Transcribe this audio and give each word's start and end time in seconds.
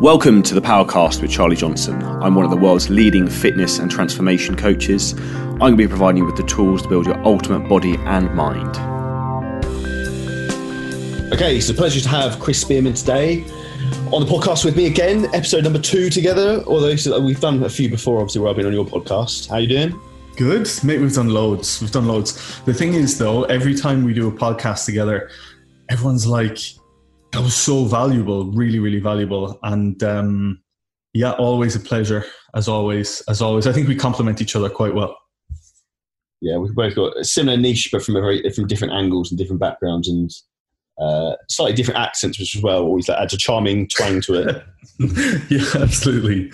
Welcome 0.00 0.44
to 0.44 0.54
the 0.54 0.60
Powercast 0.60 1.20
with 1.20 1.32
Charlie 1.32 1.56
Johnson. 1.56 2.00
I'm 2.00 2.36
one 2.36 2.44
of 2.44 2.52
the 2.52 2.56
world's 2.56 2.88
leading 2.88 3.26
fitness 3.26 3.80
and 3.80 3.90
transformation 3.90 4.54
coaches. 4.54 5.12
I'm 5.14 5.58
going 5.58 5.72
to 5.72 5.76
be 5.76 5.88
providing 5.88 6.18
you 6.18 6.24
with 6.24 6.36
the 6.36 6.44
tools 6.44 6.82
to 6.82 6.88
build 6.88 7.06
your 7.06 7.18
ultimate 7.26 7.68
body 7.68 7.96
and 8.06 8.32
mind. 8.32 8.76
Okay, 11.32 11.56
it's 11.56 11.68
a 11.68 11.74
pleasure 11.74 12.00
to 12.00 12.08
have 12.10 12.38
Chris 12.38 12.60
Spearman 12.60 12.94
today 12.94 13.42
on 14.12 14.24
the 14.24 14.26
podcast 14.26 14.64
with 14.64 14.76
me 14.76 14.86
again, 14.86 15.24
episode 15.34 15.64
number 15.64 15.80
two 15.80 16.10
together. 16.10 16.62
Although 16.68 16.94
uh, 17.16 17.18
we've 17.18 17.40
done 17.40 17.64
a 17.64 17.68
few 17.68 17.90
before, 17.90 18.20
obviously, 18.20 18.40
where 18.40 18.50
I've 18.50 18.56
been 18.56 18.66
on 18.66 18.72
your 18.72 18.86
podcast. 18.86 19.48
How 19.48 19.56
you 19.56 19.66
doing? 19.66 20.00
Good, 20.36 20.70
mate. 20.84 21.00
We've 21.00 21.12
done 21.12 21.30
loads. 21.30 21.80
We've 21.80 21.90
done 21.90 22.06
loads. 22.06 22.60
The 22.60 22.72
thing 22.72 22.94
is, 22.94 23.18
though, 23.18 23.42
every 23.46 23.74
time 23.74 24.04
we 24.04 24.14
do 24.14 24.28
a 24.28 24.32
podcast 24.32 24.84
together, 24.84 25.28
everyone's 25.88 26.24
like, 26.24 26.60
that 27.32 27.42
was 27.42 27.54
so 27.54 27.84
valuable, 27.84 28.46
really, 28.52 28.78
really 28.78 29.00
valuable. 29.00 29.58
And 29.62 30.02
um, 30.02 30.62
yeah, 31.12 31.32
always 31.32 31.76
a 31.76 31.80
pleasure, 31.80 32.24
as 32.54 32.68
always. 32.68 33.22
As 33.28 33.42
always, 33.42 33.66
I 33.66 33.72
think 33.72 33.88
we 33.88 33.96
complement 33.96 34.40
each 34.40 34.56
other 34.56 34.70
quite 34.70 34.94
well. 34.94 35.16
Yeah, 36.40 36.56
we've 36.56 36.74
both 36.74 36.94
got 36.94 37.16
a 37.16 37.24
similar 37.24 37.56
niche, 37.56 37.90
but 37.90 38.02
from 38.02 38.16
a 38.16 38.20
very 38.20 38.48
from 38.50 38.66
different 38.66 38.94
angles 38.94 39.30
and 39.30 39.38
different 39.38 39.60
backgrounds 39.60 40.08
and 40.08 40.30
uh, 41.00 41.34
slightly 41.48 41.74
different 41.74 42.00
accents, 42.00 42.38
which 42.38 42.56
as 42.56 42.62
well 42.62 42.82
always 42.82 43.08
adds 43.08 43.34
a 43.34 43.36
charming 43.36 43.88
twang 43.88 44.20
to 44.22 44.34
it. 44.34 44.64
yeah, 45.50 45.82
absolutely. 45.82 46.50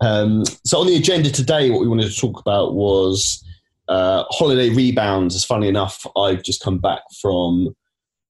Um, 0.00 0.44
so 0.64 0.80
on 0.80 0.86
the 0.86 0.96
agenda 0.96 1.30
today, 1.30 1.70
what 1.70 1.80
we 1.80 1.88
wanted 1.88 2.10
to 2.10 2.18
talk 2.18 2.38
about 2.38 2.74
was 2.74 3.42
uh, 3.88 4.24
holiday 4.28 4.68
rebounds. 4.70 5.34
As 5.34 5.44
funny 5.44 5.68
enough, 5.68 6.06
I've 6.16 6.42
just 6.42 6.62
come 6.62 6.78
back 6.78 7.00
from 7.20 7.74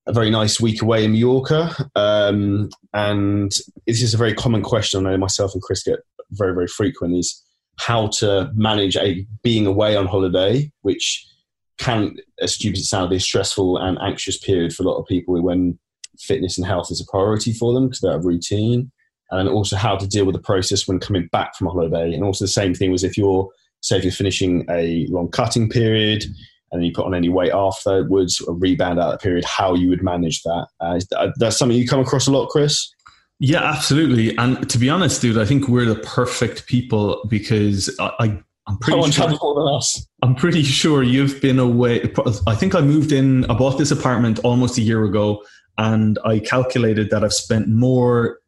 a 0.07 0.13
very 0.13 0.31
nice 0.31 0.61
week 0.61 0.83
away 0.83 1.05
in 1.05 1.13
Mallorca. 1.13 1.75
Um, 1.95 2.69
and 2.93 3.51
this 3.87 4.03
is 4.03 4.15
a 4.15 4.19
very 4.19 4.35
common 4.35 4.63
question 4.63 5.07
I 5.07 5.11
know 5.11 5.19
myself 5.19 5.53
and 5.55 5.63
Chris 5.63 5.83
get 5.83 6.01
very, 6.31 6.55
very 6.55 6.67
frequent 6.67 7.17
is 7.17 7.43
how 7.79 8.09
to 8.19 8.51
manage 8.55 8.97
a 8.97 9.27
being 9.43 9.67
away 9.67 9.97
on 9.97 10.07
holiday, 10.07 10.71
which 10.83 11.27
can, 11.79 12.17
as 12.41 12.55
stupid 12.55 12.77
as 12.79 12.85
it 12.85 12.87
sounds, 12.87 13.11
be 13.11 13.17
a 13.17 13.21
stressful 13.21 13.79
and 13.79 13.99
anxious 14.01 14.39
period 14.39 14.73
for 14.73 14.83
a 14.83 14.87
lot 14.87 14.99
of 14.99 15.07
people 15.07 15.41
when 15.43 15.79
fitness 16.19 16.57
and 16.57 16.67
health 16.67 16.91
is 16.91 17.01
a 17.01 17.11
priority 17.11 17.53
for 17.53 17.73
them 17.73 17.87
because 17.87 18.01
they're 18.01 18.13
a 18.13 18.23
routine. 18.23 18.91
And 19.31 19.49
also 19.49 19.75
how 19.75 19.97
to 19.97 20.07
deal 20.07 20.27
with 20.27 20.37
the 20.37 20.43
process 20.43 20.87
when 20.87 21.01
coming 21.01 21.29
back 21.33 21.57
from 21.57 21.67
a 21.67 21.71
holiday. 21.71 22.15
And 22.15 22.23
also 22.23 22.45
the 22.45 22.49
same 22.49 22.75
thing 22.75 22.93
was 22.93 23.03
if 23.03 23.19
you're, 23.19 23.49
say, 23.81 23.97
if 23.97 24.05
you're 24.05 24.13
finishing 24.13 24.65
a 24.71 25.07
long 25.09 25.29
cutting 25.29 25.69
period, 25.69 26.25
and 26.75 26.83
then 26.83 26.87
you 26.87 26.93
put 26.93 27.07
on 27.07 27.15
any 27.15 27.29
weight 27.29 27.53
afterwards, 27.53 28.43
a 28.49 28.53
rebound 28.53 28.99
out 28.99 29.07
of 29.07 29.13
that 29.13 29.23
period, 29.23 29.45
how 29.45 29.75
you 29.75 29.89
would 29.89 30.03
manage 30.03 30.43
that. 30.43 30.67
Uh, 30.81 30.99
uh, 31.17 31.31
that's 31.37 31.57
something 31.57 31.79
you 31.79 31.87
come 31.87 32.01
across 32.01 32.27
a 32.27 32.33
lot, 32.33 32.49
Chris? 32.49 32.93
Yeah, 33.39 33.63
absolutely. 33.63 34.37
And 34.39 34.69
to 34.69 34.77
be 34.77 34.91
honest, 34.91 35.23
dude, 35.23 35.39
I 35.39 35.45
think 35.45 35.69
we're 35.69 35.85
the 35.87 36.01
perfect 36.01 36.67
people 36.67 37.25
because 37.29 37.95
I, 38.01 38.11
I 38.19 38.43
I'm 38.67 38.79
pretty 38.79 39.11
sure. 39.11 39.29
More 39.29 39.55
than 39.55 39.75
us. 39.75 40.07
I'm 40.23 40.35
pretty 40.35 40.63
sure 40.63 41.03
you've 41.03 41.41
been 41.41 41.59
away. 41.59 42.11
I 42.47 42.55
think 42.55 42.75
I 42.75 42.81
moved 42.81 43.13
in. 43.13 43.45
I 43.51 43.55
bought 43.55 43.79
this 43.79 43.91
apartment 43.91 44.39
almost 44.41 44.79
a 44.79 44.81
year 44.81 45.05
ago, 45.05 45.43
and 45.77 46.19
I 46.25 46.39
calculated 46.39 47.11
that 47.11 47.23
I've 47.23 47.35
spent 47.35 47.69
more 47.69 48.39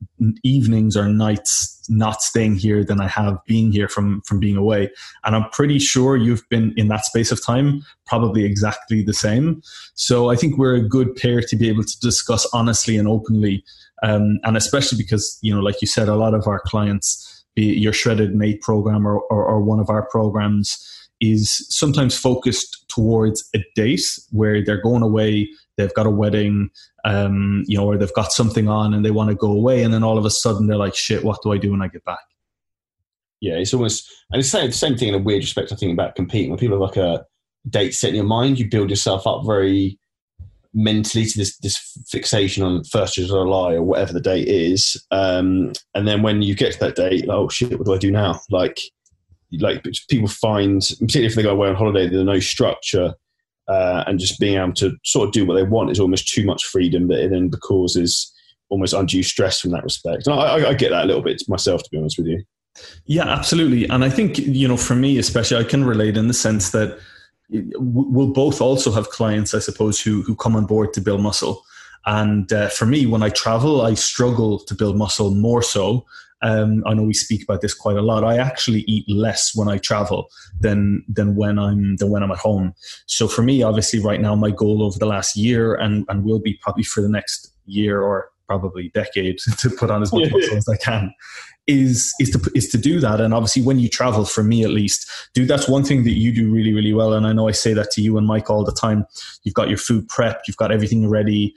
evenings 0.42 0.97
or 0.97 1.09
nights 1.09 1.84
not 1.89 2.22
staying 2.22 2.56
here 2.56 2.84
than 2.84 3.00
I 3.00 3.09
have 3.09 3.39
being 3.47 3.72
here 3.72 3.89
from 3.89 4.22
from 4.22 4.41
being 4.41 4.56
away. 4.56 4.91
And 5.25 5.37
I'm 5.37 5.48
pretty 5.50 5.78
sure 5.78 6.17
you've 6.17 6.48
been 6.48 6.72
in 6.77 6.89
that 6.89 7.05
space 7.05 7.31
of 7.31 7.44
time 7.44 7.83
probably 8.06 8.44
exactly 8.44 9.03
the 9.03 9.12
same. 9.12 9.61
So 9.94 10.31
I 10.31 10.37
think 10.37 10.56
we're 10.56 10.77
a 10.77 10.89
good 10.89 11.14
pair 11.17 11.41
to 11.41 11.56
be 11.56 11.69
able 11.69 11.84
to 11.84 12.00
discuss 12.00 12.47
honestly 12.53 12.97
and 12.97 13.09
openly, 13.09 13.64
um, 14.03 14.39
and 14.44 14.56
especially 14.56 14.98
because 14.98 15.39
you 15.42 15.55
know, 15.55 15.61
like 15.61 15.83
you 15.83 15.89
said, 15.89 16.09
a 16.09 16.17
lot 16.17 16.34
of 16.34 16.47
our 16.47 16.61
clients, 16.61 17.36
your 17.62 17.93
shredded 17.93 18.35
mate 18.35 18.61
program 18.61 19.06
or, 19.06 19.21
or, 19.21 19.44
or 19.44 19.61
one 19.61 19.81
of 19.81 19.91
our 19.91 20.06
programs. 20.06 20.93
Is 21.19 21.67
sometimes 21.75 22.15
focused 22.15 22.87
towards 22.89 23.49
a 23.55 23.65
date 23.75 24.03
where 24.33 24.62
they're 24.62 24.83
going 24.83 25.00
away, 25.00 25.49
they've 25.78 25.95
got 25.95 26.05
a 26.05 26.11
wedding, 26.11 26.69
um, 27.06 27.65
you 27.66 27.78
know, 27.78 27.87
or 27.87 27.97
they've 27.97 28.12
got 28.12 28.33
something 28.33 28.69
on 28.69 28.93
and 28.93 29.03
they 29.03 29.11
want 29.11 29.31
to 29.31 29.34
go 29.34 29.50
away, 29.50 29.83
and 29.83 29.95
then 29.95 30.03
all 30.03 30.19
of 30.19 30.27
a 30.27 30.31
sudden 30.31 30.66
they're 30.66 30.77
like, 30.77 30.95
"Shit, 30.95 31.25
what 31.25 31.41
do 31.43 31.53
I 31.53 31.56
do 31.56 31.71
when 31.71 31.81
I 31.81 31.89
get 31.89 32.05
back?" 32.05 32.19
Yeah, 33.41 33.55
it's 33.55 33.72
almost 33.72 34.12
and 34.31 34.41
it's 34.41 34.53
the 34.53 34.71
same 34.72 34.99
thing 34.99 35.09
in 35.09 35.15
a 35.15 35.19
weird 35.19 35.43
respect. 35.43 35.72
I 35.72 35.77
think 35.77 35.95
about 35.95 36.16
competing 36.16 36.50
when 36.50 36.59
people 36.59 36.77
have 36.77 36.89
like 36.91 36.99
a 36.99 37.25
date 37.69 37.95
set 37.95 38.11
in 38.11 38.16
your 38.16 38.25
mind, 38.25 38.59
you 38.59 38.69
build 38.69 38.91
yourself 38.91 39.27
up 39.27 39.47
very 39.47 39.99
mentally 40.76 41.25
to 41.25 41.38
this 41.38 41.56
this 41.59 41.76
fixation 42.09 42.62
on 42.62 42.84
first 42.84 43.19
of 43.19 43.26
July 43.26 43.75
or 43.75 43.82
whatever 43.82 44.12
the 44.12 44.20
date 44.20 44.47
is, 44.47 45.03
um, 45.10 45.72
and 45.94 46.06
then 46.06 46.22
when 46.22 46.42
you 46.42 46.54
get 46.54 46.75
to 46.75 46.78
that 46.81 46.97
date, 46.97 47.26
like, 47.26 47.37
oh 47.37 47.48
shit, 47.48 47.76
what 47.78 47.87
do 47.87 47.94
I 47.94 47.98
do 47.98 48.10
now? 48.10 48.41
Like, 48.50 48.78
like 49.59 49.84
people 50.09 50.28
find, 50.28 50.81
particularly 51.00 51.26
if 51.26 51.34
they 51.34 51.42
go 51.42 51.53
away 51.53 51.69
on 51.69 51.75
holiday, 51.75 52.09
there's 52.09 52.25
no 52.25 52.38
structure 52.38 53.15
uh, 53.69 54.04
and 54.06 54.19
just 54.19 54.38
being 54.38 54.59
able 54.59 54.72
to 54.75 54.97
sort 55.04 55.28
of 55.28 55.32
do 55.32 55.44
what 55.44 55.54
they 55.54 55.62
want 55.62 55.91
is 55.91 56.00
almost 56.00 56.28
too 56.28 56.44
much 56.44 56.65
freedom 56.65 57.09
that 57.09 57.25
it 57.25 57.31
then 57.31 57.50
causes 57.50 58.32
almost 58.69 58.94
undue 58.94 59.22
stress 59.22 59.60
from 59.60 59.72
that 59.72 59.84
respect. 59.84 60.26
And 60.26 60.38
I, 60.38 60.69
I, 60.69 60.75
get 60.75 60.91
that 60.91 61.04
a 61.04 61.06
little 61.06 61.22
bit 61.22 61.42
myself, 61.48 61.82
to 61.82 61.91
be 61.91 61.98
honest 61.98 62.19
with 62.19 62.26
you. 62.26 62.42
Yeah, 63.06 63.28
absolutely. 63.28 63.88
And 63.88 64.04
I 64.04 64.10
think, 64.10 64.38
you 64.38 64.69
know, 64.69 64.76
for 64.76 64.94
me 64.94 65.19
especially, 65.19 65.56
I 65.56 65.65
can 65.65 65.84
relate 65.84 66.16
in 66.16 66.28
the 66.28 66.34
sense 66.34 66.70
that 66.70 66.98
we'll 67.51 68.33
both 68.33 68.61
also 68.61 68.91
have 68.93 69.11
clients, 69.11 69.55
I 69.55 69.61
suppose, 69.61 70.01
who, 70.01 70.23
who 70.23 70.34
come 70.34 70.57
on 70.57 70.67
board 70.67 70.93
to 70.95 71.01
build 71.01 71.21
muscle. 71.21 71.65
And 72.07 72.53
uh, 72.53 72.69
for 72.69 72.87
me, 72.87 73.07
when 73.07 73.23
I 73.23 73.31
travel, 73.31 73.83
I 73.83 73.95
struggle 73.95 74.61
to 74.61 74.75
build 74.75 74.97
muscle 74.97 75.33
more 75.33 75.62
so 75.62 76.07
um, 76.43 76.83
I 76.87 76.95
know 76.95 77.03
we 77.03 77.15
speak 77.15 77.43
about 77.43 77.61
this 77.61 77.75
quite 77.75 77.97
a 77.97 78.03
lot. 78.03 78.25
I 78.25 78.37
actually 78.37 78.81
eat 78.87 79.09
less 79.09 79.55
when 79.55 79.69
I 79.69 79.79
travel 79.79 80.31
than 80.61 81.05
than 81.09 81.34
when 81.34 81.59
I'm 81.59 81.97
than 81.97 82.11
when 82.11 82.23
I'm 82.23 82.31
at 82.31 82.39
home. 82.39 82.75
So 83.07 83.27
for 83.27 83.43
me, 83.43 83.63
obviously, 83.63 84.01
right 84.01 84.21
now, 84.21 84.34
my 84.34 84.51
goal 84.51 84.83
over 84.83 84.99
the 84.99 85.07
last 85.07 85.37
year 85.37 85.75
and 85.75 86.05
and 86.09 86.25
will 86.25 86.39
be 86.39 86.59
probably 86.63 86.84
for 86.84 87.01
the 87.01 87.09
next 87.09 87.53
year 87.65 88.03
or 88.03 88.31
probably 88.47 88.91
decade 88.95 89.39
to 89.59 89.71
put 89.71 89.91
on 89.91 90.03
as 90.03 90.12
much 90.12 90.31
muscle 90.31 90.57
as 90.57 90.69
I 90.69 90.77
can 90.77 91.12
is 91.67 92.15
is 92.21 92.31
to 92.31 92.51
is 92.55 92.69
to 92.69 92.79
do 92.79 93.01
that 93.01 93.21
and 93.21 93.34
obviously 93.34 93.61
when 93.61 93.81
you 93.81 93.89
travel 93.89 94.25
for 94.25 94.45
me 94.45 94.62
at 94.62 94.71
least 94.71 95.11
do 95.34 95.45
that's 95.45 95.69
one 95.69 95.83
thing 95.83 96.05
that 96.05 96.12
you 96.12 96.33
do 96.33 96.49
really 96.49 96.73
really 96.73 96.93
well 96.93 97.12
and 97.12 97.27
I 97.27 97.33
know 97.33 97.49
I 97.49 97.53
say 97.53 97.75
that 97.75 97.91
to 97.93 98.01
you 98.01 98.17
and 98.19 98.27
Mike 98.27 98.49
all 98.49 98.65
the 98.65 98.73
time 98.73 99.05
you've 99.43 99.55
got 99.55 99.69
your 99.69 99.79
food 99.79 100.07
prep 100.09 100.43
you've 100.47 100.57
got 100.57 100.71
everything 100.71 101.09
ready 101.09 101.55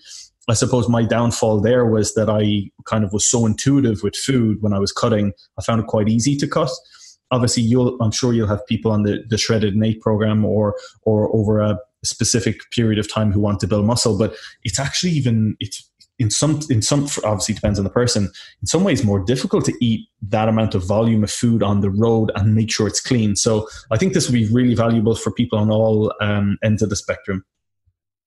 I 0.49 0.53
suppose 0.53 0.89
my 0.89 1.03
downfall 1.03 1.61
there 1.61 1.85
was 1.85 2.15
that 2.15 2.27
I 2.27 2.71
kind 2.85 3.03
of 3.03 3.13
was 3.13 3.29
so 3.29 3.45
intuitive 3.45 4.01
with 4.01 4.15
food 4.15 4.57
when 4.61 4.73
I 4.73 4.79
was 4.79 4.91
cutting. 4.91 5.31
I 5.59 5.61
found 5.61 5.79
it 5.79 5.85
quite 5.87 6.09
easy 6.09 6.35
to 6.37 6.47
cut. 6.47 6.71
Obviously, 7.29 7.61
you'll 7.61 8.01
I'm 8.01 8.09
sure 8.09 8.33
you'll 8.33 8.47
have 8.47 8.65
people 8.65 8.91
on 8.91 9.03
the, 9.03 9.23
the 9.29 9.37
shredded 9.37 9.75
Nate 9.75 10.01
program 10.01 10.43
or 10.43 10.75
or 11.03 11.33
over 11.35 11.59
a 11.59 11.77
specific 12.03 12.61
period 12.71 12.97
of 12.97 13.11
time 13.11 13.31
who 13.31 13.39
want 13.39 13.59
to 13.59 13.67
build 13.67 13.85
muscle, 13.85 14.17
but 14.17 14.35
it's 14.63 14.79
actually 14.79 15.11
even 15.11 15.55
it's 15.59 15.88
in 16.19 16.29
some 16.29 16.59
in 16.69 16.81
some 16.81 17.07
obviously 17.23 17.55
depends 17.55 17.79
on 17.79 17.85
the 17.85 17.89
person. 17.89 18.25
In 18.61 18.67
some 18.67 18.83
ways, 18.83 19.03
more 19.03 19.19
difficult 19.19 19.65
to 19.65 19.73
eat 19.81 20.07
that 20.27 20.49
amount 20.49 20.75
of 20.75 20.85
volume 20.85 21.23
of 21.23 21.31
food 21.31 21.63
on 21.63 21.79
the 21.79 21.89
road 21.89 22.31
and 22.35 22.53
make 22.53 22.71
sure 22.71 22.87
it's 22.87 22.99
clean. 23.01 23.35
So 23.35 23.67
I 23.89 23.97
think 23.97 24.13
this 24.13 24.27
will 24.27 24.33
be 24.33 24.47
really 24.51 24.75
valuable 24.75 25.15
for 25.15 25.31
people 25.31 25.57
on 25.57 25.71
all 25.71 26.13
um, 26.21 26.57
ends 26.61 26.81
of 26.81 26.89
the 26.89 26.95
spectrum. 26.95 27.45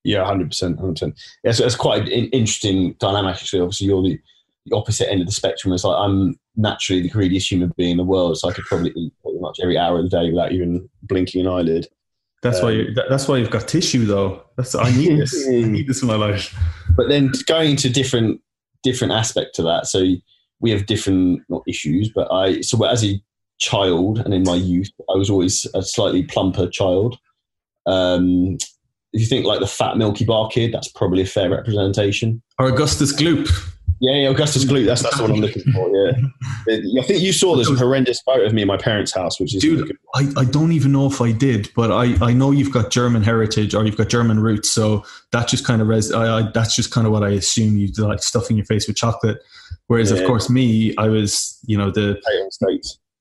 Yeah, 0.03 0.25
hundred 0.25 0.49
percent, 0.49 0.79
hundred 0.79 0.93
percent. 0.93 1.21
It's, 1.43 1.59
it's 1.59 1.75
quite 1.75 2.01
an 2.01 2.29
interesting 2.29 2.95
dynamic. 2.99 3.35
Actually, 3.35 3.61
obviously, 3.61 3.87
you're 3.87 4.03
the, 4.03 4.19
the 4.65 4.75
opposite 4.75 5.09
end 5.09 5.21
of 5.21 5.27
the 5.27 5.33
spectrum. 5.33 5.73
It's 5.73 5.83
like 5.83 5.97
I'm 5.97 6.37
naturally 6.55 7.03
the 7.03 7.09
greediest 7.09 7.51
human 7.51 7.71
being 7.77 7.91
in 7.91 7.97
the 7.97 8.03
world, 8.03 8.37
so 8.37 8.49
I 8.49 8.53
could 8.53 8.65
probably 8.65 8.91
eat 8.95 9.13
pretty 9.23 9.39
much 9.39 9.59
every 9.61 9.77
hour 9.77 9.99
of 9.99 10.09
the 10.09 10.09
day 10.09 10.29
without 10.29 10.51
even 10.51 10.89
blinking 11.03 11.41
an 11.41 11.47
eyelid. 11.47 11.87
That's 12.43 12.59
um, 12.59 12.65
why. 12.65 12.71
You, 12.71 12.93
that's 13.09 13.27
why 13.27 13.37
you've 13.37 13.49
got 13.49 13.67
tissue, 13.67 14.05
though. 14.05 14.43
That's 14.57 14.75
I 14.75 14.91
need 14.91 15.19
this. 15.19 15.47
I 15.47 15.51
need 15.63 15.87
this 15.87 16.01
in 16.01 16.07
my 16.07 16.15
life. 16.15 16.55
But 16.95 17.09
then 17.09 17.31
going 17.47 17.71
into 17.71 17.89
different 17.89 18.41
different 18.83 19.13
aspect 19.13 19.55
to 19.55 19.63
that. 19.63 19.87
So 19.87 20.03
we 20.59 20.71
have 20.71 20.85
different 20.85 21.41
not 21.49 21.63
issues, 21.67 22.11
but 22.13 22.31
I 22.31 22.61
so 22.61 22.83
as 22.85 23.03
a 23.03 23.19
child 23.59 24.19
and 24.19 24.33
in 24.33 24.43
my 24.43 24.55
youth, 24.55 24.91
I 25.09 25.17
was 25.17 25.29
always 25.29 25.65
a 25.73 25.81
slightly 25.81 26.23
plumper 26.23 26.69
child. 26.69 27.17
Um, 27.85 28.57
if 29.13 29.21
you 29.21 29.25
think 29.25 29.45
like 29.45 29.59
the 29.59 29.67
fat 29.67 29.97
Milky 29.97 30.25
Bar 30.25 30.49
kid, 30.49 30.73
that's 30.73 30.89
probably 30.89 31.21
a 31.21 31.25
fair 31.25 31.49
representation. 31.49 32.41
Or 32.59 32.67
Augustus 32.67 33.13
Gloop. 33.13 33.49
Yeah, 34.03 34.15
yeah, 34.15 34.29
Augustus 34.31 34.65
Gloop. 34.65 34.85
That's 34.85 35.01
that's 35.01 35.17
what 35.17 35.31
I'm 35.31 35.37
looking 35.37 35.63
for. 35.71 35.89
Yeah, 35.89 36.11
I 36.99 37.03
think 37.03 37.21
you 37.21 37.31
saw 37.31 37.55
this 37.55 37.69
horrendous 37.69 38.19
photo 38.19 38.43
of 38.43 38.51
me 38.51 38.63
in 38.63 38.67
my 38.67 38.75
parents' 38.75 39.13
house, 39.13 39.39
which 39.39 39.55
is 39.55 39.61
dude. 39.61 39.97
I, 40.13 40.27
I 40.35 40.43
don't 40.43 40.73
even 40.73 40.91
know 40.91 41.07
if 41.07 41.21
I 41.21 41.31
did, 41.31 41.71
but 41.73 41.89
I, 41.89 42.13
I 42.19 42.33
know 42.33 42.51
you've 42.51 42.73
got 42.73 42.91
German 42.91 43.23
heritage 43.23 43.73
or 43.73 43.85
you've 43.85 43.95
got 43.95 44.09
German 44.09 44.41
roots, 44.41 44.69
so 44.69 45.05
that 45.31 45.47
just 45.47 45.65
kind 45.65 45.81
of 45.81 45.87
res. 45.87 46.11
I, 46.11 46.39
I 46.39 46.51
that's 46.53 46.75
just 46.75 46.91
kind 46.91 47.07
of 47.07 47.13
what 47.13 47.23
I 47.23 47.29
assume 47.29 47.77
you 47.77 47.93
like 47.97 48.21
stuffing 48.21 48.57
your 48.57 48.65
face 48.65 48.87
with 48.87 48.97
chocolate. 48.97 49.37
Whereas, 49.87 50.11
yeah. 50.11 50.17
of 50.17 50.27
course, 50.27 50.49
me, 50.49 50.93
I 50.97 51.07
was 51.07 51.57
you 51.65 51.77
know 51.77 51.89
the 51.89 52.21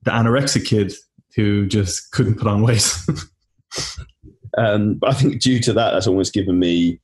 the 0.02 0.10
anorexic 0.10 0.66
kid 0.66 0.94
who 1.36 1.68
just 1.68 2.10
couldn't 2.10 2.34
put 2.34 2.48
on 2.48 2.60
weight. 2.60 2.92
Um, 4.58 4.96
but 4.96 5.08
I 5.08 5.14
think 5.14 5.40
due 5.40 5.60
to 5.60 5.72
that, 5.72 5.92
that's 5.92 6.06
almost 6.06 6.34
given 6.34 6.58
me 6.58 7.00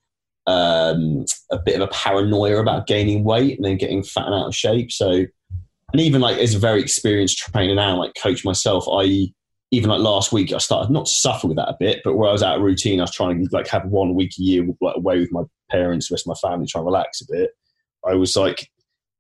um, 0.49 1.27
a 1.53 1.59
bit 1.59 1.77
of 1.77 1.83
a 1.83 1.89
paranoia 1.89 2.59
about 2.59 2.87
gaining 2.87 3.23
weight 3.23 3.57
and 3.57 3.65
then 3.65 3.77
getting 3.77 4.03
fat 4.03 4.27
and 4.27 4.35
out 4.35 4.47
of 4.47 4.57
shape. 4.57 4.91
So, 4.91 5.11
and 5.11 6.01
even 6.01 6.23
like 6.23 6.39
as 6.39 6.55
a 6.55 6.59
very 6.59 6.81
experienced 6.81 7.39
trainer 7.39 7.75
now, 7.75 7.99
like 7.99 8.15
coach 8.21 8.45
myself, 8.45 8.85
I 8.91 9.33
even 9.71 9.91
like 9.91 10.01
last 10.01 10.33
week, 10.33 10.53
I 10.53 10.59
started 10.59 10.91
not 10.91 11.05
to 11.05 11.13
suffer 11.13 11.47
with 11.47 11.59
that 11.59 11.69
a 11.69 11.77
bit, 11.79 12.01
but 12.03 12.15
where 12.15 12.31
I 12.31 12.33
was 12.33 12.43
out 12.43 12.57
of 12.57 12.63
routine, 12.63 13.01
I 13.01 13.03
was 13.03 13.15
trying 13.15 13.45
to 13.45 13.49
like 13.55 13.69
have 13.69 13.85
one 13.85 14.15
week 14.15 14.33
a 14.39 14.43
year 14.43 14.67
like 14.81 14.97
away 14.97 15.21
with 15.21 15.31
my 15.31 15.43
parents, 15.71 16.09
the 16.09 16.15
rest 16.15 16.27
of 16.27 16.35
my 16.43 16.49
family, 16.49 16.67
try 16.67 16.81
to 16.81 16.85
relax 16.87 17.21
a 17.21 17.27
bit. 17.31 17.51
I 18.09 18.15
was 18.15 18.35
like, 18.35 18.71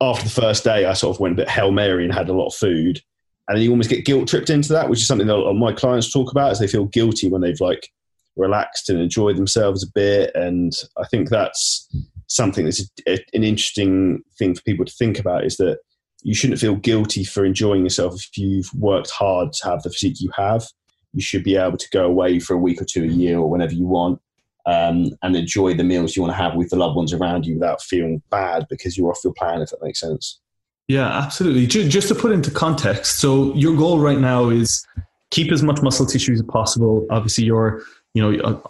after 0.00 0.24
the 0.24 0.30
first 0.30 0.64
day, 0.64 0.86
I 0.86 0.94
sort 0.94 1.14
of 1.14 1.20
went 1.20 1.34
a 1.34 1.36
bit 1.36 1.50
hail 1.50 1.72
mary 1.72 2.04
and 2.04 2.14
had 2.14 2.30
a 2.30 2.32
lot 2.32 2.46
of 2.46 2.54
food, 2.54 3.02
and 3.48 3.56
then 3.56 3.62
you 3.62 3.70
almost 3.70 3.90
get 3.90 4.06
guilt 4.06 4.28
tripped 4.28 4.48
into 4.48 4.72
that, 4.72 4.88
which 4.88 5.00
is 5.00 5.06
something 5.06 5.26
that 5.26 5.54
my 5.58 5.72
clients 5.72 6.10
talk 6.10 6.30
about, 6.30 6.52
is 6.52 6.58
they 6.58 6.66
feel 6.66 6.86
guilty 6.86 7.28
when 7.28 7.42
they've 7.42 7.60
like 7.60 7.90
relaxed 8.38 8.88
and 8.88 9.00
enjoy 9.00 9.32
themselves 9.34 9.82
a 9.82 9.92
bit, 9.94 10.30
and 10.34 10.72
I 10.96 11.06
think 11.06 11.28
that's 11.28 11.88
something 12.28 12.64
that's 12.64 12.88
a, 13.06 13.18
an 13.32 13.42
interesting 13.42 14.22
thing 14.38 14.54
for 14.54 14.62
people 14.62 14.84
to 14.84 14.92
think 14.92 15.18
about 15.18 15.44
is 15.44 15.56
that 15.56 15.78
you 16.22 16.34
shouldn't 16.34 16.60
feel 16.60 16.76
guilty 16.76 17.24
for 17.24 17.44
enjoying 17.44 17.84
yourself 17.84 18.14
if 18.14 18.36
you've 18.36 18.70
worked 18.74 19.10
hard 19.10 19.52
to 19.52 19.66
have 19.66 19.82
the 19.82 19.90
physique 19.90 20.20
you 20.20 20.30
have. 20.36 20.66
You 21.12 21.22
should 21.22 21.44
be 21.44 21.56
able 21.56 21.78
to 21.78 21.90
go 21.90 22.04
away 22.04 22.38
for 22.38 22.54
a 22.54 22.58
week 22.58 22.82
or 22.82 22.84
two 22.84 23.04
a 23.04 23.06
year 23.06 23.38
or 23.38 23.48
whenever 23.48 23.72
you 23.72 23.86
want 23.86 24.20
um, 24.66 25.16
and 25.22 25.34
enjoy 25.36 25.74
the 25.74 25.84
meals 25.84 26.14
you 26.14 26.22
want 26.22 26.36
to 26.36 26.42
have 26.42 26.54
with 26.54 26.70
the 26.70 26.76
loved 26.76 26.96
ones 26.96 27.12
around 27.12 27.46
you 27.46 27.54
without 27.54 27.80
feeling 27.80 28.22
bad 28.30 28.66
because 28.68 28.98
you're 28.98 29.10
off 29.10 29.20
your 29.24 29.32
plan, 29.32 29.62
if 29.62 29.70
that 29.70 29.82
makes 29.82 30.00
sense. 30.00 30.40
Yeah, 30.88 31.06
absolutely. 31.06 31.66
Just 31.66 32.08
to 32.08 32.14
put 32.14 32.32
into 32.32 32.50
context, 32.50 33.18
so 33.18 33.54
your 33.54 33.76
goal 33.76 33.98
right 33.98 34.18
now 34.18 34.48
is 34.48 34.86
keep 35.30 35.52
as 35.52 35.62
much 35.62 35.82
muscle 35.82 36.06
tissue 36.06 36.32
as 36.32 36.42
possible. 36.42 37.06
Obviously, 37.10 37.44
you're 37.44 37.82
you 38.14 38.22
know 38.22 38.38
uh, 38.40 38.60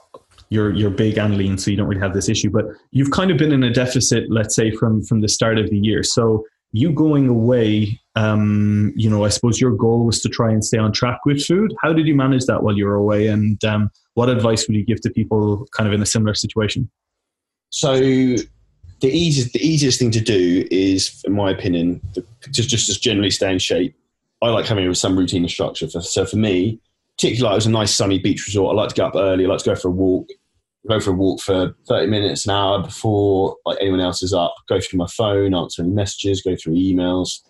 you're 0.50 0.72
you're 0.74 0.90
big 0.90 1.18
and 1.18 1.36
lean, 1.36 1.58
so 1.58 1.70
you 1.70 1.76
don't 1.76 1.88
really 1.88 2.00
have 2.00 2.14
this 2.14 2.28
issue. 2.28 2.50
But 2.50 2.66
you've 2.90 3.10
kind 3.10 3.30
of 3.30 3.38
been 3.38 3.52
in 3.52 3.62
a 3.62 3.72
deficit, 3.72 4.30
let's 4.30 4.54
say, 4.54 4.70
from 4.70 5.02
from 5.02 5.20
the 5.20 5.28
start 5.28 5.58
of 5.58 5.70
the 5.70 5.78
year. 5.78 6.02
So 6.02 6.44
you 6.72 6.92
going 6.92 7.28
away, 7.28 7.98
um, 8.14 8.92
you 8.94 9.08
know, 9.08 9.24
I 9.24 9.28
suppose 9.30 9.60
your 9.60 9.72
goal 9.72 10.04
was 10.04 10.20
to 10.22 10.28
try 10.28 10.50
and 10.50 10.64
stay 10.64 10.78
on 10.78 10.92
track 10.92 11.24
with 11.24 11.42
food. 11.44 11.74
How 11.82 11.92
did 11.92 12.06
you 12.06 12.14
manage 12.14 12.44
that 12.44 12.62
while 12.62 12.76
you 12.76 12.84
were 12.84 12.94
away? 12.94 13.26
And 13.26 13.62
um, 13.64 13.90
what 14.14 14.28
advice 14.28 14.66
would 14.68 14.76
you 14.76 14.84
give 14.84 15.00
to 15.02 15.10
people 15.10 15.66
kind 15.72 15.88
of 15.88 15.94
in 15.94 16.02
a 16.02 16.06
similar 16.06 16.34
situation? 16.34 16.90
So 17.70 17.96
the 17.98 18.46
easiest, 19.02 19.52
the 19.52 19.66
easiest 19.66 19.98
thing 19.98 20.10
to 20.10 20.20
do 20.20 20.66
is, 20.70 21.22
in 21.26 21.32
my 21.32 21.50
opinion, 21.50 22.00
just 22.50 22.68
just 22.68 22.88
as 22.88 22.98
generally 22.98 23.30
stay 23.30 23.52
in 23.52 23.58
shape. 23.58 23.94
I 24.42 24.50
like 24.50 24.66
having 24.66 24.92
some 24.94 25.18
routine 25.18 25.42
and 25.42 25.50
structure. 25.50 25.88
So 25.88 26.24
for 26.24 26.36
me, 26.36 26.80
particularly, 27.18 27.42
like 27.42 27.52
it 27.52 27.56
was 27.56 27.66
a 27.66 27.70
nice 27.70 27.94
sunny 27.94 28.18
beach 28.18 28.46
resort. 28.46 28.74
I 28.74 28.80
like 28.80 28.90
to 28.90 28.94
get 28.94 29.06
up 29.06 29.16
early. 29.16 29.44
I 29.44 29.48
like 29.48 29.58
to 29.58 29.70
go 29.70 29.74
for 29.74 29.88
a 29.88 29.92
walk 29.92 30.28
go 30.88 31.00
for 31.00 31.10
a 31.10 31.14
walk 31.14 31.40
for 31.40 31.74
30 31.88 32.06
minutes, 32.06 32.46
an 32.46 32.52
hour 32.52 32.82
before 32.82 33.56
like 33.66 33.78
anyone 33.80 34.00
else 34.00 34.22
is 34.22 34.32
up, 34.32 34.54
go 34.68 34.80
through 34.80 34.98
my 34.98 35.06
phone, 35.06 35.54
answer 35.54 35.82
any 35.82 35.90
messages, 35.90 36.42
go 36.42 36.56
through 36.56 36.74
emails. 36.74 37.40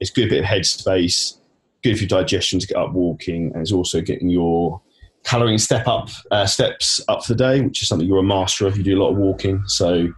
It's 0.00 0.10
good 0.10 0.28
bit 0.28 0.44
of 0.44 0.48
headspace, 0.48 1.38
good 1.82 1.96
for 1.96 2.02
your 2.02 2.08
digestion 2.08 2.58
to 2.60 2.66
get 2.66 2.76
up 2.76 2.92
walking, 2.92 3.52
and 3.52 3.62
it's 3.62 3.72
also 3.72 4.00
getting 4.00 4.28
your 4.28 4.80
calorie 5.24 5.58
step 5.58 5.88
up 5.88 6.10
uh, 6.30 6.46
steps 6.46 7.00
up 7.08 7.24
for 7.24 7.34
the 7.34 7.38
day, 7.38 7.60
which 7.60 7.82
is 7.82 7.88
something 7.88 8.06
you're 8.06 8.18
a 8.18 8.22
master 8.22 8.66
of. 8.66 8.76
You 8.76 8.82
do 8.82 8.98
a 8.98 9.02
lot 9.02 9.12
of 9.12 9.16
walking, 9.16 9.62
so 9.66 10.08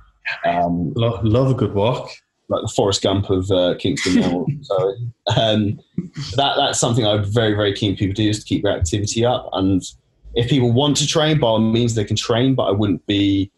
um, 0.44 0.92
love, 0.94 1.24
love 1.24 1.50
a 1.50 1.54
good 1.54 1.74
walk. 1.74 2.10
Like 2.48 2.62
the 2.62 2.72
Forrest 2.74 3.02
Gump 3.02 3.28
of 3.28 3.50
uh, 3.50 3.74
Kingston 3.78 4.22
so 4.62 4.94
um, 5.36 5.80
that 6.36 6.54
that's 6.56 6.78
something 6.78 7.04
I'm 7.04 7.24
very 7.24 7.54
very 7.54 7.74
keen 7.74 7.96
people 7.96 8.14
do 8.14 8.28
is 8.28 8.38
to 8.38 8.44
keep 8.44 8.62
their 8.62 8.76
activity 8.76 9.24
up 9.24 9.48
and 9.52 9.82
if 10.36 10.50
people 10.50 10.70
want 10.70 10.98
to 10.98 11.06
train, 11.06 11.40
by 11.40 11.48
all 11.48 11.58
means, 11.58 11.94
they 11.94 12.04
can 12.04 12.14
train, 12.14 12.54
but 12.54 12.64
I 12.64 12.70
wouldn't 12.70 13.04
be 13.06 13.50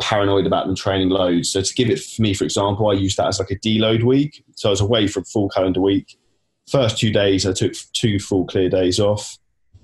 paranoid 0.00 0.46
about 0.46 0.66
them 0.66 0.76
training 0.76 1.08
loads. 1.08 1.50
So 1.50 1.62
to 1.62 1.74
give 1.74 1.90
it 1.90 1.98
for 1.98 2.22
me, 2.22 2.34
for 2.34 2.44
example, 2.44 2.88
I 2.88 2.92
used 2.92 3.16
that 3.16 3.26
as 3.26 3.38
like 3.38 3.50
a 3.50 3.56
deload 3.56 4.04
week. 4.04 4.44
So 4.54 4.68
I 4.68 4.70
was 4.70 4.82
away 4.82 5.06
for 5.08 5.20
a 5.20 5.24
full 5.24 5.48
calendar 5.48 5.80
week. 5.80 6.18
First 6.70 6.98
two 6.98 7.10
days, 7.10 7.46
I 7.46 7.52
took 7.52 7.72
two 7.94 8.18
full 8.18 8.44
clear 8.44 8.68
days 8.68 9.00
off, 9.00 9.38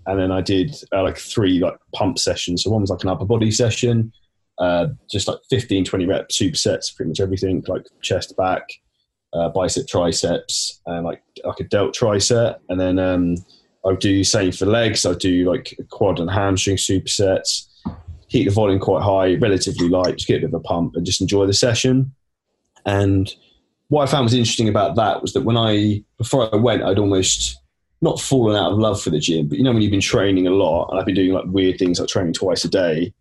and 0.06 0.20
then 0.20 0.30
I 0.30 0.42
did 0.42 0.76
uh, 0.92 1.02
like 1.02 1.16
three 1.16 1.58
like 1.58 1.78
pump 1.94 2.18
sessions. 2.18 2.62
So 2.62 2.70
one 2.70 2.82
was 2.82 2.90
like 2.90 3.02
an 3.02 3.08
upper 3.08 3.24
body 3.24 3.50
session, 3.50 4.12
uh, 4.58 4.88
just 5.10 5.28
like 5.28 5.38
15, 5.50 5.84
20 5.84 6.06
rep 6.06 6.28
supersets, 6.28 6.94
pretty 6.94 7.10
much 7.10 7.20
everything, 7.20 7.62
like 7.68 7.86
chest, 8.02 8.36
back, 8.36 8.68
uh, 9.32 9.48
bicep, 9.50 9.86
triceps, 9.86 10.80
and 10.86 11.04
like 11.04 11.22
like 11.44 11.60
a 11.60 11.64
delt 11.64 11.94
tricep, 11.94 12.58
and 12.68 12.80
then 12.80 12.98
um, 12.98 13.36
I 13.84 13.90
would 13.90 14.00
do 14.00 14.12
the 14.12 14.24
same 14.24 14.52
for 14.52 14.66
legs. 14.66 15.04
I 15.04 15.14
do 15.14 15.48
like 15.50 15.78
quad 15.90 16.18
and 16.18 16.30
hamstring 16.30 16.76
supersets. 16.76 17.68
Keep 18.28 18.48
the 18.48 18.54
volume 18.54 18.80
quite 18.80 19.02
high, 19.02 19.36
relatively 19.36 19.88
light, 19.88 20.16
just 20.16 20.26
get 20.26 20.38
a 20.38 20.40
bit 20.40 20.48
of 20.48 20.54
a 20.54 20.60
pump 20.60 20.96
and 20.96 21.06
just 21.06 21.20
enjoy 21.20 21.46
the 21.46 21.52
session. 21.52 22.12
And 22.84 23.32
what 23.88 24.08
I 24.08 24.10
found 24.10 24.24
was 24.24 24.34
interesting 24.34 24.68
about 24.68 24.96
that 24.96 25.22
was 25.22 25.32
that 25.34 25.42
when 25.42 25.56
I 25.56 26.02
before 26.18 26.52
I 26.52 26.56
went, 26.56 26.82
I'd 26.82 26.98
almost 26.98 27.60
not 28.02 28.20
fallen 28.20 28.56
out 28.56 28.72
of 28.72 28.78
love 28.78 29.00
for 29.00 29.10
the 29.10 29.20
gym, 29.20 29.48
but 29.48 29.58
you 29.58 29.64
know 29.64 29.72
when 29.72 29.82
you've 29.82 29.90
been 29.90 30.00
training 30.00 30.46
a 30.46 30.50
lot 30.50 30.88
and 30.90 30.98
I've 30.98 31.06
been 31.06 31.14
doing 31.14 31.32
like 31.32 31.44
weird 31.46 31.78
things 31.78 32.00
like 32.00 32.08
training 32.08 32.32
twice 32.32 32.64
a 32.64 32.68
day, 32.68 33.12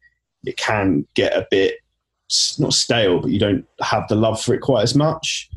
it 0.46 0.58
can 0.58 1.06
get 1.16 1.34
a 1.34 1.48
bit 1.50 1.76
not 2.60 2.74
stale, 2.74 3.20
but 3.20 3.32
you 3.32 3.40
don't 3.40 3.66
have 3.82 4.08
the 4.08 4.16
love 4.16 4.42
for 4.42 4.54
it 4.54 4.62
quite 4.62 4.84
as 4.84 4.96
much. 4.96 5.50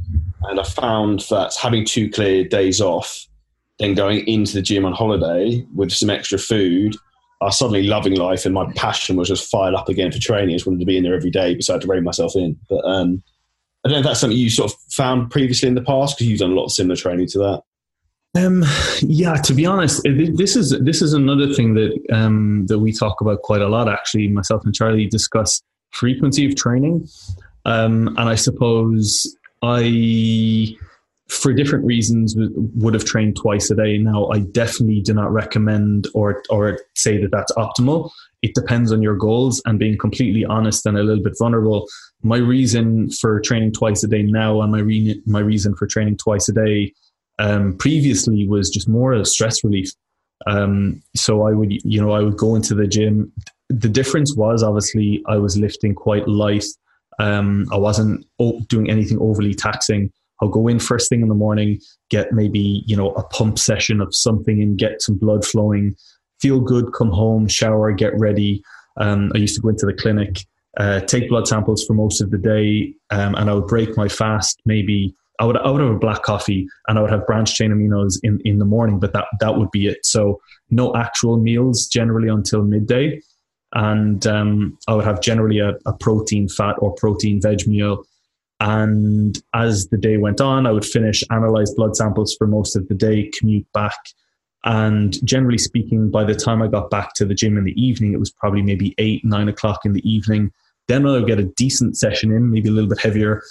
And 0.42 0.60
I 0.60 0.62
found 0.62 1.20
that 1.30 1.54
having 1.60 1.84
two 1.84 2.10
clear 2.10 2.44
days 2.44 2.80
off 2.80 3.26
then 3.78 3.94
going 3.94 4.26
into 4.26 4.54
the 4.54 4.62
gym 4.62 4.84
on 4.84 4.92
holiday 4.92 5.64
with 5.74 5.92
some 5.92 6.10
extra 6.10 6.38
food, 6.38 6.96
I 7.40 7.46
was 7.46 7.58
suddenly 7.58 7.84
loving 7.84 8.16
life 8.16 8.44
and 8.44 8.54
my 8.54 8.70
passion 8.72 9.16
was 9.16 9.28
just 9.28 9.48
fired 9.48 9.74
up 9.74 9.88
again 9.88 10.10
for 10.10 10.18
training. 10.18 10.50
I 10.50 10.54
just 10.54 10.66
wanted 10.66 10.80
to 10.80 10.86
be 10.86 10.96
in 10.96 11.04
there 11.04 11.14
every 11.14 11.30
day 11.30 11.54
but 11.54 11.70
I 11.70 11.74
had 11.74 11.82
to 11.82 11.86
rein 11.86 12.02
myself 12.02 12.34
in. 12.34 12.58
But 12.68 12.84
um, 12.84 13.22
I 13.84 13.88
don't 13.88 13.92
know 13.92 13.98
if 14.00 14.04
that's 14.04 14.20
something 14.20 14.38
you 14.38 14.50
sort 14.50 14.72
of 14.72 14.78
found 14.90 15.30
previously 15.30 15.68
in 15.68 15.76
the 15.76 15.82
past 15.82 16.16
because 16.16 16.28
you've 16.28 16.40
done 16.40 16.50
a 16.50 16.54
lot 16.54 16.64
of 16.64 16.72
similar 16.72 16.96
training 16.96 17.28
to 17.28 17.38
that. 17.38 17.62
Um, 18.36 18.64
yeah, 19.00 19.34
to 19.34 19.54
be 19.54 19.66
honest, 19.66 20.02
this 20.04 20.54
is 20.54 20.76
this 20.80 21.02
is 21.02 21.12
another 21.12 21.52
thing 21.52 21.74
that 21.74 21.98
um, 22.12 22.66
that 22.66 22.78
we 22.78 22.92
talk 22.92 23.20
about 23.20 23.42
quite 23.42 23.62
a 23.62 23.68
lot. 23.68 23.88
Actually, 23.88 24.28
myself 24.28 24.64
and 24.64 24.74
Charlie 24.74 25.06
discuss 25.06 25.62
frequency 25.90 26.46
of 26.46 26.54
training, 26.54 27.08
um, 27.64 28.08
and 28.18 28.28
I 28.28 28.34
suppose 28.34 29.34
I 29.62 30.76
for 31.28 31.52
different 31.52 31.84
reasons 31.84 32.34
would 32.36 32.94
have 32.94 33.04
trained 33.04 33.36
twice 33.36 33.70
a 33.70 33.74
day. 33.74 33.98
Now, 33.98 34.28
I 34.28 34.40
definitely 34.40 35.00
do 35.00 35.14
not 35.14 35.32
recommend 35.32 36.06
or 36.14 36.42
or 36.50 36.78
say 36.94 37.20
that 37.20 37.30
that's 37.30 37.52
optimal. 37.52 38.10
It 38.42 38.54
depends 38.54 38.92
on 38.92 39.02
your 39.02 39.16
goals 39.16 39.60
and 39.64 39.78
being 39.78 39.98
completely 39.98 40.44
honest 40.44 40.86
and 40.86 40.96
a 40.96 41.02
little 41.02 41.22
bit 41.22 41.34
vulnerable. 41.38 41.88
My 42.22 42.36
reason 42.36 43.10
for 43.10 43.40
training 43.40 43.72
twice 43.72 44.02
a 44.04 44.08
day 44.08 44.22
now 44.22 44.60
and 44.60 44.70
my 44.70 44.80
re- 44.80 45.20
my 45.26 45.40
reason 45.40 45.74
for 45.74 45.86
training 45.86 46.18
twice 46.18 46.48
a 46.48 46.52
day 46.52 46.92
um, 47.38 47.76
previously 47.76 48.46
was 48.46 48.70
just 48.70 48.88
more 48.88 49.12
of 49.12 49.26
stress 49.26 49.62
relief. 49.64 49.90
Um, 50.46 51.02
so 51.16 51.42
I 51.42 51.52
would, 51.52 51.72
you 51.84 52.00
know, 52.00 52.12
I 52.12 52.20
would 52.20 52.36
go 52.36 52.54
into 52.54 52.74
the 52.74 52.86
gym. 52.86 53.32
The 53.68 53.88
difference 53.88 54.34
was 54.36 54.62
obviously 54.62 55.22
I 55.26 55.36
was 55.36 55.58
lifting 55.58 55.94
quite 55.94 56.26
light. 56.28 56.64
Um, 57.18 57.66
I 57.72 57.76
wasn't 57.76 58.24
doing 58.68 58.88
anything 58.88 59.18
overly 59.20 59.54
taxing 59.54 60.12
I'll 60.40 60.48
go 60.48 60.68
in 60.68 60.78
first 60.78 61.08
thing 61.08 61.22
in 61.22 61.28
the 61.28 61.34
morning, 61.34 61.80
get 62.10 62.32
maybe, 62.32 62.82
you 62.86 62.96
know, 62.96 63.10
a 63.10 63.22
pump 63.24 63.58
session 63.58 64.00
of 64.00 64.14
something 64.14 64.62
and 64.62 64.78
get 64.78 65.02
some 65.02 65.16
blood 65.16 65.44
flowing, 65.44 65.96
feel 66.40 66.60
good, 66.60 66.92
come 66.92 67.10
home, 67.10 67.48
shower, 67.48 67.92
get 67.92 68.18
ready. 68.18 68.62
Um, 68.98 69.32
I 69.34 69.38
used 69.38 69.56
to 69.56 69.60
go 69.60 69.68
into 69.68 69.86
the 69.86 69.94
clinic, 69.94 70.40
uh, 70.76 71.00
take 71.00 71.28
blood 71.28 71.48
samples 71.48 71.84
for 71.84 71.94
most 71.94 72.20
of 72.20 72.30
the 72.30 72.38
day, 72.38 72.94
um, 73.10 73.34
and 73.34 73.50
I 73.50 73.54
would 73.54 73.66
break 73.66 73.96
my 73.96 74.08
fast. 74.08 74.60
Maybe 74.64 75.14
I 75.38 75.44
would, 75.44 75.56
I 75.56 75.70
would 75.70 75.80
have 75.80 75.90
a 75.90 75.98
black 75.98 76.22
coffee 76.22 76.68
and 76.88 76.98
I 76.98 77.02
would 77.02 77.10
have 77.10 77.26
branched 77.26 77.56
chain 77.56 77.70
aminos 77.70 78.18
in, 78.22 78.40
in 78.44 78.58
the 78.58 78.64
morning, 78.64 78.98
but 78.98 79.12
that, 79.12 79.26
that 79.40 79.56
would 79.56 79.70
be 79.70 79.86
it. 79.86 80.04
So 80.04 80.40
no 80.70 80.94
actual 80.96 81.36
meals 81.36 81.86
generally 81.86 82.28
until 82.28 82.62
midday. 82.62 83.20
And 83.74 84.26
um, 84.26 84.78
I 84.88 84.94
would 84.94 85.04
have 85.04 85.20
generally 85.20 85.58
a, 85.58 85.74
a 85.86 85.92
protein, 85.92 86.48
fat, 86.48 86.76
or 86.78 86.92
protein 86.94 87.40
veg 87.40 87.66
meal 87.66 88.04
and 88.60 89.40
as 89.54 89.88
the 89.88 89.98
day 89.98 90.16
went 90.16 90.40
on, 90.40 90.66
I 90.66 90.72
would 90.72 90.84
finish, 90.84 91.22
analyze 91.30 91.72
blood 91.74 91.96
samples 91.96 92.34
for 92.36 92.46
most 92.46 92.74
of 92.74 92.88
the 92.88 92.94
day, 92.94 93.30
commute 93.38 93.70
back. 93.72 93.96
And 94.64 95.24
generally 95.24 95.58
speaking, 95.58 96.10
by 96.10 96.24
the 96.24 96.34
time 96.34 96.60
I 96.60 96.66
got 96.66 96.90
back 96.90 97.14
to 97.14 97.24
the 97.24 97.34
gym 97.34 97.56
in 97.56 97.64
the 97.64 97.80
evening, 97.80 98.12
it 98.12 98.18
was 98.18 98.32
probably 98.32 98.62
maybe 98.62 98.94
eight, 98.98 99.24
nine 99.24 99.48
o'clock 99.48 99.84
in 99.84 99.92
the 99.92 100.08
evening. 100.08 100.52
Then 100.88 101.06
I 101.06 101.12
would 101.12 101.26
get 101.26 101.38
a 101.38 101.44
decent 101.44 101.96
session 101.96 102.32
in, 102.32 102.50
maybe 102.50 102.68
a 102.68 102.72
little 102.72 102.90
bit 102.90 103.00
heavier, 103.00 103.42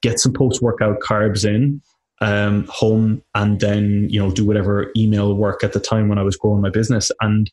get 0.00 0.18
some 0.18 0.32
post 0.32 0.62
workout 0.62 1.00
carbs 1.00 1.44
in 1.44 1.80
um, 2.20 2.66
home, 2.68 3.22
and 3.34 3.60
then, 3.60 4.08
you 4.08 4.18
know, 4.18 4.30
do 4.30 4.44
whatever 4.44 4.90
email 4.96 5.34
work 5.34 5.62
at 5.62 5.72
the 5.72 5.80
time 5.80 6.08
when 6.08 6.18
I 6.18 6.22
was 6.22 6.36
growing 6.36 6.62
my 6.62 6.70
business. 6.70 7.10
And 7.20 7.50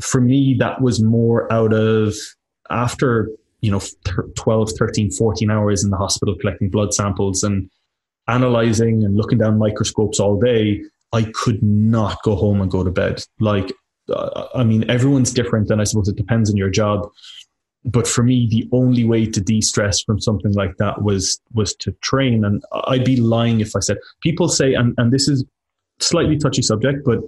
for 0.00 0.20
me, 0.20 0.54
that 0.58 0.80
was 0.80 1.02
more 1.02 1.52
out 1.52 1.72
of 1.72 2.14
after 2.70 3.30
you 3.60 3.70
know 3.70 3.80
12 4.36 4.72
13 4.78 5.10
14 5.10 5.50
hours 5.50 5.82
in 5.82 5.90
the 5.90 5.96
hospital 5.96 6.36
collecting 6.40 6.68
blood 6.68 6.92
samples 6.92 7.42
and 7.42 7.70
analyzing 8.28 9.04
and 9.04 9.16
looking 9.16 9.38
down 9.38 9.58
microscopes 9.58 10.20
all 10.20 10.38
day 10.38 10.82
i 11.12 11.22
could 11.34 11.62
not 11.62 12.22
go 12.22 12.34
home 12.34 12.60
and 12.60 12.70
go 12.70 12.84
to 12.84 12.90
bed 12.90 13.22
like 13.40 13.72
uh, 14.12 14.46
i 14.54 14.62
mean 14.62 14.88
everyone's 14.90 15.32
different 15.32 15.70
and 15.70 15.80
i 15.80 15.84
suppose 15.84 16.08
it 16.08 16.16
depends 16.16 16.50
on 16.50 16.56
your 16.56 16.70
job 16.70 17.08
but 17.86 18.06
for 18.06 18.22
me, 18.22 18.48
the 18.50 18.68
only 18.72 19.04
way 19.04 19.26
to 19.26 19.40
de-stress 19.40 20.02
from 20.02 20.20
something 20.20 20.52
like 20.52 20.76
that 20.78 21.02
was 21.02 21.40
was 21.54 21.74
to 21.76 21.92
train. 22.02 22.44
And 22.44 22.62
I'd 22.88 23.04
be 23.04 23.16
lying 23.16 23.60
if 23.60 23.76
I 23.76 23.80
said 23.80 23.98
people 24.22 24.48
say, 24.48 24.74
and, 24.74 24.94
and 24.98 25.12
this 25.12 25.28
is 25.28 25.44
slightly 26.00 26.36
touchy 26.36 26.62
subject, 26.62 27.04
but 27.04 27.20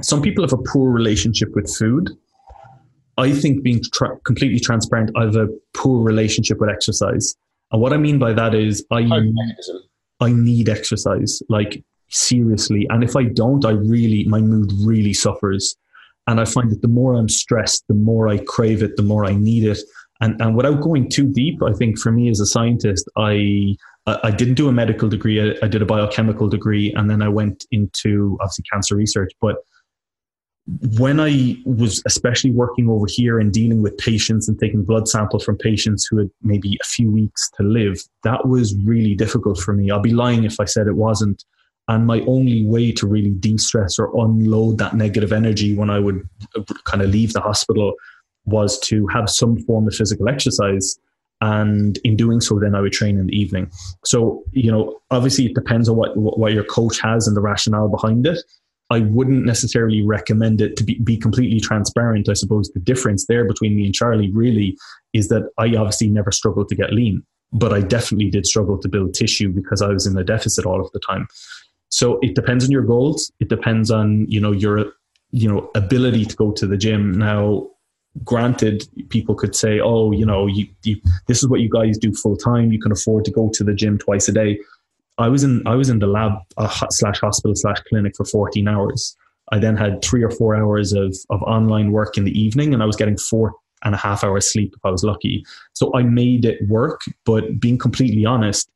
some 0.00 0.22
people 0.22 0.42
have 0.42 0.52
a 0.52 0.62
poor 0.62 0.90
relationship 0.90 1.54
with 1.54 1.72
food. 1.74 2.10
I 3.18 3.30
think 3.32 3.62
being 3.62 3.82
tra- 3.92 4.18
completely 4.24 4.58
transparent, 4.58 5.10
I 5.16 5.24
have 5.24 5.36
a 5.36 5.48
poor 5.74 6.02
relationship 6.02 6.58
with 6.58 6.70
exercise. 6.70 7.36
And 7.70 7.80
what 7.80 7.92
I 7.92 7.98
mean 7.98 8.18
by 8.18 8.32
that 8.32 8.54
is 8.54 8.84
I 8.90 9.06
I 10.20 10.32
need 10.32 10.68
exercise, 10.68 11.42
like 11.48 11.84
seriously. 12.08 12.86
And 12.90 13.04
if 13.04 13.16
I 13.16 13.24
don't, 13.24 13.64
I 13.66 13.72
really 13.72 14.24
my 14.24 14.40
mood 14.40 14.72
really 14.82 15.12
suffers. 15.12 15.76
And 16.32 16.40
I 16.40 16.46
find 16.46 16.70
that 16.70 16.80
the 16.80 16.88
more 16.88 17.12
I'm 17.14 17.28
stressed, 17.28 17.84
the 17.88 17.94
more 17.94 18.26
I 18.26 18.38
crave 18.38 18.82
it, 18.82 18.96
the 18.96 19.02
more 19.02 19.26
I 19.26 19.34
need 19.34 19.64
it. 19.64 19.78
And, 20.22 20.40
and 20.40 20.56
without 20.56 20.80
going 20.80 21.10
too 21.10 21.30
deep, 21.30 21.62
I 21.62 21.74
think 21.74 21.98
for 21.98 22.10
me 22.10 22.30
as 22.30 22.40
a 22.40 22.46
scientist, 22.46 23.06
I 23.18 23.76
I 24.06 24.30
didn't 24.30 24.54
do 24.54 24.68
a 24.68 24.72
medical 24.72 25.10
degree. 25.10 25.40
I, 25.40 25.54
I 25.62 25.68
did 25.68 25.82
a 25.82 25.84
biochemical 25.84 26.48
degree, 26.48 26.90
and 26.94 27.10
then 27.10 27.20
I 27.20 27.28
went 27.28 27.66
into 27.70 28.38
obviously 28.40 28.64
cancer 28.72 28.96
research. 28.96 29.30
But 29.42 29.56
when 30.98 31.20
I 31.20 31.56
was 31.66 32.02
especially 32.06 32.50
working 32.50 32.88
over 32.88 33.06
here 33.06 33.38
and 33.38 33.52
dealing 33.52 33.82
with 33.82 33.98
patients 33.98 34.48
and 34.48 34.58
taking 34.58 34.84
blood 34.84 35.08
samples 35.08 35.44
from 35.44 35.58
patients 35.58 36.06
who 36.08 36.16
had 36.16 36.30
maybe 36.42 36.78
a 36.80 36.84
few 36.84 37.12
weeks 37.12 37.50
to 37.58 37.62
live, 37.62 38.00
that 38.24 38.48
was 38.48 38.74
really 38.84 39.14
difficult 39.14 39.58
for 39.58 39.74
me. 39.74 39.90
I'll 39.90 40.00
be 40.00 40.14
lying 40.14 40.44
if 40.44 40.58
I 40.58 40.64
said 40.64 40.86
it 40.86 40.96
wasn't. 40.96 41.44
And 41.88 42.06
my 42.06 42.20
only 42.20 42.64
way 42.64 42.92
to 42.92 43.06
really 43.06 43.30
de 43.30 43.58
stress 43.58 43.98
or 43.98 44.14
unload 44.24 44.78
that 44.78 44.94
negative 44.94 45.32
energy 45.32 45.74
when 45.74 45.90
I 45.90 45.98
would 45.98 46.28
uh, 46.56 46.62
kind 46.84 47.02
of 47.02 47.10
leave 47.10 47.32
the 47.32 47.40
hospital 47.40 47.94
was 48.44 48.78
to 48.80 49.06
have 49.08 49.28
some 49.28 49.58
form 49.64 49.88
of 49.88 49.94
physical 49.94 50.28
exercise. 50.28 50.98
And 51.40 51.98
in 52.04 52.16
doing 52.16 52.40
so, 52.40 52.60
then 52.60 52.76
I 52.76 52.80
would 52.80 52.92
train 52.92 53.18
in 53.18 53.26
the 53.26 53.36
evening. 53.36 53.70
So, 54.04 54.44
you 54.52 54.70
know, 54.70 55.00
obviously 55.10 55.46
it 55.46 55.54
depends 55.54 55.88
on 55.88 55.96
what, 55.96 56.16
what 56.16 56.52
your 56.52 56.64
coach 56.64 57.00
has 57.00 57.26
and 57.26 57.36
the 57.36 57.40
rationale 57.40 57.88
behind 57.88 58.26
it. 58.26 58.38
I 58.90 59.00
wouldn't 59.00 59.44
necessarily 59.44 60.02
recommend 60.02 60.60
it 60.60 60.76
to 60.76 60.84
be, 60.84 61.00
be 61.00 61.16
completely 61.16 61.60
transparent. 61.60 62.28
I 62.28 62.34
suppose 62.34 62.68
the 62.68 62.80
difference 62.80 63.26
there 63.26 63.44
between 63.44 63.74
me 63.74 63.86
and 63.86 63.94
Charlie 63.94 64.30
really 64.30 64.76
is 65.14 65.28
that 65.28 65.50
I 65.58 65.74
obviously 65.74 66.08
never 66.08 66.30
struggled 66.30 66.68
to 66.68 66.76
get 66.76 66.92
lean, 66.92 67.24
but 67.52 67.72
I 67.72 67.80
definitely 67.80 68.30
did 68.30 68.46
struggle 68.46 68.78
to 68.78 68.88
build 68.88 69.14
tissue 69.14 69.48
because 69.48 69.82
I 69.82 69.88
was 69.88 70.06
in 70.06 70.16
a 70.16 70.22
deficit 70.22 70.66
all 70.66 70.80
of 70.80 70.92
the 70.92 71.00
time. 71.00 71.26
So 71.92 72.18
it 72.22 72.34
depends 72.34 72.64
on 72.64 72.70
your 72.70 72.82
goals. 72.82 73.30
It 73.38 73.48
depends 73.48 73.90
on 73.90 74.26
you 74.28 74.40
know 74.40 74.50
your 74.50 74.92
you 75.30 75.48
know 75.48 75.70
ability 75.74 76.24
to 76.24 76.36
go 76.36 76.50
to 76.52 76.66
the 76.66 76.76
gym. 76.76 77.12
Now, 77.12 77.68
granted, 78.24 78.88
people 79.10 79.34
could 79.34 79.54
say, 79.54 79.78
oh, 79.78 80.10
you 80.10 80.24
know, 80.24 80.46
you, 80.46 80.66
you 80.84 80.96
this 81.28 81.42
is 81.42 81.48
what 81.48 81.60
you 81.60 81.68
guys 81.68 81.98
do 81.98 82.12
full 82.14 82.36
time. 82.36 82.72
You 82.72 82.80
can 82.80 82.92
afford 82.92 83.26
to 83.26 83.30
go 83.30 83.50
to 83.52 83.62
the 83.62 83.74
gym 83.74 83.98
twice 83.98 84.26
a 84.26 84.32
day. 84.32 84.58
I 85.18 85.28
was 85.28 85.44
in 85.44 85.62
I 85.66 85.74
was 85.74 85.90
in 85.90 85.98
the 85.98 86.06
lab 86.06 86.32
uh, 86.56 86.86
slash 86.88 87.20
hospital 87.20 87.54
slash 87.54 87.78
clinic 87.88 88.16
for 88.16 88.24
14 88.24 88.66
hours. 88.66 89.14
I 89.50 89.58
then 89.58 89.76
had 89.76 90.02
three 90.02 90.22
or 90.22 90.30
four 90.30 90.56
hours 90.56 90.94
of 90.94 91.14
of 91.28 91.42
online 91.42 91.92
work 91.92 92.16
in 92.16 92.24
the 92.24 92.38
evening, 92.38 92.72
and 92.72 92.82
I 92.82 92.86
was 92.86 92.96
getting 92.96 93.18
four 93.18 93.52
and 93.84 93.94
a 93.94 93.98
half 93.98 94.24
hours 94.24 94.50
sleep 94.50 94.72
if 94.74 94.84
I 94.84 94.90
was 94.90 95.04
lucky. 95.04 95.44
So 95.74 95.94
I 95.94 96.04
made 96.04 96.46
it 96.46 96.66
work. 96.68 97.02
But 97.26 97.60
being 97.60 97.76
completely 97.76 98.24
honest, 98.24 98.70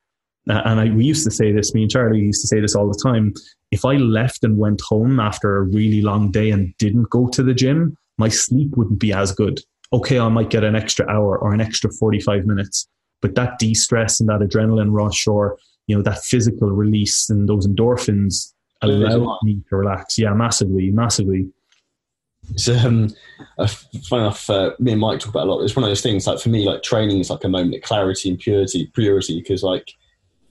and 0.49 0.81
I, 0.81 0.91
we 0.91 1.05
used 1.05 1.25
to 1.25 1.31
say 1.31 1.53
this, 1.53 1.75
me 1.75 1.83
and 1.83 1.91
Charlie 1.91 2.21
used 2.21 2.41
to 2.43 2.49
say 2.49 2.61
this 2.61 2.75
all 2.75 2.87
the 2.87 3.01
time. 3.03 3.35
If 3.71 3.85
I 3.85 3.95
left 3.95 4.45
and 4.45 4.59
went 4.59 4.81
home 4.81 5.19
after 5.19 5.57
a 5.57 5.63
really 5.63 6.03
long 6.03 6.31
day 6.31 6.51
and 6.51 6.77
didn't 6.79 7.11
go 7.11 7.29
to 7.29 7.43
the 7.43 7.55
gym, 7.55 7.97
my 8.19 8.29
sleep 8.29 8.77
wouldn't 8.77 9.01
be 9.01 9.13
as 9.13 9.33
good. 9.33 9.61
Okay, 9.93 10.19
I 10.19 10.29
might 10.29 10.51
get 10.51 10.65
an 10.65 10.77
extra 10.77 11.09
hour 11.09 11.39
or 11.39 11.53
an 11.53 11.61
extra 11.61 11.91
45 11.91 12.47
minutes, 12.47 12.89
but 13.21 13.35
that 13.35 13.59
de 13.59 13.75
stress 13.75 14.21
and 14.21 14.29
that 14.29 14.41
adrenaline 14.41 14.93
rush 14.93 15.27
or, 15.27 15.59
you 15.87 15.97
know, 15.97 16.03
that 16.03 16.23
physical 16.25 16.71
release 16.71 17.29
and 17.29 17.49
those 17.49 17.67
endorphins 17.67 18.53
allow 18.83 19.39
me 19.43 19.61
to 19.69 19.77
relax. 19.77 20.19
Yeah, 20.19 20.33
massively, 20.33 20.91
massively. 20.91 21.49
It's 22.51 22.69
um, 22.69 23.13
uh, 23.59 23.67
funny 23.67 24.23
enough. 24.23 24.49
Uh, 24.49 24.71
me 24.79 24.93
and 24.93 25.01
Mike 25.01 25.21
talk 25.21 25.31
about 25.31 25.49
a 25.49 25.51
lot. 25.51 25.63
It's 25.63 25.75
one 25.75 25.83
of 25.83 25.91
those 25.91 26.03
things. 26.03 26.27
Like 26.27 26.39
for 26.39 26.49
me, 26.49 26.67
like 26.67 26.83
training 26.83 27.19
is 27.19 27.31
like 27.31 27.45
a 27.45 27.49
moment 27.49 27.75
of 27.75 27.83
clarity 27.83 28.31
and 28.31 28.39
purity, 28.39 28.91
purity. 28.95 29.41
Because 29.41 29.63
like 29.63 29.93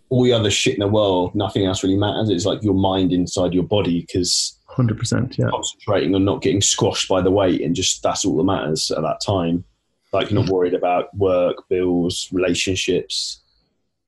all 0.09 0.23
the 0.23 0.33
other 0.33 0.51
shit 0.51 0.75
in 0.75 0.79
the 0.79 0.87
world, 0.87 1.33
nothing 1.35 1.65
else 1.65 1.83
really 1.83 1.97
matters. 1.97 2.29
It's 2.29 2.45
like 2.45 2.63
your 2.63 2.73
mind 2.73 3.11
inside 3.11 3.53
your 3.53 3.63
body 3.63 4.01
because 4.01 4.57
hundred 4.67 4.97
percent, 4.99 5.37
yeah, 5.37 5.47
concentrating 5.49 6.13
on 6.15 6.25
not 6.25 6.41
getting 6.41 6.61
squashed 6.61 7.07
by 7.07 7.21
the 7.21 7.31
weight, 7.31 7.61
and 7.61 7.75
just 7.75 8.03
that's 8.03 8.25
all 8.25 8.37
that 8.37 8.43
matters 8.43 8.91
at 8.91 9.01
that 9.01 9.21
time. 9.25 9.63
Like 10.13 10.29
you're 10.29 10.41
not 10.41 10.51
worried 10.51 10.73
about 10.73 11.15
work, 11.17 11.67
bills, 11.69 12.29
relationships, 12.31 13.41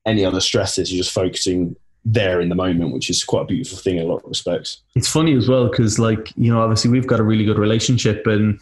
any 0.06 0.24
other 0.24 0.40
stresses. 0.40 0.92
You're 0.92 1.02
just 1.02 1.14
focusing 1.14 1.76
there 2.04 2.40
in 2.40 2.48
the 2.48 2.54
moment, 2.54 2.94
which 2.94 3.10
is 3.10 3.24
quite 3.24 3.42
a 3.42 3.46
beautiful 3.46 3.78
thing 3.78 3.98
in 3.98 4.04
a 4.04 4.06
lot 4.06 4.22
of 4.22 4.28
respects. 4.28 4.82
It's 4.94 5.08
funny 5.08 5.34
as 5.36 5.48
well 5.48 5.68
because, 5.68 5.98
like, 5.98 6.32
you 6.36 6.52
know, 6.52 6.62
obviously 6.62 6.90
we've 6.90 7.06
got 7.06 7.20
a 7.20 7.24
really 7.24 7.44
good 7.44 7.58
relationship, 7.58 8.26
and 8.26 8.60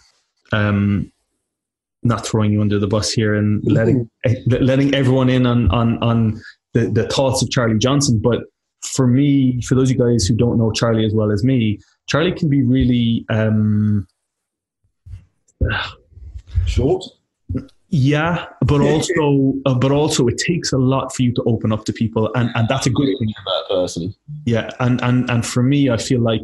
um, 0.53 1.13
not 2.03 2.27
throwing 2.27 2.53
you 2.53 2.61
under 2.61 2.79
the 2.79 2.87
bus 2.87 3.13
here 3.13 3.35
and 3.35 3.63
letting 3.65 4.11
letting 4.47 4.95
everyone 4.95 5.29
in 5.29 5.47
on 5.47 5.71
on 5.71 5.99
on 6.03 6.41
the, 6.77 6.91
the 6.91 7.09
thoughts 7.09 7.43
of 7.43 7.51
Charlie 7.51 7.79
Johnson. 7.79 8.21
But 8.23 8.41
for 8.83 9.07
me, 9.07 9.61
for 9.63 9.75
those 9.75 9.91
of 9.91 9.97
you 9.97 10.05
guys 10.05 10.27
who 10.27 10.35
don't 10.35 10.59
know 10.59 10.71
Charlie 10.71 11.07
as 11.07 11.15
well 11.15 11.33
as 11.33 11.43
me, 11.43 11.81
Charlie 12.07 12.33
can 12.33 12.49
be 12.49 12.63
really 12.63 13.25
um, 13.31 14.07
short. 16.67 17.05
Yeah, 17.89 18.47
but 18.63 18.81
also, 18.81 19.55
uh, 19.65 19.75
but 19.75 19.93
also, 19.93 20.27
it 20.27 20.39
takes 20.39 20.73
a 20.73 20.77
lot 20.77 21.15
for 21.15 21.23
you 21.23 21.33
to 21.35 21.43
open 21.45 21.73
up 21.73 21.85
to 21.85 21.93
people, 21.93 22.31
and, 22.35 22.51
and 22.57 22.69
that's 22.69 22.87
a 22.87 22.91
good 22.91 23.07
thing. 23.07 23.33
That 23.45 23.65
person. 23.69 24.15
Yeah, 24.45 24.71
and 24.81 25.01
and 25.03 25.31
and 25.31 25.47
for 25.47 25.63
me, 25.63 25.89
I 25.89 25.97
feel 25.97 26.21
like 26.21 26.43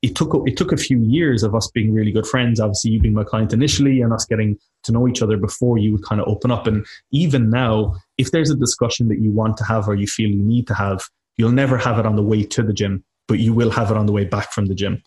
it 0.00 0.16
took 0.16 0.30
it 0.46 0.56
took 0.56 0.72
a 0.72 0.78
few 0.78 0.98
years 1.00 1.42
of 1.42 1.54
us 1.54 1.70
being 1.70 1.92
really 1.92 2.10
good 2.10 2.26
friends. 2.26 2.58
Obviously, 2.58 2.92
you 2.92 3.00
being 3.00 3.14
my 3.14 3.22
client 3.22 3.52
initially, 3.52 4.00
and 4.00 4.14
us 4.14 4.24
getting 4.24 4.58
to 4.84 4.92
know 4.92 5.06
each 5.06 5.20
other 5.20 5.36
before 5.36 5.76
you 5.76 5.92
would 5.92 6.04
kind 6.04 6.22
of 6.22 6.26
open 6.26 6.50
up. 6.50 6.66
And 6.66 6.86
even 7.12 7.50
now, 7.50 7.94
if 8.18 8.30
there's 8.30 8.50
a 8.50 8.56
discussion 8.56 9.08
that 9.08 9.20
you 9.20 9.30
want 9.30 9.56
to 9.58 9.64
have 9.64 9.88
or 9.88 9.94
you 9.94 10.06
feel 10.06 10.28
you 10.28 10.42
need 10.42 10.66
to 10.66 10.74
have, 10.74 11.02
you'll 11.36 11.52
never 11.52 11.78
have 11.78 11.98
it 11.98 12.06
on 12.06 12.16
the 12.16 12.22
way 12.22 12.42
to 12.42 12.62
the 12.62 12.72
gym, 12.72 13.04
but 13.26 13.38
you 13.38 13.54
will 13.54 13.70
have 13.70 13.90
it 13.90 13.96
on 13.96 14.06
the 14.06 14.12
way 14.12 14.24
back 14.24 14.52
from 14.52 14.66
the 14.66 14.74
gym. 14.74 15.02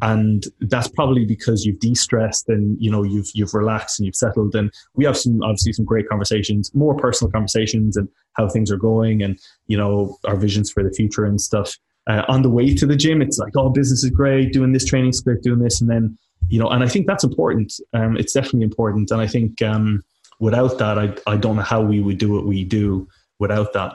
And 0.00 0.44
that's 0.60 0.88
probably 0.88 1.24
because 1.24 1.64
you've 1.64 1.80
de-stressed 1.80 2.48
and 2.48 2.76
you 2.80 2.90
know 2.90 3.02
you've 3.02 3.28
you've 3.34 3.52
relaxed 3.52 3.98
and 3.98 4.06
you've 4.06 4.16
settled. 4.16 4.54
And 4.54 4.72
we 4.94 5.04
have 5.04 5.18
some 5.18 5.42
obviously 5.42 5.72
some 5.72 5.84
great 5.84 6.08
conversations, 6.08 6.74
more 6.74 6.96
personal 6.96 7.30
conversations, 7.30 7.96
and 7.96 8.08
how 8.34 8.48
things 8.48 8.70
are 8.70 8.78
going, 8.78 9.22
and 9.22 9.38
you 9.66 9.76
know 9.76 10.16
our 10.24 10.36
visions 10.36 10.70
for 10.70 10.82
the 10.82 10.90
future 10.90 11.24
and 11.24 11.40
stuff 11.40 11.76
uh, 12.06 12.22
on 12.28 12.42
the 12.42 12.50
way 12.50 12.74
to 12.74 12.86
the 12.86 12.96
gym, 12.96 13.22
it's 13.22 13.38
like, 13.38 13.52
oh, 13.56 13.68
business 13.68 14.02
is 14.02 14.10
great, 14.10 14.52
doing 14.52 14.72
this 14.72 14.84
training 14.84 15.12
split, 15.12 15.42
doing 15.42 15.60
this, 15.60 15.80
and 15.80 15.88
then 15.88 16.18
you 16.48 16.58
know, 16.58 16.68
and 16.68 16.82
I 16.82 16.88
think 16.88 17.06
that's 17.06 17.22
important. 17.22 17.72
Um, 17.94 18.16
it's 18.16 18.32
definitely 18.32 18.62
important, 18.62 19.10
and 19.10 19.20
I 19.20 19.26
think 19.26 19.62
um, 19.62 20.02
without 20.42 20.76
that, 20.78 20.98
I 20.98 21.14
I 21.26 21.36
don't 21.36 21.56
know 21.56 21.62
how 21.62 21.80
we 21.80 22.00
would 22.00 22.18
do 22.18 22.32
what 22.32 22.44
we 22.44 22.64
do 22.64 23.08
without 23.38 23.72
that. 23.74 23.92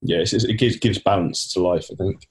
Yes, 0.00 0.32
it 0.32 0.58
gives 0.58 0.76
gives 0.76 0.98
balance 0.98 1.52
to 1.52 1.60
life. 1.60 1.88
I 1.92 1.96
think. 1.96 2.26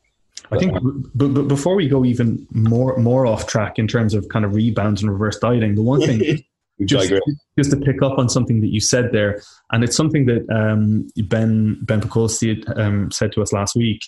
I 0.52 0.58
think, 0.58 0.74
but, 1.14 1.28
but 1.36 1.48
before 1.48 1.76
we 1.76 1.88
go 1.88 2.04
even 2.04 2.48
more 2.52 2.98
more 2.98 3.26
off 3.26 3.46
track 3.46 3.78
in 3.78 3.88
terms 3.88 4.14
of 4.14 4.28
kind 4.30 4.44
of 4.44 4.56
rebounds 4.56 5.02
and 5.02 5.12
reverse 5.12 5.38
dieting, 5.38 5.76
the 5.76 5.84
one 5.84 6.02
thing 6.02 6.20
just, 6.86 7.14
just 7.58 7.70
to 7.72 7.78
pick 7.78 8.02
up 8.02 8.18
on 8.18 8.28
something 8.28 8.60
that 8.62 8.74
you 8.74 8.82
said 8.82 9.12
there, 9.12 9.42
and 9.72 9.84
it's 9.84 9.96
something 9.96 10.26
that 10.26 10.44
um, 10.50 11.08
Ben 11.28 11.78
Ben 11.84 12.02
Pakulski 12.02 12.52
um, 12.78 13.12
said 13.12 13.32
to 13.34 13.42
us 13.44 13.54
last 13.54 13.76
week, 13.76 14.02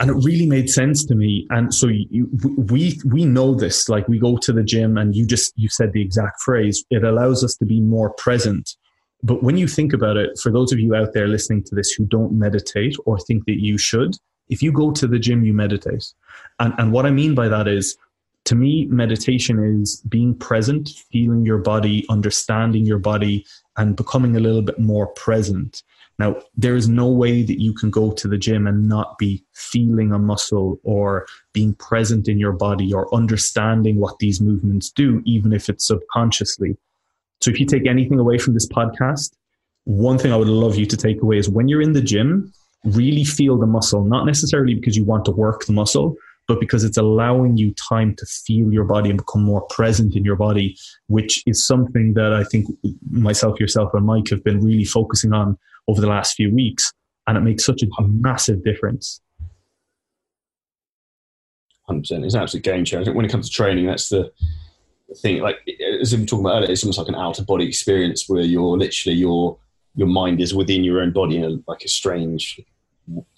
and 0.00 0.08
it 0.10 0.14
really 0.14 0.46
made 0.46 0.70
sense 0.70 1.04
to 1.04 1.14
me. 1.14 1.46
And 1.50 1.72
so 1.72 1.86
you, 1.86 2.28
we 2.56 2.98
we 3.04 3.26
know 3.26 3.54
this. 3.54 3.88
Like 3.88 4.08
we 4.08 4.18
go 4.18 4.38
to 4.38 4.52
the 4.52 4.62
gym 4.62 4.96
and 4.96 5.14
you 5.14 5.26
just 5.26 5.52
you 5.56 5.68
said 5.68 5.92
the 5.92 6.02
exact 6.02 6.40
phrase 6.40 6.84
it 6.90 7.04
allows 7.04 7.44
us 7.44 7.54
to 7.56 7.66
be 7.66 7.80
more 7.80 8.10
present. 8.14 8.76
But 9.22 9.42
when 9.42 9.58
you 9.58 9.68
think 9.68 9.92
about 9.92 10.16
it 10.16 10.38
for 10.42 10.50
those 10.50 10.72
of 10.72 10.80
you 10.80 10.94
out 10.94 11.12
there 11.12 11.28
listening 11.28 11.62
to 11.64 11.74
this 11.74 11.90
who 11.90 12.06
don't 12.06 12.32
meditate 12.32 12.96
or 13.04 13.18
think 13.18 13.44
that 13.44 13.60
you 13.60 13.76
should 13.76 14.16
if 14.48 14.62
you 14.62 14.72
go 14.72 14.90
to 14.90 15.06
the 15.06 15.18
gym 15.18 15.44
you 15.44 15.52
meditate. 15.52 16.06
And 16.58 16.72
and 16.78 16.92
what 16.92 17.04
i 17.04 17.10
mean 17.10 17.34
by 17.34 17.48
that 17.48 17.68
is 17.68 17.96
to 18.46 18.54
me 18.54 18.86
meditation 18.86 19.62
is 19.82 20.00
being 20.08 20.34
present 20.34 20.88
feeling 21.12 21.44
your 21.44 21.58
body 21.58 22.06
understanding 22.08 22.86
your 22.86 22.98
body 22.98 23.44
and 23.76 23.96
becoming 23.96 24.34
a 24.34 24.40
little 24.40 24.62
bit 24.62 24.78
more 24.78 25.08
present 25.08 25.82
now, 26.20 26.36
there 26.54 26.76
is 26.76 26.86
no 26.86 27.08
way 27.08 27.42
that 27.42 27.62
you 27.62 27.72
can 27.72 27.90
go 27.90 28.12
to 28.12 28.28
the 28.28 28.36
gym 28.36 28.66
and 28.66 28.86
not 28.86 29.16
be 29.16 29.42
feeling 29.54 30.12
a 30.12 30.18
muscle 30.18 30.78
or 30.84 31.26
being 31.54 31.72
present 31.76 32.28
in 32.28 32.38
your 32.38 32.52
body 32.52 32.92
or 32.92 33.12
understanding 33.14 33.98
what 33.98 34.18
these 34.18 34.38
movements 34.38 34.90
do, 34.90 35.22
even 35.24 35.54
if 35.54 35.70
it's 35.70 35.86
subconsciously. 35.86 36.76
So, 37.40 37.50
if 37.50 37.58
you 37.58 37.64
take 37.64 37.86
anything 37.86 38.18
away 38.18 38.36
from 38.36 38.52
this 38.52 38.68
podcast, 38.68 39.32
one 39.84 40.18
thing 40.18 40.30
I 40.30 40.36
would 40.36 40.46
love 40.46 40.76
you 40.76 40.84
to 40.84 40.96
take 40.96 41.22
away 41.22 41.38
is 41.38 41.48
when 41.48 41.68
you're 41.68 41.80
in 41.80 41.94
the 41.94 42.02
gym, 42.02 42.52
really 42.84 43.24
feel 43.24 43.58
the 43.58 43.66
muscle, 43.66 44.04
not 44.04 44.26
necessarily 44.26 44.74
because 44.74 44.98
you 44.98 45.04
want 45.04 45.24
to 45.24 45.30
work 45.30 45.64
the 45.64 45.72
muscle, 45.72 46.16
but 46.48 46.60
because 46.60 46.84
it's 46.84 46.98
allowing 46.98 47.56
you 47.56 47.72
time 47.88 48.14
to 48.16 48.26
feel 48.26 48.70
your 48.70 48.84
body 48.84 49.08
and 49.08 49.20
become 49.20 49.42
more 49.42 49.62
present 49.70 50.14
in 50.14 50.24
your 50.24 50.36
body, 50.36 50.76
which 51.06 51.42
is 51.46 51.66
something 51.66 52.12
that 52.12 52.34
I 52.34 52.44
think 52.44 52.66
myself, 53.10 53.58
yourself, 53.58 53.94
and 53.94 54.04
Mike 54.04 54.28
have 54.28 54.44
been 54.44 54.62
really 54.62 54.84
focusing 54.84 55.32
on 55.32 55.56
over 55.90 56.00
the 56.00 56.06
last 56.06 56.34
few 56.34 56.54
weeks. 56.54 56.92
And 57.26 57.36
it 57.36 57.42
makes 57.42 57.64
such 57.64 57.82
a 57.82 58.02
massive 58.02 58.64
difference. 58.64 59.20
100%. 61.88 62.24
It's 62.24 62.34
an 62.34 62.42
absolute 62.42 62.64
game 62.64 62.84
changer. 62.84 63.12
When 63.12 63.24
it 63.24 63.30
comes 63.30 63.48
to 63.48 63.54
training, 63.54 63.86
that's 63.86 64.08
the 64.08 64.30
thing. 65.16 65.40
Like, 65.40 65.56
as 66.00 66.14
we 66.14 66.20
were 66.20 66.26
talking 66.26 66.44
about 66.44 66.56
earlier, 66.58 66.70
it's 66.70 66.82
almost 66.82 66.98
like 66.98 67.08
an 67.08 67.14
out 67.14 67.38
of 67.38 67.46
body 67.46 67.66
experience 67.66 68.28
where 68.28 68.42
you're 68.42 68.78
literally, 68.78 69.16
your 69.16 69.58
your 69.96 70.06
mind 70.06 70.40
is 70.40 70.54
within 70.54 70.84
your 70.84 71.00
own 71.00 71.12
body 71.12 71.36
in 71.36 71.44
a, 71.44 71.58
like 71.66 71.82
a 71.82 71.88
strange 71.88 72.60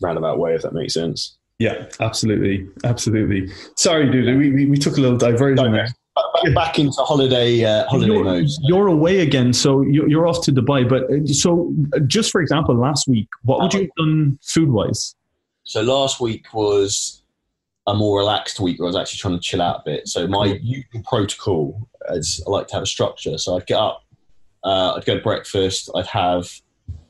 roundabout 0.02 0.38
way, 0.38 0.54
if 0.54 0.62
that 0.62 0.74
makes 0.74 0.94
sense. 0.94 1.38
Yeah, 1.58 1.86
absolutely, 2.00 2.68
absolutely. 2.84 3.50
Sorry, 3.76 4.10
dude, 4.10 4.36
we, 4.38 4.50
we, 4.50 4.66
we 4.66 4.76
took 4.76 4.96
a 4.96 5.00
little 5.00 5.16
diversion 5.16 5.72
there. 5.72 5.86
Back, 5.86 5.94
back 6.54 6.78
into 6.78 7.00
holiday 7.02 7.64
uh, 7.64 7.86
holiday 7.86 8.12
you're, 8.12 8.24
mode. 8.24 8.48
You're 8.62 8.86
away 8.88 9.20
again, 9.20 9.52
so 9.52 9.80
you're, 9.82 10.08
you're 10.08 10.26
off 10.26 10.42
to 10.44 10.52
Dubai. 10.52 10.88
But 10.88 11.04
uh, 11.04 11.26
so, 11.26 11.74
uh, 11.94 12.00
just 12.00 12.30
for 12.30 12.40
example, 12.40 12.74
last 12.74 13.08
week, 13.08 13.28
what 13.42 13.60
would 13.60 13.72
you 13.74 13.80
have 13.82 13.90
done 13.96 14.38
food 14.42 14.70
wise? 14.70 15.14
So 15.64 15.82
last 15.82 16.20
week 16.20 16.52
was 16.52 17.22
a 17.86 17.94
more 17.94 18.18
relaxed 18.18 18.60
week 18.60 18.78
where 18.78 18.86
I 18.86 18.90
was 18.90 18.96
actually 18.96 19.18
trying 19.18 19.34
to 19.34 19.40
chill 19.40 19.62
out 19.62 19.80
a 19.80 19.82
bit. 19.84 20.08
So 20.08 20.26
my 20.26 20.58
usual 20.60 21.02
protocol 21.04 21.88
is 22.10 22.42
I 22.46 22.50
like 22.50 22.68
to 22.68 22.74
have 22.74 22.82
a 22.82 22.86
structure. 22.86 23.38
So 23.38 23.56
I'd 23.56 23.66
get 23.66 23.78
up, 23.78 24.04
uh, 24.64 24.94
I'd 24.96 25.04
go 25.04 25.16
to 25.16 25.22
breakfast, 25.22 25.90
I'd 25.94 26.06
have 26.06 26.50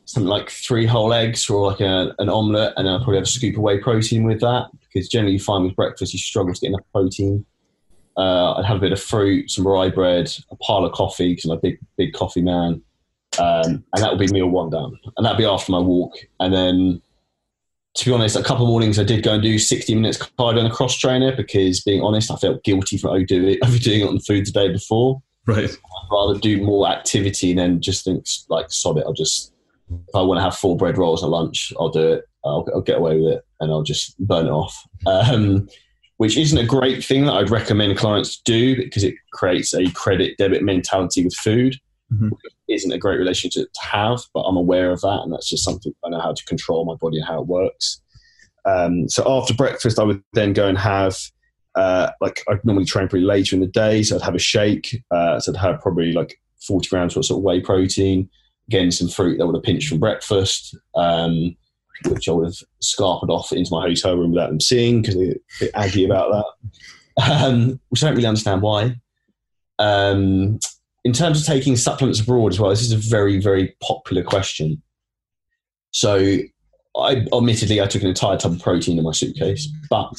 something 0.04 0.28
like 0.28 0.50
three 0.50 0.86
whole 0.86 1.12
eggs 1.12 1.48
or 1.48 1.70
like 1.70 1.80
a, 1.80 2.14
an 2.18 2.28
omelette, 2.28 2.74
and 2.76 2.86
then 2.86 2.94
I'd 2.94 2.98
probably 2.98 3.16
have 3.16 3.24
a 3.24 3.30
scoop 3.30 3.56
of 3.56 3.62
whey 3.62 3.78
protein 3.78 4.24
with 4.24 4.40
that 4.40 4.66
because 4.80 5.08
generally 5.08 5.34
you 5.34 5.40
find 5.40 5.64
with 5.64 5.76
breakfast 5.76 6.12
you 6.12 6.18
struggle 6.18 6.54
to 6.54 6.60
get 6.60 6.68
enough 6.68 6.86
protein. 6.92 7.44
Uh, 8.16 8.54
I'd 8.54 8.64
have 8.64 8.76
a 8.76 8.80
bit 8.80 8.92
of 8.92 9.00
fruit, 9.00 9.50
some 9.50 9.66
rye 9.66 9.90
bread, 9.90 10.30
a 10.50 10.56
pile 10.56 10.84
of 10.84 10.92
coffee 10.92 11.30
because 11.30 11.44
I'm 11.44 11.56
a 11.56 11.60
big 11.60 11.78
big 11.96 12.12
coffee 12.12 12.42
man, 12.42 12.82
um, 13.38 13.84
and 13.92 14.02
that 14.02 14.10
would 14.10 14.18
be 14.18 14.32
meal 14.32 14.48
one 14.48 14.70
done, 14.70 14.98
and 15.16 15.24
that'd 15.24 15.38
be 15.38 15.44
after 15.44 15.72
my 15.72 15.80
walk, 15.80 16.14
and 16.40 16.52
then. 16.52 17.02
To 17.96 18.06
be 18.06 18.14
honest, 18.14 18.36
a 18.36 18.42
couple 18.42 18.64
of 18.64 18.70
mornings 18.70 18.98
I 18.98 19.04
did 19.04 19.22
go 19.22 19.34
and 19.34 19.42
do 19.42 19.58
60 19.58 19.94
minutes 19.94 20.16
cardio 20.16 20.60
on 20.60 20.64
a 20.64 20.70
cross 20.70 20.96
trainer 20.96 21.36
because, 21.36 21.82
being 21.82 22.00
honest, 22.00 22.30
I 22.30 22.36
felt 22.36 22.64
guilty 22.64 22.96
for 22.96 23.08
overdoing 23.08 23.44
it, 23.50 23.58
overdoing 23.62 24.00
it 24.00 24.08
on 24.08 24.14
the 24.14 24.22
food 24.22 24.46
the 24.46 24.50
day 24.50 24.72
before. 24.72 25.22
Right. 25.44 25.68
I'd 25.68 26.08
rather 26.10 26.38
do 26.38 26.62
more 26.62 26.88
activity 26.88 27.52
than 27.52 27.82
just 27.82 28.06
think 28.06 28.24
like 28.48 28.72
sod 28.72 28.96
it. 28.96 29.04
I'll 29.06 29.12
just 29.12 29.52
if 30.08 30.14
I 30.14 30.22
want 30.22 30.38
to 30.38 30.42
have 30.42 30.56
four 30.56 30.76
bread 30.76 30.98
rolls 30.98 31.22
at 31.22 31.28
lunch, 31.28 31.72
I'll 31.78 31.90
do 31.90 32.12
it. 32.14 32.24
I'll, 32.44 32.66
I'll 32.74 32.80
get 32.80 32.98
away 32.98 33.20
with 33.20 33.34
it, 33.34 33.44
and 33.60 33.70
I'll 33.70 33.82
just 33.82 34.18
burn 34.18 34.46
it 34.46 34.50
off. 34.50 34.86
Um, 35.06 35.68
which 36.22 36.36
isn't 36.36 36.56
a 36.56 36.64
great 36.64 37.04
thing 37.04 37.24
that 37.24 37.32
I'd 37.32 37.50
recommend 37.50 37.98
clients 37.98 38.36
to 38.36 38.42
do 38.44 38.76
because 38.76 39.02
it 39.02 39.16
creates 39.32 39.74
a 39.74 39.90
credit 39.90 40.38
debit 40.38 40.62
mentality 40.62 41.24
with 41.24 41.34
food. 41.34 41.74
Mhm. 42.12 42.30
Which 42.30 42.52
isn't 42.68 42.92
a 42.92 42.98
great 42.98 43.18
relationship 43.18 43.66
to 43.72 43.80
have, 43.82 44.20
but 44.32 44.42
I'm 44.42 44.56
aware 44.56 44.92
of 44.92 45.00
that, 45.00 45.22
and 45.24 45.32
that's 45.32 45.50
just 45.50 45.64
something 45.64 45.92
I 46.04 46.10
know 46.10 46.20
how 46.20 46.32
to 46.32 46.44
control 46.44 46.84
my 46.84 46.94
body 46.94 47.16
and 47.18 47.26
how 47.26 47.40
it 47.40 47.48
works. 47.48 48.00
Um, 48.64 49.08
so 49.08 49.24
after 49.26 49.52
breakfast, 49.52 49.98
I 49.98 50.04
would 50.04 50.22
then 50.32 50.52
go 50.52 50.68
and 50.68 50.78
have 50.78 51.18
uh, 51.74 52.12
like 52.20 52.44
I'd 52.48 52.64
normally 52.64 52.84
train 52.84 53.08
pretty 53.08 53.24
later 53.24 53.56
in 53.56 53.60
the 53.60 53.66
day, 53.66 54.04
so 54.04 54.14
I'd 54.14 54.22
have 54.22 54.36
a 54.36 54.38
shake. 54.38 55.02
Uh, 55.10 55.40
so 55.40 55.52
I'd 55.52 55.58
have 55.58 55.80
probably 55.80 56.12
like 56.12 56.38
40 56.64 56.88
grams 56.88 57.16
worth 57.16 57.30
of 57.32 57.38
whey 57.38 57.60
protein, 57.60 58.30
again 58.68 58.92
some 58.92 59.08
fruit 59.08 59.38
that 59.38 59.46
would 59.46 59.56
have 59.56 59.64
pinched 59.64 59.88
from 59.88 59.98
breakfast, 59.98 60.76
um, 60.94 61.56
which 62.06 62.28
I 62.28 62.32
would 62.32 62.46
have 62.46 62.56
scarpered 62.82 63.28
off 63.28 63.52
into 63.52 63.72
my 63.72 63.82
hotel 63.82 64.16
room 64.16 64.32
without 64.32 64.48
them 64.48 64.60
seeing 64.60 65.02
because 65.02 65.16
they're 65.16 65.32
a 65.32 65.60
bit 65.60 65.70
aggy 65.74 66.04
about 66.04 66.44
that, 67.16 67.44
um, 67.44 67.80
which 67.88 68.02
I 68.02 68.06
don't 68.06 68.16
really 68.16 68.28
understand 68.28 68.62
why. 68.62 68.96
Um, 69.78 70.58
in 71.04 71.12
terms 71.12 71.40
of 71.40 71.46
taking 71.46 71.76
supplements 71.76 72.20
abroad 72.20 72.52
as 72.52 72.60
well, 72.60 72.70
this 72.70 72.82
is 72.82 72.92
a 72.92 73.10
very, 73.10 73.40
very 73.40 73.76
popular 73.82 74.22
question. 74.22 74.82
So, 75.90 76.38
I 76.96 77.26
admittedly 77.32 77.80
I 77.80 77.86
took 77.86 78.02
an 78.02 78.08
entire 78.08 78.36
tub 78.36 78.52
of 78.52 78.60
protein 78.60 78.98
in 78.98 79.04
my 79.04 79.12
suitcase, 79.12 79.68
but 79.88 80.14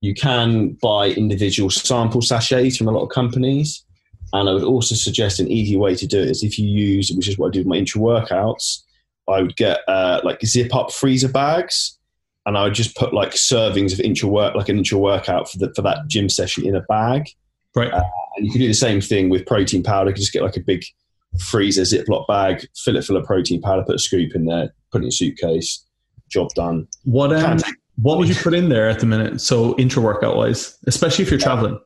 you 0.00 0.14
can 0.14 0.70
buy 0.80 1.08
individual 1.08 1.70
sample 1.70 2.22
sachets 2.22 2.76
from 2.76 2.88
a 2.88 2.92
lot 2.92 3.02
of 3.02 3.10
companies. 3.10 3.84
And 4.32 4.48
I 4.48 4.52
would 4.52 4.62
also 4.62 4.94
suggest 4.94 5.40
an 5.40 5.48
easy 5.48 5.76
way 5.76 5.94
to 5.94 6.06
do 6.06 6.20
it 6.20 6.30
is 6.30 6.42
if 6.42 6.58
you 6.58 6.66
use, 6.66 7.10
which 7.12 7.28
is 7.28 7.38
what 7.38 7.48
I 7.48 7.50
do 7.50 7.60
with 7.60 7.66
my 7.66 7.76
intra 7.76 8.00
workouts, 8.00 8.82
I 9.28 9.42
would 9.42 9.56
get 9.56 9.80
uh, 9.88 10.20
like 10.24 10.44
zip 10.44 10.74
up 10.74 10.92
freezer 10.92 11.28
bags, 11.28 11.98
and 12.46 12.56
I 12.56 12.64
would 12.64 12.74
just 12.74 12.96
put 12.96 13.12
like 13.12 13.32
servings 13.32 13.92
of 13.92 14.00
intra 14.00 14.28
work, 14.28 14.54
like 14.54 14.68
an 14.68 14.78
intra 14.78 14.98
workout 14.98 15.50
for 15.50 15.58
the, 15.58 15.72
for 15.74 15.82
that 15.82 16.08
gym 16.08 16.28
session 16.28 16.66
in 16.66 16.74
a 16.74 16.80
bag. 16.82 17.28
Right. 17.74 17.92
And 17.92 18.46
you 18.46 18.50
can 18.50 18.60
do 18.60 18.68
the 18.68 18.74
same 18.74 19.00
thing 19.00 19.28
with 19.28 19.46
protein 19.46 19.82
powder. 19.82 20.10
You 20.10 20.14
can 20.14 20.22
just 20.22 20.32
get 20.32 20.42
like 20.42 20.56
a 20.56 20.60
big 20.60 20.84
freezer 21.38 21.82
Ziploc 21.82 22.26
bag, 22.26 22.66
fill 22.76 22.96
it 22.96 23.04
full 23.04 23.16
of 23.16 23.26
protein 23.26 23.60
powder, 23.60 23.84
put 23.84 23.96
a 23.96 23.98
scoop 23.98 24.34
in 24.34 24.46
there, 24.46 24.74
put 24.90 25.02
it 25.02 25.04
in 25.04 25.08
a 25.08 25.12
suitcase, 25.12 25.84
job 26.28 26.48
done. 26.54 26.88
What 27.04 27.32
um, 27.34 27.58
what 28.00 28.18
would 28.18 28.28
you 28.28 28.34
put 28.34 28.54
in 28.54 28.68
there 28.68 28.88
at 28.88 29.00
the 29.00 29.06
minute? 29.06 29.40
So 29.40 29.76
intra 29.76 30.02
workout 30.02 30.36
wise, 30.36 30.78
especially 30.86 31.24
if 31.24 31.30
you're 31.30 31.40
traveling. 31.40 31.78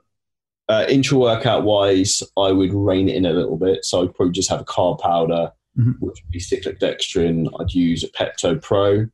Uh, 0.69 0.87
intra 0.89 1.19
workout 1.19 1.65
wise, 1.65 2.23
I 2.39 2.53
would 2.53 2.73
rein 2.73 3.09
it 3.09 3.17
in 3.17 3.27
a 3.27 3.33
little 3.33 3.57
bit. 3.57 3.85
So 3.85 4.03
I'd 4.03 4.15
probably 4.15 4.33
just 4.33 4.49
have 4.51 4.61
a 4.61 4.65
carb 4.65 5.01
powder, 5.01 5.51
Mhm. 5.79 5.95
which 6.01 6.23
would 6.23 6.31
be 6.31 6.39
cyclic 6.41 6.79
dextrin. 6.81 7.49
I'd 7.59 7.73
use 7.73 8.05
a 8.05 8.09
Pepto 8.09 8.61
Pro, 8.61 9.07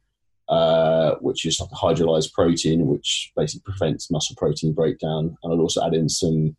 uh, 0.49 1.15
which 1.21 1.45
is 1.45 1.61
like 1.61 1.71
a 1.71 1.75
hydrolyzed 1.75 2.33
protein, 2.33 2.87
which 2.87 3.31
basically 3.37 3.73
prevents 3.73 4.11
muscle 4.11 4.35
protein 4.37 4.73
breakdown. 4.73 5.37
And 5.43 5.53
I'd 5.53 5.61
also 5.61 5.85
add 5.85 5.95
in 5.95 6.09
some 6.09 6.57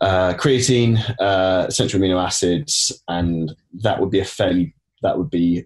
uh, 0.00 0.34
creatine, 0.34 0.98
uh, 1.20 1.66
essential 1.68 1.98
amino 2.00 2.22
acids, 2.22 2.92
and 3.08 3.54
that 3.82 4.00
would 4.00 4.10
be 4.10 4.20
a 4.20 4.24
fairly 4.24 4.74
that 5.02 5.18
would 5.18 5.28
be 5.28 5.62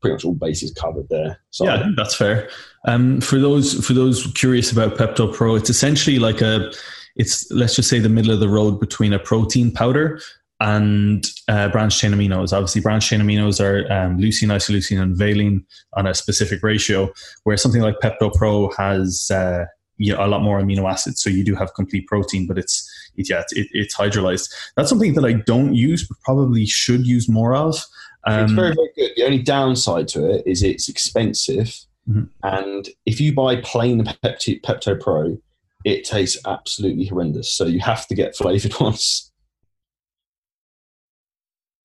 pretty 0.00 0.14
much 0.14 0.24
all 0.24 0.34
bases 0.34 0.72
covered 0.72 1.08
there. 1.10 1.38
So 1.50 1.64
Yeah, 1.64 1.90
that's 1.96 2.14
fair. 2.14 2.48
Um, 2.86 3.20
for 3.20 3.38
those 3.38 3.84
for 3.86 3.92
those 3.92 4.26
curious 4.34 4.72
about 4.72 4.96
Pepto 4.96 5.32
Pro, 5.32 5.54
it's 5.54 5.70
essentially 5.70 6.18
like 6.18 6.40
a 6.40 6.72
it's 7.16 7.50
let's 7.50 7.76
just 7.76 7.88
say 7.88 7.98
the 8.00 8.08
middle 8.08 8.32
of 8.32 8.40
the 8.40 8.48
road 8.48 8.80
between 8.80 9.12
a 9.12 9.18
protein 9.18 9.70
powder 9.70 10.20
and 10.60 11.26
uh, 11.48 11.68
branched 11.68 12.00
chain 12.00 12.12
aminos. 12.12 12.52
Obviously, 12.52 12.80
branched 12.80 13.08
chain 13.08 13.20
aminos 13.20 13.60
are 13.64 13.90
um, 13.92 14.18
leucine, 14.18 14.48
isoleucine, 14.48 15.00
and 15.00 15.16
valine 15.16 15.64
on 15.94 16.06
a 16.06 16.14
specific 16.14 16.62
ratio, 16.62 17.12
where 17.44 17.56
something 17.56 17.82
like 17.82 17.96
Pepto 18.02 18.32
Pro 18.34 18.70
has 18.76 19.30
uh, 19.30 19.64
you 20.00 20.14
know, 20.14 20.24
a 20.24 20.28
lot 20.28 20.42
more 20.42 20.60
amino 20.60 20.90
acids. 20.90 21.22
So 21.22 21.28
you 21.28 21.44
do 21.44 21.54
have 21.54 21.74
complete 21.74 22.06
protein, 22.06 22.46
but 22.46 22.56
it's 22.58 22.88
it, 23.16 23.28
yeah, 23.28 23.40
it's, 23.40 23.52
it, 23.52 23.68
it's 23.72 23.94
hydrolyzed. 23.96 24.50
That's 24.76 24.88
something 24.88 25.14
that 25.14 25.24
I 25.24 25.34
don't 25.34 25.74
use, 25.74 26.08
but 26.08 26.18
probably 26.22 26.64
should 26.64 27.06
use 27.06 27.28
more 27.28 27.54
of. 27.54 27.74
it's 27.74 27.86
Um, 28.24 28.56
very, 28.56 28.74
very 28.74 28.90
good. 28.96 29.10
The 29.16 29.24
only 29.24 29.42
downside 29.42 30.08
to 30.08 30.30
it 30.30 30.42
is 30.46 30.62
it's 30.62 30.88
expensive. 30.88 31.76
Mhm. 32.08 32.28
And 32.42 32.88
if 33.04 33.20
you 33.20 33.34
buy 33.34 33.56
plain 33.56 34.04
Pepto 34.04 34.98
Pro, 34.98 35.36
it 35.84 36.04
tastes 36.04 36.38
absolutely 36.46 37.06
horrendous. 37.06 37.52
So 37.52 37.66
you 37.66 37.80
have 37.80 38.06
to 38.08 38.14
get 38.14 38.36
flavored 38.40 38.80
ones. 38.80 39.29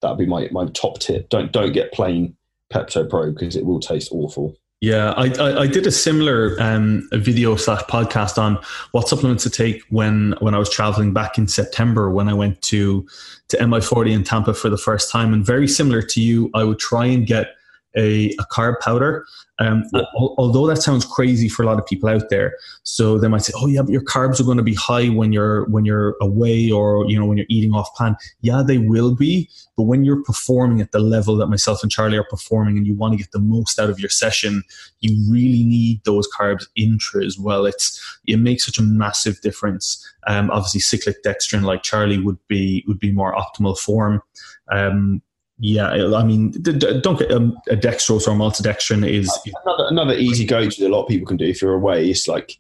That'd 0.02 0.18
be 0.18 0.26
my, 0.26 0.50
my 0.52 0.66
top 0.68 1.00
tip. 1.00 1.30
Don't 1.30 1.52
don't 1.52 1.72
get 1.72 1.92
plain 1.94 2.36
Pepto 2.72 3.10
Pro 3.10 3.32
because 3.32 3.56
it 3.56 3.66
will 3.66 3.80
taste 3.80 4.12
awful. 4.12 4.56
Yeah, 4.82 5.12
I, 5.12 5.30
I, 5.40 5.62
I 5.62 5.68
did 5.68 5.88
a 5.88 5.92
similar 5.92 6.56
um, 6.60 7.08
video 7.14 7.56
slash 7.56 7.82
podcast 7.84 8.38
on 8.38 8.60
what 8.92 9.08
supplements 9.08 9.44
to 9.44 9.50
take 9.50 9.84
when 9.90 10.36
when 10.42 10.54
I 10.54 10.60
was 10.60 10.70
traveling 10.70 11.14
back 11.14 11.38
in 11.38 11.48
September 11.48 12.12
when 12.12 12.28
I 12.28 12.34
went 12.34 12.62
to 12.64 13.08
to 13.48 13.58
MI40 13.58 14.12
in 14.12 14.24
Tampa 14.24 14.54
for 14.54 14.70
the 14.70 14.78
first 14.78 15.12
time, 15.12 15.34
and 15.34 15.46
very 15.46 15.68
similar 15.68 16.02
to 16.02 16.22
you, 16.22 16.52
I 16.54 16.64
would 16.64 16.80
try 16.80 17.06
and 17.06 17.26
get 17.26 17.56
a, 17.96 18.32
a 18.40 18.46
carb 18.52 18.80
powder. 18.80 19.26
Um, 19.58 19.84
al- 19.94 20.36
although 20.38 20.68
that 20.68 20.82
sounds 20.82 21.06
crazy 21.06 21.48
for 21.48 21.64
a 21.64 21.66
lot 21.66 21.80
of 21.80 21.86
people 21.86 22.10
out 22.10 22.30
there, 22.30 22.58
so 22.84 23.18
they 23.18 23.30
might 23.30 23.44
say, 23.44 23.54
"Oh 23.56 23.68
yeah, 23.68 23.82
but 23.84 23.92
your 23.92 24.04
carbs 24.04 24.40
are 24.40 24.44
going 24.44 24.58
to 24.58 24.64
be 24.64 24.74
high 24.74 25.08
when 25.08 25.32
you're 25.32 25.66
when 25.70 25.86
you're 25.86 26.16
away 26.22 26.70
or 26.70 27.10
you 27.10 27.18
know 27.18 27.26
when 27.26 27.38
you're 27.38 27.48
eating 27.50 27.74
off 27.74 27.94
plan." 27.96 28.18
Yeah, 28.42 28.64
they 28.66 28.78
will 28.78 29.16
be, 29.16 29.50
but 29.78 29.84
when 29.84 30.04
you're 30.04 30.22
performing 30.24 30.82
at 30.82 30.92
the 30.92 31.00
level 31.00 31.38
that 31.38 31.48
myself 31.48 31.82
and 31.84 31.92
Charlie 31.92 32.18
are 32.18 32.28
performing, 32.30 32.78
and 32.78 32.86
you 32.86 32.96
want 32.96 33.14
to 33.14 33.18
get 33.18 33.32
the 33.32 33.40
most 33.40 33.80
out 33.80 33.90
of 33.90 33.98
your 33.98 34.10
session, 34.10 34.64
you 35.00 35.16
really 35.32 35.64
need 35.64 36.02
those 36.04 36.28
carbs 36.38 36.68
intra 36.76 37.24
as 37.24 37.40
well. 37.40 37.66
It's 37.66 38.20
it 38.28 38.38
makes 38.38 38.66
such 38.66 38.78
a 38.78 38.84
massive 38.84 39.40
difference. 39.40 40.06
Um, 40.28 40.52
obviously, 40.52 40.82
cyclic 40.82 41.24
dextrin, 41.24 41.64
like 41.64 41.84
Charlie, 41.84 42.20
would 42.20 42.46
be 42.50 42.84
would 42.90 43.00
be 43.00 43.14
more 43.14 43.34
optimal 43.34 43.80
form. 43.80 44.22
Um, 44.70 45.22
yeah, 45.58 45.90
I 45.90 46.24
mean, 46.24 46.52
don't 46.52 47.18
get 47.18 47.32
um, 47.32 47.58
a 47.70 47.76
dextrose 47.76 48.28
or 48.28 48.32
maltodextrin 48.32 49.08
is 49.08 49.32
Another 49.64 49.86
another 49.90 50.14
easy 50.14 50.46
go 50.46 50.70
to 50.70 50.82
that 50.82 50.88
a 50.88 50.94
lot 50.94 51.04
of 51.04 51.08
people 51.08 51.28
can 51.28 51.38
do 51.38 51.46
if 51.46 51.62
you're 51.62 51.74
away 51.74 52.10
It's 52.10 52.28
like, 52.28 52.58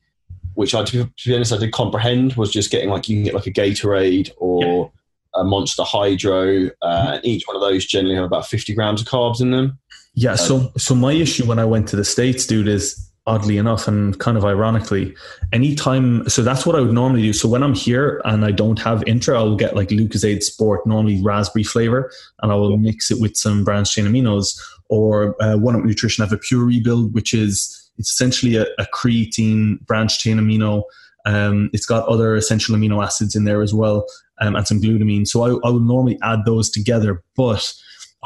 which 0.54 0.74
I 0.74 0.84
to 0.86 1.12
be, 1.26 1.36
honest 1.36 1.52
I 1.52 1.58
did 1.58 1.74
comprehend 1.74 2.36
was 2.36 2.52
just 2.52 2.72
getting 2.72 2.90
like 2.90 3.10
you 3.10 3.18
can 3.18 3.24
get 3.24 3.34
like 3.34 3.48
a 3.48 3.52
Gatorade 3.52 4.32
or 4.38 4.92
a 5.34 5.44
Monster 5.44 5.84
Hydro, 5.84 6.70
uh, 6.82 7.12
and 7.16 7.26
each 7.26 7.44
one 7.46 7.58
of 7.58 7.62
those 7.62 7.86
generally 7.86 8.16
have 8.16 8.24
about 8.24 8.48
fifty 8.48 8.74
grams 8.74 9.02
of 9.02 9.08
carbs 9.08 9.42
in 9.42 9.52
them. 9.52 9.78
Yeah, 10.14 10.36
so 10.36 10.72
so 10.78 10.96
my 10.96 11.12
issue 11.12 11.46
when 11.46 11.60
I 11.60 11.66
went 11.66 11.90
to 11.90 11.98
the 11.98 12.06
states, 12.06 12.48
dude, 12.48 12.70
is 12.70 13.12
oddly 13.28 13.58
enough 13.58 13.88
and 13.88 14.20
kind 14.20 14.38
of 14.38 14.46
ironically 14.46 15.16
anytime 15.52 16.28
so 16.30 16.44
that's 16.44 16.64
what 16.64 16.76
i 16.76 16.80
would 16.80 16.94
normally 16.94 17.24
do. 17.24 17.34
So 17.34 17.50
when 17.50 17.64
i'm 17.64 17.74
here 17.74 18.22
and 18.24 18.46
i 18.46 18.52
don't 18.52 18.80
have 18.80 19.04
intra 19.08 19.36
i'll 19.36 19.56
get 19.56 19.76
like 19.76 19.90
lucozade 19.90 20.44
sport 20.44 20.86
normally 20.86 21.22
raspberry 21.24 21.64
flavor 21.64 22.12
and 22.44 22.52
i 22.52 22.56
will 22.56 22.78
mix 22.78 23.10
it 23.10 23.20
with 23.20 23.36
some 23.36 23.64
branched 23.64 23.94
chain 23.94 24.06
aminos 24.06 24.62
or 24.90 25.36
uh, 25.42 25.58
one 25.58 25.76
up 25.76 25.84
nutrition 25.84 26.24
have 26.24 26.34
a 26.34 26.38
pure 26.38 26.64
rebuild 26.64 27.16
which 27.16 27.34
is 27.34 27.86
it's 27.98 28.12
essentially 28.12 28.56
a, 28.56 28.66
a 28.78 28.86
creatine 28.94 29.80
branched 29.86 30.22
chain 30.22 30.38
amino. 30.38 30.84
Um, 31.26 31.70
it's 31.74 31.86
got 31.86 32.08
other 32.08 32.36
essential 32.36 32.76
amino 32.76 33.04
acids 33.04 33.36
in 33.36 33.46
there 33.46 33.62
as 33.62 33.74
well 33.74 34.06
um, 34.42 34.56
and 34.56 34.68
some 34.68 34.82
glutamine. 34.82 35.28
So 35.28 35.44
I, 35.44 35.68
I 35.68 35.72
would 35.72 35.84
normally 35.84 36.20
add 36.22 36.46
those 36.46 36.70
together. 36.70 37.24
But 37.36 37.74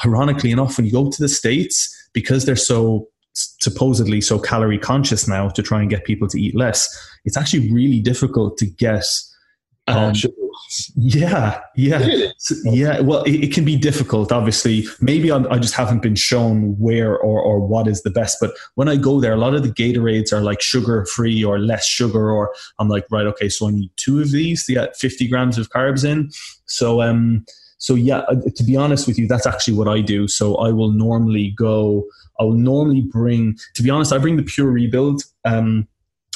ironically 0.05 0.51
enough 0.51 0.77
when 0.77 0.85
you 0.85 0.91
go 0.91 1.09
to 1.09 1.21
the 1.21 1.29
states 1.29 1.95
because 2.13 2.45
they're 2.45 2.55
so 2.55 3.07
supposedly 3.61 4.21
so 4.21 4.39
calorie 4.39 4.77
conscious 4.77 5.27
now 5.27 5.49
to 5.49 5.61
try 5.61 5.81
and 5.81 5.89
get 5.89 6.05
people 6.05 6.27
to 6.27 6.41
eat 6.41 6.55
less, 6.55 6.87
it's 7.25 7.37
actually 7.37 7.71
really 7.71 7.99
difficult 7.99 8.57
to 8.57 8.65
get. 8.65 9.05
Um, 9.87 10.13
yeah, 10.95 11.61
yeah, 11.75 11.97
really? 11.97 12.33
yeah. 12.65 12.99
Well, 12.99 13.23
it, 13.23 13.45
it, 13.45 13.53
can 13.53 13.65
be 13.65 13.75
difficult. 13.75 14.31
Obviously, 14.31 14.85
maybe 15.01 15.31
I'm, 15.31 15.51
i 15.51 15.57
just 15.57 15.73
haven't 15.73 16.03
been 16.03 16.15
shown 16.15 16.77
where 16.77 17.17
or 17.17 17.41
or 17.41 17.59
what 17.59 17.87
is 17.87 18.03
the 18.03 18.11
best. 18.11 18.37
But 18.39 18.51
when 18.75 18.87
I 18.87 18.97
go 18.97 19.19
there, 19.19 19.33
a 19.33 19.37
lot 19.37 19.55
of 19.55 19.63
the 19.63 19.69
Gatorades 19.69 20.31
are 20.31 20.41
like 20.41 20.61
sugar 20.61 21.05
free 21.05 21.43
or 21.43 21.57
less 21.57 21.87
sugar. 21.87 22.29
Or 22.29 22.53
I'm 22.77 22.87
like, 22.87 23.07
right, 23.09 23.25
okay, 23.25 23.49
so 23.49 23.67
I 23.67 23.71
need 23.71 23.89
two 23.95 24.21
of 24.21 24.31
these 24.31 24.65
to 24.65 24.73
get 24.73 24.95
50 24.95 25.27
grams 25.27 25.57
of 25.57 25.69
carbs 25.69 26.05
in. 26.05 26.29
So 26.65 27.01
um, 27.01 27.45
so 27.79 27.95
yeah, 27.95 28.19
uh, 28.19 28.35
to 28.55 28.63
be 28.63 28.75
honest 28.75 29.07
with 29.07 29.17
you, 29.17 29.27
that's 29.27 29.47
actually 29.47 29.73
what 29.73 29.87
I 29.87 30.01
do. 30.01 30.27
So 30.27 30.55
I 30.57 30.69
will 30.71 30.91
normally 30.91 31.53
go. 31.57 32.05
I 32.39 32.43
will 32.43 32.53
normally 32.53 33.01
bring. 33.01 33.57
To 33.75 33.83
be 33.83 33.89
honest, 33.89 34.13
I 34.13 34.17
bring 34.17 34.37
the 34.37 34.43
pure 34.43 34.69
rebuild. 34.69 35.23
Um, 35.45 35.87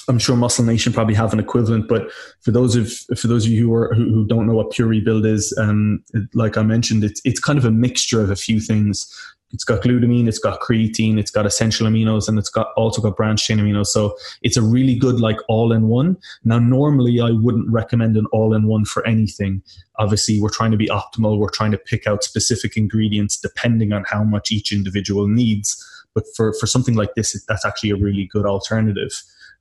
I'm 0.07 0.19
sure 0.19 0.35
Muscle 0.35 0.65
Nation 0.65 0.91
probably 0.91 1.15
have 1.15 1.31
an 1.31 1.39
equivalent, 1.39 1.87
but 1.87 2.11
for 2.41 2.51
those 2.51 2.75
of 2.75 2.91
for 3.17 3.27
those 3.27 3.45
of 3.45 3.51
you 3.51 3.67
who, 3.67 3.73
are, 3.73 3.93
who, 3.93 4.05
who 4.05 4.25
don't 4.25 4.47
know 4.47 4.53
what 4.53 4.71
pure 4.71 4.87
rebuild 4.87 5.25
is, 5.25 5.55
um, 5.57 6.03
like 6.33 6.57
I 6.57 6.63
mentioned, 6.63 7.03
it's 7.03 7.21
it's 7.23 7.39
kind 7.39 7.59
of 7.59 7.65
a 7.65 7.71
mixture 7.71 8.21
of 8.21 8.29
a 8.29 8.35
few 8.35 8.59
things 8.59 9.07
it's 9.53 9.63
got 9.63 9.83
glutamine, 9.83 10.27
it's 10.27 10.39
got 10.39 10.59
creatine, 10.59 11.19
it's 11.19 11.29
got 11.29 11.45
essential 11.45 11.87
aminos, 11.87 12.27
and 12.27 12.39
it's 12.39 12.49
got 12.49 12.73
also 12.75 13.01
got 13.01 13.15
branched 13.15 13.45
chain 13.45 13.59
aminos. 13.59 13.87
So 13.87 14.17
it's 14.41 14.57
a 14.57 14.63
really 14.63 14.95
good 14.95 15.19
like 15.19 15.37
all 15.47 15.71
in 15.71 15.87
one. 15.87 16.17
Now, 16.43 16.57
normally 16.57 17.21
I 17.21 17.29
wouldn't 17.29 17.69
recommend 17.69 18.17
an 18.17 18.25
all 18.33 18.53
in 18.55 18.67
one 18.67 18.83
for 18.83 19.05
anything. 19.07 19.61
Obviously, 19.99 20.41
we're 20.41 20.49
trying 20.49 20.71
to 20.71 20.77
be 20.77 20.87
optimal. 20.87 21.37
We're 21.37 21.49
trying 21.49 21.71
to 21.71 21.77
pick 21.77 22.07
out 22.07 22.23
specific 22.23 22.75
ingredients 22.75 23.39
depending 23.39 23.93
on 23.93 24.03
how 24.07 24.23
much 24.23 24.51
each 24.51 24.73
individual 24.73 25.27
needs. 25.27 25.79
But 26.15 26.25
for, 26.35 26.53
for 26.53 26.67
something 26.67 26.95
like 26.95 27.13
this, 27.15 27.39
that's 27.47 27.65
actually 27.65 27.91
a 27.91 27.95
really 27.95 28.25
good 28.31 28.45
alternative. 28.45 29.11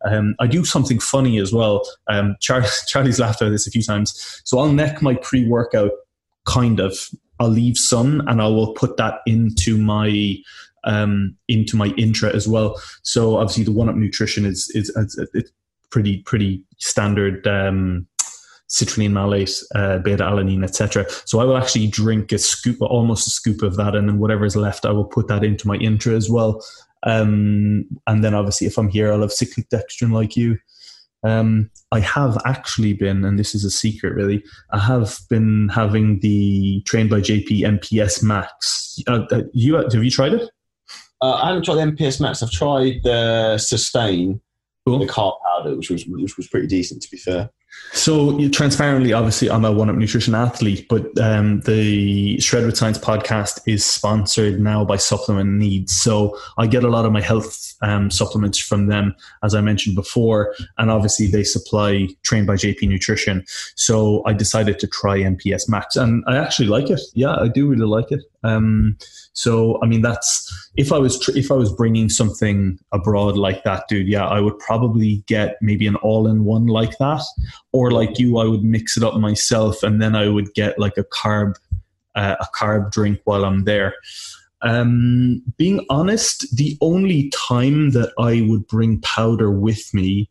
Um, 0.04 0.34
I 0.40 0.46
do 0.46 0.64
something 0.64 0.98
funny 0.98 1.38
as 1.38 1.52
well. 1.52 1.86
Um, 2.08 2.36
Char- 2.40 2.64
Charlie's 2.86 3.20
laughed 3.20 3.42
at 3.42 3.50
this 3.50 3.66
a 3.66 3.70
few 3.70 3.82
times. 3.82 4.40
So 4.44 4.58
I'll 4.58 4.72
neck 4.72 5.02
my 5.02 5.14
pre 5.14 5.46
workout 5.46 5.92
kind 6.44 6.80
of 6.80 6.96
I'll 7.40 7.48
leave 7.48 7.76
some 7.76 8.20
and 8.28 8.40
I 8.40 8.46
will 8.46 8.72
put 8.74 8.96
that 8.98 9.20
into 9.26 9.76
my 9.76 10.36
um, 10.84 11.36
into 11.48 11.76
my 11.76 11.88
intra 11.96 12.34
as 12.34 12.48
well. 12.48 12.80
So 13.02 13.36
obviously 13.36 13.64
the 13.64 13.72
one 13.72 13.88
up 13.88 13.96
nutrition 13.96 14.44
is 14.44 14.70
is, 14.74 14.90
is 14.90 15.28
it's 15.34 15.52
pretty 15.90 16.22
pretty 16.22 16.64
standard 16.78 17.46
um, 17.46 18.06
citrulline 18.72 19.12
malate, 19.12 19.62
uh, 19.74 19.98
beta 19.98 20.24
alanine, 20.24 20.64
etc. 20.64 21.06
So 21.26 21.40
I 21.40 21.44
will 21.44 21.58
actually 21.58 21.86
drink 21.88 22.32
a 22.32 22.38
scoop, 22.38 22.80
almost 22.80 23.26
a 23.26 23.30
scoop 23.30 23.62
of 23.62 23.76
that, 23.76 23.94
and 23.94 24.08
then 24.08 24.18
whatever 24.18 24.44
is 24.44 24.56
left, 24.56 24.86
I 24.86 24.92
will 24.92 25.04
put 25.04 25.28
that 25.28 25.44
into 25.44 25.68
my 25.68 25.76
intra 25.76 26.14
as 26.14 26.30
well. 26.30 26.64
Um, 27.04 27.84
and 28.06 28.24
then 28.24 28.34
obviously 28.34 28.66
if 28.66 28.78
I'm 28.78 28.88
here, 28.88 29.12
I'll 29.12 29.20
have 29.20 29.32
cyclic 29.32 29.68
dextrin 29.68 30.12
like 30.12 30.36
you. 30.36 30.58
Um, 31.24 31.70
I 31.92 32.00
have 32.00 32.38
actually 32.44 32.94
been, 32.94 33.24
and 33.24 33.38
this 33.38 33.54
is 33.54 33.64
a 33.64 33.70
secret 33.70 34.14
really, 34.14 34.42
I 34.72 34.78
have 34.78 35.18
been 35.30 35.68
having 35.68 36.18
the 36.20 36.82
trained 36.86 37.10
by 37.10 37.20
JP 37.20 37.60
MPS 37.60 38.22
Max. 38.22 38.98
Uh, 39.06 39.24
uh, 39.30 39.42
you 39.52 39.74
have 39.74 39.94
you 39.94 40.10
tried 40.10 40.34
it? 40.34 40.50
Uh, 41.20 41.34
I 41.34 41.48
haven't 41.48 41.64
tried 41.64 41.76
the 41.76 41.92
MPS 41.92 42.20
Max. 42.20 42.42
I've 42.42 42.50
tried 42.50 42.94
the 43.04 43.58
Sustain, 43.58 44.40
cool. 44.86 44.98
the 44.98 45.06
carb 45.06 45.34
powder, 45.44 45.76
which 45.76 45.90
was 45.90 46.04
which 46.06 46.36
was 46.36 46.48
pretty 46.48 46.66
decent 46.66 47.02
to 47.02 47.10
be 47.10 47.18
fair. 47.18 47.50
So, 47.92 48.48
transparently, 48.48 49.12
obviously, 49.12 49.50
I'm 49.50 49.64
a 49.64 49.72
one 49.72 49.90
up 49.90 49.96
nutrition 49.96 50.34
athlete, 50.34 50.86
but 50.88 51.06
um, 51.20 51.60
the 51.60 52.40
Shred 52.40 52.64
with 52.64 52.76
Science 52.76 52.96
podcast 52.96 53.60
is 53.66 53.84
sponsored 53.84 54.60
now 54.60 54.84
by 54.84 54.96
Supplement 54.96 55.50
Needs. 55.50 55.92
So, 55.92 56.38
I 56.56 56.66
get 56.66 56.84
a 56.84 56.88
lot 56.88 57.04
of 57.04 57.12
my 57.12 57.20
health 57.20 57.74
um, 57.82 58.10
supplements 58.10 58.58
from 58.58 58.86
them, 58.86 59.14
as 59.42 59.54
I 59.54 59.60
mentioned 59.60 59.94
before. 59.94 60.54
And 60.78 60.90
obviously, 60.90 61.26
they 61.26 61.44
supply 61.44 62.08
trained 62.22 62.46
by 62.46 62.54
JP 62.54 62.88
Nutrition. 62.88 63.44
So, 63.74 64.22
I 64.26 64.32
decided 64.32 64.78
to 64.78 64.86
try 64.86 65.18
MPS 65.18 65.68
Max, 65.68 65.94
and 65.94 66.24
I 66.26 66.38
actually 66.38 66.68
like 66.68 66.88
it. 66.88 67.00
Yeah, 67.12 67.34
I 67.34 67.48
do 67.48 67.68
really 67.68 67.86
like 67.86 68.10
it. 68.10 68.20
Um, 68.44 68.96
so, 69.32 69.78
I 69.82 69.86
mean, 69.86 70.02
that's 70.02 70.70
if 70.76 70.92
I 70.92 70.98
was 70.98 71.18
tr- 71.18 71.36
if 71.36 71.50
I 71.50 71.54
was 71.54 71.72
bringing 71.72 72.08
something 72.08 72.78
abroad 72.92 73.36
like 73.36 73.64
that, 73.64 73.84
dude. 73.88 74.08
Yeah, 74.08 74.26
I 74.26 74.40
would 74.40 74.58
probably 74.58 75.22
get 75.26 75.56
maybe 75.60 75.86
an 75.86 75.96
all-in-one 75.96 76.66
like 76.66 76.98
that, 76.98 77.22
or 77.72 77.90
like 77.90 78.18
you, 78.18 78.38
I 78.38 78.44
would 78.44 78.64
mix 78.64 78.96
it 78.96 79.04
up 79.04 79.14
myself, 79.16 79.82
and 79.82 80.02
then 80.02 80.16
I 80.16 80.28
would 80.28 80.52
get 80.54 80.78
like 80.78 80.98
a 80.98 81.04
carb 81.04 81.54
uh, 82.14 82.36
a 82.40 82.46
carb 82.56 82.90
drink 82.90 83.20
while 83.24 83.44
I'm 83.44 83.64
there. 83.64 83.94
Um, 84.62 85.42
being 85.56 85.84
honest, 85.90 86.56
the 86.56 86.78
only 86.80 87.30
time 87.30 87.90
that 87.90 88.12
I 88.18 88.46
would 88.48 88.66
bring 88.68 89.00
powder 89.00 89.50
with 89.50 89.92
me 89.92 90.30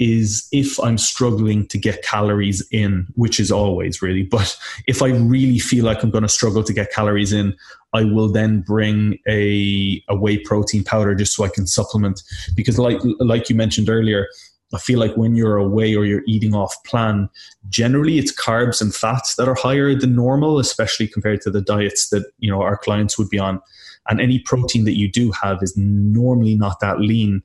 is 0.00 0.48
if 0.50 0.80
I'm 0.80 0.96
struggling 0.96 1.66
to 1.68 1.78
get 1.78 2.02
calories 2.02 2.66
in, 2.72 3.06
which 3.16 3.38
is 3.38 3.52
always 3.52 4.00
really. 4.00 4.22
But 4.22 4.56
if 4.86 5.02
I 5.02 5.08
really 5.10 5.58
feel 5.58 5.84
like 5.84 6.02
I'm 6.02 6.10
going 6.10 6.22
to 6.22 6.28
struggle 6.28 6.64
to 6.64 6.72
get 6.72 6.90
calories 6.90 7.34
in, 7.34 7.54
I 7.92 8.04
will 8.04 8.32
then 8.32 8.62
bring 8.62 9.18
a, 9.28 10.02
a 10.08 10.16
whey 10.16 10.38
protein 10.38 10.84
powder 10.84 11.14
just 11.14 11.36
so 11.36 11.44
I 11.44 11.48
can 11.48 11.66
supplement. 11.66 12.22
Because 12.56 12.78
like 12.78 12.98
like 13.20 13.50
you 13.50 13.54
mentioned 13.54 13.90
earlier, 13.90 14.26
I 14.72 14.78
feel 14.78 14.98
like 14.98 15.16
when 15.16 15.34
you're 15.34 15.58
away 15.58 15.94
or 15.94 16.06
you're 16.06 16.22
eating 16.26 16.54
off 16.54 16.74
plan, 16.84 17.28
generally 17.68 18.18
it's 18.18 18.32
carbs 18.32 18.80
and 18.80 18.94
fats 18.94 19.36
that 19.36 19.48
are 19.48 19.54
higher 19.54 19.94
than 19.94 20.16
normal, 20.16 20.58
especially 20.58 21.08
compared 21.08 21.42
to 21.42 21.50
the 21.50 21.60
diets 21.60 22.08
that 22.08 22.24
you 22.38 22.50
know 22.50 22.62
our 22.62 22.78
clients 22.78 23.18
would 23.18 23.28
be 23.28 23.38
on. 23.38 23.60
And 24.08 24.18
any 24.18 24.38
protein 24.38 24.86
that 24.86 24.96
you 24.96 25.10
do 25.10 25.30
have 25.42 25.58
is 25.62 25.76
normally 25.76 26.56
not 26.56 26.80
that 26.80 27.00
lean. 27.00 27.42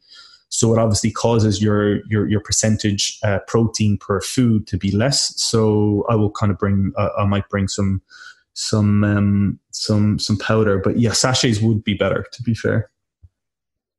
So 0.56 0.74
it 0.74 0.80
obviously 0.80 1.12
causes 1.12 1.62
your 1.62 2.06
your 2.06 2.28
your 2.30 2.40
percentage 2.40 3.20
uh, 3.24 3.40
protein 3.48 3.98
per 3.98 4.22
food 4.22 4.68
to 4.68 4.78
be 4.78 4.92
less. 4.92 5.34
So 5.42 6.06
I 6.10 6.16
will 6.16 6.32
kind 6.32 6.52
of 6.52 6.58
bring 6.58 6.94
uh, 6.98 7.10
I 7.18 7.26
might 7.26 7.50
bring 7.50 7.68
some 7.68 8.02
some 8.54 9.04
um, 9.04 9.60
some 9.72 10.18
some 10.18 10.38
powder, 10.38 10.80
but 10.80 10.98
yeah, 10.98 11.12
sachets 11.12 11.60
would 11.60 11.84
be 11.84 11.94
better 11.94 12.26
to 12.32 12.44
be 12.44 12.54
fair. 12.54 12.90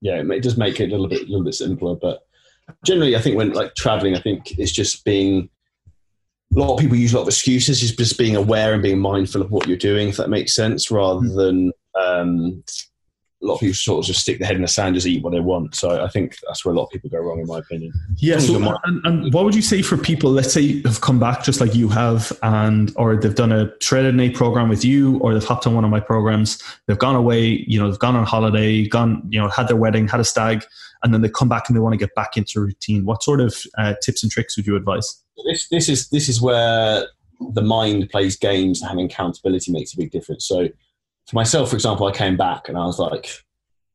Yeah, 0.00 0.22
it 0.22 0.42
does 0.42 0.56
make 0.56 0.80
it 0.80 0.88
a 0.88 0.90
little 0.90 1.08
bit 1.08 1.22
a 1.22 1.30
little 1.30 1.44
bit 1.44 1.54
simpler, 1.54 1.94
but 1.94 2.26
generally, 2.84 3.16
I 3.16 3.20
think 3.20 3.36
when 3.36 3.52
like 3.52 3.74
traveling, 3.74 4.16
I 4.16 4.20
think 4.20 4.58
it's 4.58 4.72
just 4.72 5.04
being. 5.04 5.50
A 6.54 6.60
lot 6.60 6.74
of 6.74 6.80
people 6.80 6.96
use 6.96 7.12
a 7.12 7.16
lot 7.16 7.22
of 7.22 7.28
excuses, 7.28 7.82
is 7.82 7.94
just 7.94 8.16
being 8.16 8.36
aware 8.36 8.72
and 8.72 8.80
being 8.80 9.00
mindful 9.00 9.42
of 9.42 9.50
what 9.50 9.66
you're 9.66 9.76
doing, 9.76 10.08
if 10.08 10.16
that 10.16 10.30
makes 10.30 10.54
sense, 10.54 10.92
rather 10.92 11.26
mm. 11.26 11.36
than 11.36 11.72
um, 12.00 12.62
a 13.42 13.46
lot 13.46 13.54
of 13.54 13.60
people 13.60 13.74
sort 13.74 14.02
of 14.02 14.06
just 14.06 14.20
stick 14.20 14.38
their 14.38 14.46
head 14.46 14.56
in 14.56 14.62
the 14.62 14.68
sand, 14.68 14.94
just 14.94 15.06
eat 15.06 15.22
what 15.22 15.32
they 15.32 15.40
want. 15.40 15.74
So 15.74 16.02
I 16.02 16.08
think 16.08 16.36
that's 16.46 16.64
where 16.64 16.74
a 16.74 16.76
lot 16.76 16.84
of 16.84 16.90
people 16.90 17.10
go 17.10 17.18
wrong, 17.18 17.38
in 17.38 17.46
my 17.46 17.58
opinion. 17.58 17.92
Yeah. 18.16 18.38
So, 18.38 18.56
and, 18.84 19.04
and, 19.04 19.34
what 19.34 19.44
would 19.44 19.54
you 19.54 19.62
say 19.62 19.82
for 19.82 19.98
people, 19.98 20.30
let's 20.30 20.52
say, 20.52 20.80
have 20.82 21.02
come 21.02 21.18
back 21.18 21.44
just 21.44 21.60
like 21.60 21.74
you 21.74 21.88
have, 21.88 22.32
and 22.42 22.92
or 22.96 23.16
they've 23.16 23.34
done 23.34 23.52
a 23.52 23.70
shredded 23.80 24.14
Nate 24.14 24.34
program 24.34 24.68
with 24.68 24.84
you, 24.84 25.18
or 25.18 25.34
they've 25.34 25.44
hopped 25.44 25.66
on 25.66 25.74
one 25.74 25.84
of 25.84 25.90
my 25.90 26.00
programs, 26.00 26.62
they've 26.86 26.98
gone 26.98 27.14
away, 27.14 27.64
you 27.68 27.78
know, 27.78 27.90
they've 27.90 27.98
gone 27.98 28.16
on 28.16 28.24
holiday, 28.24 28.86
gone, 28.86 29.22
you 29.28 29.38
know, 29.38 29.48
had 29.48 29.68
their 29.68 29.76
wedding, 29.76 30.08
had 30.08 30.20
a 30.20 30.24
stag, 30.24 30.64
and 31.02 31.12
then 31.12 31.20
they 31.20 31.28
come 31.28 31.48
back 31.48 31.68
and 31.68 31.76
they 31.76 31.80
want 31.80 31.92
to 31.92 31.98
get 31.98 32.14
back 32.14 32.38
into 32.38 32.60
routine. 32.60 33.04
What 33.04 33.22
sort 33.22 33.40
of 33.40 33.54
uh, 33.76 33.94
tips 34.02 34.22
and 34.22 34.32
tricks 34.32 34.56
would 34.56 34.66
you 34.66 34.76
advise? 34.76 35.22
This 35.44 35.68
this 35.68 35.88
is 35.90 36.08
this 36.08 36.28
is 36.30 36.40
where 36.40 37.06
the 37.52 37.62
mind 37.62 38.08
plays 38.08 38.36
games 38.36 38.80
and 38.80 38.88
having 38.88 39.04
accountability 39.04 39.70
makes 39.70 39.92
a 39.92 39.96
big 39.98 40.10
difference. 40.10 40.46
So 40.46 40.68
for 41.28 41.34
myself, 41.34 41.70
for 41.70 41.76
example, 41.76 42.06
I 42.06 42.12
came 42.12 42.36
back 42.36 42.68
and 42.68 42.78
I 42.78 42.86
was 42.86 42.98
like 42.98 43.28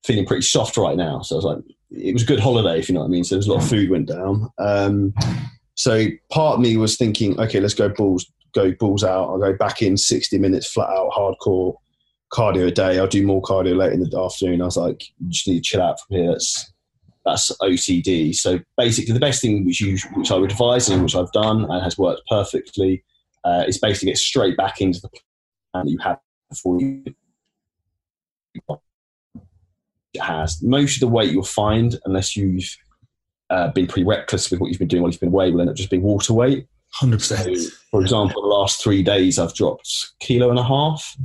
feeling 0.06 0.26
pretty 0.26 0.44
soft 0.44 0.78
right 0.78 0.98
now. 0.98 1.22
So 1.22 1.36
I 1.36 1.38
was 1.38 1.46
like, 1.46 1.64
it 1.92 2.14
was 2.14 2.24
a 2.24 2.26
good 2.28 2.40
holiday, 2.40 2.80
if 2.80 2.90
you 2.90 2.94
know 2.94 3.02
what 3.02 3.08
I 3.08 3.10
mean. 3.10 3.24
So 3.24 3.36
there's 3.36 3.48
a 3.48 3.54
lot 3.54 3.64
of 3.64 3.70
food 3.70 3.90
went 3.90 4.08
down. 4.08 4.50
Um, 4.58 5.14
so 5.76 6.08
part 6.30 6.56
of 6.56 6.62
me 6.62 6.78
was 6.78 6.98
thinking, 6.98 7.40
okay, 7.40 7.60
let's 7.60 7.74
go 7.74 7.90
balls, 7.90 8.32
go 8.54 8.72
balls 8.74 9.04
out. 9.04 9.30
I'll 9.30 9.40
go 9.40 9.54
back 9.54 9.82
in 9.82 9.98
60 9.98 10.38
minutes, 10.38 10.72
flat 10.72 10.90
out, 10.90 11.12
hardcore 11.12 11.76
cardio 12.32 12.68
a 12.68 12.72
day. 12.72 13.00
I'll 13.00 13.08
do 13.08 13.26
more 13.26 13.42
cardio 13.42 13.76
late 13.76 13.94
in 13.94 14.02
the 14.02 14.20
afternoon. 14.20 14.62
I 14.62 14.66
was 14.66 14.78
like, 14.78 15.04
you 15.20 15.30
just 15.30 15.48
need 15.48 15.56
to 15.56 15.62
chill 15.62 15.82
out 15.82 16.00
from 16.00 16.18
here. 16.18 16.32
That's 16.32 16.72
that's 17.24 17.52
OCD. 17.62 18.34
So 18.34 18.60
basically, 18.78 19.14
the 19.14 19.20
best 19.20 19.42
thing 19.42 19.64
which 19.64 19.80
you 19.80 19.98
which 20.16 20.32
I 20.32 20.36
would 20.36 20.52
advise 20.52 20.90
and 20.90 21.04
which 21.04 21.16
I've 21.16 21.32
done 21.32 21.66
and 21.70 21.84
has 21.84 21.98
worked 21.98 22.24
perfectly 22.28 23.04
uh, 23.44 23.66
is 23.68 23.78
basically 23.78 24.08
get 24.08 24.18
straight 24.18 24.58
back 24.58 24.82
into 24.82 25.00
the 25.02 25.10
plan 25.10 25.86
that 25.86 25.92
you 25.92 26.00
had 26.00 26.18
before 26.50 26.82
you 26.82 27.04
it 28.54 30.22
has. 30.22 30.62
Most 30.62 30.96
of 30.96 31.00
the 31.02 31.08
weight 31.08 31.32
you'll 31.32 31.44
find, 31.44 31.98
unless 32.06 32.36
you've 32.36 32.76
uh, 33.50 33.70
been 33.70 33.88
pretty 33.88 34.06
reckless 34.06 34.52
with 34.52 34.60
what 34.60 34.68
you've 34.70 34.80
been 34.80 34.88
doing 34.88 35.04
while 35.04 35.12
you've 35.12 35.20
been 35.20 35.30
away, 35.30 35.52
will 35.52 35.62
end 35.62 35.70
up 35.70 35.76
just 35.76 35.90
being 35.90 36.04
water 36.04 36.34
weight. 36.34 36.68
Hundred 36.94 37.20
percent. 37.20 37.58
For 37.90 38.02
example, 38.02 38.42
the 38.42 38.48
last 38.48 38.84
three 38.84 39.02
days 39.02 39.40
I've 39.40 39.54
dropped 39.54 39.90
kilo 40.20 40.50
and 40.50 40.60
a 40.60 40.64
half. 40.64 41.16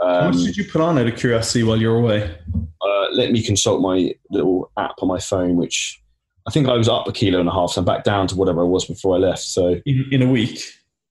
How 0.00 0.30
much 0.30 0.44
did 0.44 0.56
you 0.56 0.64
put 0.64 0.80
on 0.80 0.98
out 0.98 1.06
of 1.06 1.16
curiosity 1.16 1.62
while 1.62 1.76
you 1.76 1.88
were 1.88 1.98
away? 1.98 2.36
Uh, 2.80 3.06
let 3.12 3.30
me 3.30 3.42
consult 3.42 3.80
my 3.80 4.12
little 4.30 4.70
app 4.76 4.96
on 5.00 5.08
my 5.08 5.20
phone, 5.20 5.56
which 5.56 6.02
I 6.46 6.50
think 6.50 6.68
I 6.68 6.74
was 6.74 6.88
up 6.88 7.06
a 7.06 7.12
kilo 7.12 7.38
and 7.40 7.48
a 7.48 7.52
half, 7.52 7.70
so 7.70 7.80
I'm 7.80 7.84
back 7.84 8.04
down 8.04 8.26
to 8.28 8.36
whatever 8.36 8.62
I 8.62 8.66
was 8.66 8.84
before 8.84 9.14
I 9.14 9.18
left. 9.18 9.42
So 9.42 9.80
in, 9.86 10.08
in 10.10 10.22
a 10.22 10.28
week. 10.28 10.60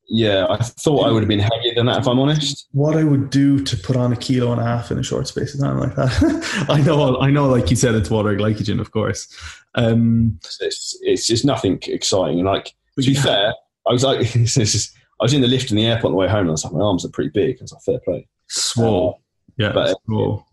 Yeah, 0.10 0.48
I 0.50 0.58
thought 0.58 1.08
I 1.08 1.12
would 1.12 1.24
have 1.24 1.30
been 1.30 1.40
heavier 1.40 1.74
than 1.76 1.86
that 1.86 2.00
if 2.00 2.08
I'm 2.08 2.20
honest. 2.20 2.68
What 2.72 2.98
I 2.98 3.04
would 3.04 3.30
do 3.30 3.64
to 3.64 3.78
put 3.78 3.96
on 3.96 4.12
a 4.12 4.16
kilo 4.16 4.52
and 4.52 4.60
a 4.60 4.64
half 4.64 4.92
in 4.92 5.00
a 5.00 5.04
short 5.04 5.28
space 5.28 5.54
of 5.54 5.62
time 5.62 5.80
like 5.80 5.96
that. 5.96 6.66
I 6.70 6.82
know, 6.82 7.18
I 7.20 7.32
know. 7.32 7.48
Like 7.48 7.70
you 7.70 7.76
said, 7.76 7.96
it's 7.96 8.10
water 8.10 8.36
glycogen, 8.36 8.80
of 8.80 8.92
course. 8.92 9.34
Um, 9.76 10.40
it's 10.60 10.98
it's 11.02 11.26
just 11.26 11.46
nothing 11.46 11.80
exciting. 11.84 12.44
Like 12.44 12.76
to 13.00 13.06
be 13.06 13.16
fair, 13.16 13.54
I 13.88 13.92
was 13.92 14.04
like, 14.04 14.20
this 14.34 14.58
is, 14.58 14.94
I 15.20 15.24
was 15.24 15.34
in 15.34 15.42
the 15.42 15.48
lift 15.48 15.72
in 15.72 15.78
the 15.78 15.86
airport 15.86 16.06
on 16.06 16.12
the 16.12 16.18
way 16.18 16.28
home, 16.28 16.42
and 16.42 16.50
I 16.50 16.52
was 16.52 16.64
like, 16.64 16.74
my 16.74 16.82
arms 16.82 17.06
are 17.06 17.10
pretty 17.10 17.32
big. 17.32 17.58
I 17.60 17.64
was 17.64 17.74
like, 17.74 17.84
fair 17.84 18.00
play. 18.00 18.28
Swole. 18.50 19.16
Uh, 19.18 19.54
yeah, 19.58 19.72
but, 19.72 19.96
swole. 20.06 20.46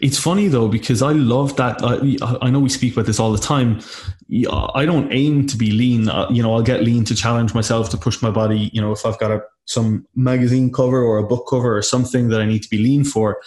It's 0.00 0.18
funny 0.18 0.48
though 0.48 0.68
because 0.68 1.02
I 1.02 1.12
love 1.12 1.56
that. 1.56 1.78
I, 1.82 2.46
I 2.46 2.50
know 2.50 2.60
we 2.60 2.68
speak 2.68 2.92
about 2.92 3.06
this 3.06 3.18
all 3.18 3.32
the 3.32 3.38
time. 3.38 3.80
I 4.50 4.84
don't 4.84 5.12
aim 5.12 5.46
to 5.46 5.56
be 5.56 5.70
lean. 5.70 6.08
Uh, 6.08 6.28
you 6.30 6.42
know, 6.42 6.54
I'll 6.54 6.62
get 6.62 6.82
lean 6.82 7.04
to 7.04 7.14
challenge 7.14 7.54
myself 7.54 7.90
to 7.90 7.96
push 7.96 8.22
my 8.22 8.30
body. 8.30 8.70
You 8.72 8.80
know, 8.80 8.92
if 8.92 9.06
I've 9.06 9.18
got 9.18 9.30
a 9.30 9.42
some 9.66 10.06
magazine 10.14 10.72
cover 10.72 11.02
or 11.02 11.18
a 11.18 11.26
book 11.26 11.46
cover 11.48 11.76
or 11.76 11.82
something 11.82 12.28
that 12.28 12.40
I 12.40 12.46
need 12.46 12.62
to 12.62 12.68
be 12.68 12.78
lean 12.78 13.04
for. 13.04 13.40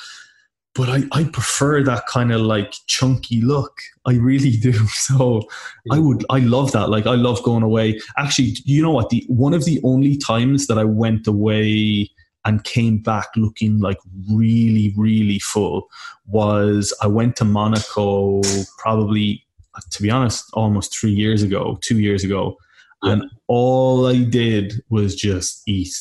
But 0.73 0.89
I, 0.89 1.03
I 1.13 1.23
prefer 1.23 1.83
that 1.83 2.05
kind 2.07 2.33
of 2.33 2.41
like 2.41 2.73
chunky 2.88 3.41
look. 3.41 3.79
I 4.05 4.15
really 4.15 4.57
do. 4.57 4.73
So 4.89 5.43
I 5.91 5.99
would 5.99 6.25
I 6.29 6.39
love 6.39 6.71
that. 6.73 6.89
Like 6.89 7.05
I 7.05 7.15
love 7.15 7.41
going 7.43 7.63
away. 7.63 7.99
Actually, 8.17 8.57
you 8.65 8.81
know 8.81 8.91
what? 8.91 9.09
The 9.09 9.23
one 9.27 9.53
of 9.53 9.65
the 9.65 9.79
only 9.83 10.17
times 10.17 10.67
that 10.67 10.77
I 10.77 10.83
went 10.83 11.27
away 11.27 12.09
and 12.45 12.63
came 12.63 12.99
back 12.99 13.27
looking 13.36 13.79
like 13.79 13.97
really, 14.31 14.93
really 14.95 15.39
full 15.39 15.88
was 16.27 16.93
I 17.01 17.08
went 17.08 17.36
to 17.38 17.45
Monaco 17.45 18.41
probably, 18.77 19.43
to 19.91 20.01
be 20.01 20.10
honest, 20.10 20.45
almost 20.53 20.97
three 20.97 21.12
years 21.12 21.43
ago, 21.43 21.79
two 21.81 21.99
years 21.99 22.23
ago. 22.23 22.55
Yeah. 23.03 23.13
And 23.13 23.23
all 23.47 24.05
I 24.05 24.23
did 24.23 24.73
was 24.89 25.15
just 25.15 25.63
eat. 25.67 25.93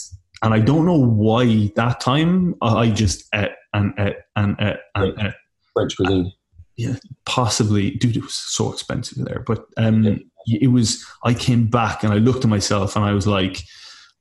And 0.43 0.53
I 0.53 0.61
don't 0.61 0.85
know 0.85 1.03
why 1.03 1.73
that 1.77 2.01
time 2.01 2.55
I 2.61 2.91
just 2.91 3.25
ate 3.35 3.53
and 3.73 3.95
ate 3.99 4.17
and 4.37 4.57
ate 4.61 4.77
and 4.95 5.15
ate. 5.19 5.35
French 5.73 5.97
cuisine. 5.97 6.33
Yeah, 6.77 6.97
possibly. 7.25 7.93
Dude, 7.93 8.17
it 8.17 8.23
was 8.23 8.35
so 8.35 8.73
expensive 8.73 9.25
there. 9.25 9.43
But 9.47 9.65
um, 9.77 10.05
yeah. 10.05 10.19
it 10.47 10.69
was, 10.69 11.05
I 11.25 11.33
came 11.33 11.67
back 11.67 12.05
and 12.05 12.13
I 12.13 12.17
looked 12.17 12.45
at 12.45 12.51
myself 12.51 12.97
and 12.97 13.05
I 13.05 13.13
was 13.13 13.27
like, 13.27 13.63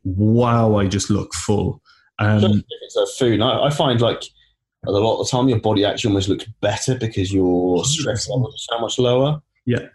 wow, 0.04 0.76
I 0.78 0.88
just 0.88 1.10
look 1.10 1.34
full. 1.34 1.82
Um, 2.20 2.64
it's 2.82 2.96
a 2.96 3.06
food. 3.18 3.42
I, 3.42 3.66
I, 3.66 3.70
find 3.70 4.00
like 4.00 4.24
a 4.86 4.92
lot 4.92 5.20
of 5.20 5.26
the 5.26 5.32
time 5.32 5.50
your 5.50 5.60
body 5.60 5.84
actually 5.84 6.10
almost 6.10 6.30
looks 6.30 6.46
better 6.62 6.96
because 6.96 7.34
your 7.34 7.84
stress 7.86 8.30
level 8.30 8.50
is 8.54 8.68
so 8.70 8.80
much 8.80 9.00
lower. 9.00 9.42
Yeah. 9.66 9.88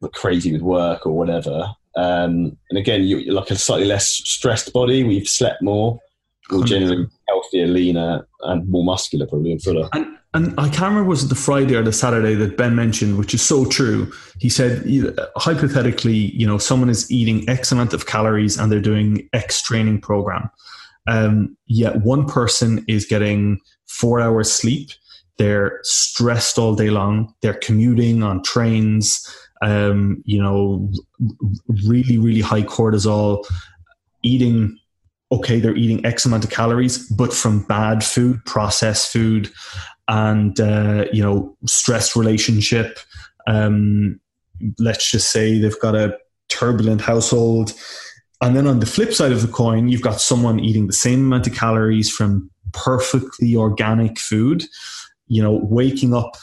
Look 0.00 0.14
crazy 0.14 0.52
with 0.52 0.62
work 0.62 1.06
or 1.06 1.12
whatever. 1.12 1.74
Um, 1.94 2.56
and 2.70 2.78
again, 2.78 3.04
you, 3.04 3.30
are 3.30 3.34
like 3.34 3.50
a 3.50 3.56
slightly 3.56 3.86
less 3.86 4.08
stressed 4.08 4.72
body. 4.72 5.04
We've 5.04 5.28
slept 5.28 5.62
more. 5.62 6.00
We're 6.50 6.64
generally 6.64 7.06
healthier, 7.28 7.66
leaner, 7.66 8.26
and 8.40 8.68
more 8.68 8.84
muscular, 8.84 9.26
probably, 9.26 9.52
and 9.52 9.62
fuller. 9.62 9.88
And 9.92 10.18
and 10.34 10.54
I 10.58 10.68
can't 10.68 10.88
remember 10.88 11.04
was 11.10 11.24
it 11.24 11.28
the 11.28 11.34
Friday 11.34 11.74
or 11.74 11.82
the 11.82 11.92
Saturday 11.92 12.34
that 12.34 12.56
Ben 12.56 12.74
mentioned, 12.74 13.18
which 13.18 13.34
is 13.34 13.42
so 13.42 13.66
true. 13.66 14.10
He 14.38 14.48
said 14.48 14.84
hypothetically, 15.36 16.32
you 16.34 16.46
know, 16.46 16.56
someone 16.56 16.88
is 16.88 17.10
eating 17.10 17.48
X 17.50 17.70
amount 17.70 17.92
of 17.92 18.06
calories 18.06 18.58
and 18.58 18.72
they're 18.72 18.80
doing 18.80 19.28
X 19.34 19.60
training 19.60 20.00
program. 20.00 20.50
Um, 21.06 21.56
yet 21.66 22.02
one 22.02 22.26
person 22.26 22.82
is 22.88 23.04
getting 23.04 23.60
four 23.86 24.20
hours 24.20 24.50
sleep. 24.50 24.90
They're 25.36 25.80
stressed 25.82 26.58
all 26.58 26.74
day 26.74 26.88
long. 26.88 27.34
They're 27.42 27.54
commuting 27.54 28.22
on 28.22 28.42
trains. 28.42 29.28
Um, 29.60 30.22
you 30.24 30.42
know, 30.42 30.90
really, 31.86 32.16
really 32.16 32.40
high 32.40 32.62
cortisol. 32.62 33.44
Eating 34.22 34.78
okay, 35.32 35.58
they're 35.60 35.74
eating 35.74 36.04
X 36.04 36.26
amount 36.26 36.44
of 36.44 36.50
calories, 36.50 37.08
but 37.08 37.32
from 37.32 37.62
bad 37.62 38.04
food, 38.04 38.44
processed 38.44 39.10
food, 39.10 39.50
and 40.08 40.58
uh, 40.60 41.06
you 41.12 41.22
know 41.22 41.56
stress 41.66 42.16
relationship. 42.16 42.98
Um, 43.46 44.20
let's 44.78 45.10
just 45.10 45.30
say 45.30 45.58
they've 45.58 45.80
got 45.80 45.94
a 45.94 46.16
turbulent 46.48 47.00
household. 47.00 47.72
And 48.40 48.56
then 48.56 48.66
on 48.66 48.80
the 48.80 48.86
flip 48.86 49.12
side 49.12 49.30
of 49.30 49.40
the 49.40 49.52
coin 49.52 49.86
you've 49.86 50.02
got 50.02 50.20
someone 50.20 50.58
eating 50.58 50.88
the 50.88 50.92
same 50.92 51.20
amount 51.20 51.46
of 51.46 51.54
calories 51.54 52.10
from 52.10 52.50
perfectly 52.72 53.54
organic 53.54 54.18
food 54.18 54.64
you 55.28 55.42
know 55.42 55.60
waking 55.62 56.14
up 56.14 56.36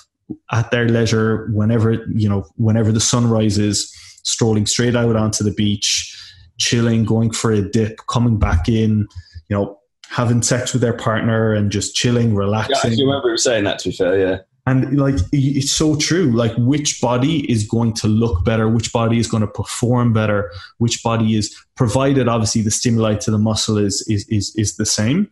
at 0.52 0.72
their 0.72 0.88
leisure 0.88 1.50
whenever 1.54 2.06
you 2.14 2.30
know 2.30 2.46
whenever 2.56 2.92
the 2.92 3.00
sun 3.00 3.30
rises 3.30 3.94
strolling 4.24 4.66
straight 4.66 4.96
out 4.96 5.16
onto 5.16 5.44
the 5.44 5.54
beach 5.54 6.16
chilling 6.58 7.04
going 7.04 7.32
for 7.32 7.52
a 7.52 7.62
dip 7.62 8.00
coming 8.08 8.38
back 8.38 8.70
in 8.70 9.08
you 9.50 9.56
know 9.56 9.79
having 10.20 10.42
sex 10.42 10.74
with 10.74 10.82
their 10.82 10.92
partner 10.92 11.54
and 11.54 11.72
just 11.72 11.96
chilling, 11.96 12.36
relaxing. 12.36 12.92
Yeah, 12.92 13.06
I 13.06 13.08
remember 13.08 13.38
saying 13.38 13.64
that 13.64 13.80
to 13.80 13.90
be 13.90 13.96
fair, 13.96 14.20
yeah. 14.20 14.38
And 14.68 15.00
like 15.00 15.16
it's 15.32 15.72
so 15.72 15.96
true. 15.96 16.30
Like 16.34 16.52
which 16.58 17.00
body 17.00 17.50
is 17.50 17.66
going 17.66 17.94
to 17.94 18.08
look 18.10 18.44
better, 18.44 18.68
which 18.68 18.92
body 18.92 19.18
is 19.18 19.28
going 19.28 19.42
to 19.42 19.48
perform 19.48 20.12
better, 20.12 20.52
which 20.78 21.02
body 21.04 21.38
is 21.38 21.56
provided 21.78 22.28
obviously 22.28 22.62
the 22.62 22.70
stimuli 22.70 23.16
to 23.16 23.32
the 23.32 23.38
muscle 23.38 23.78
is 23.78 24.06
is 24.10 24.28
is, 24.28 24.54
is 24.58 24.76
the 24.76 24.86
same. 24.86 25.32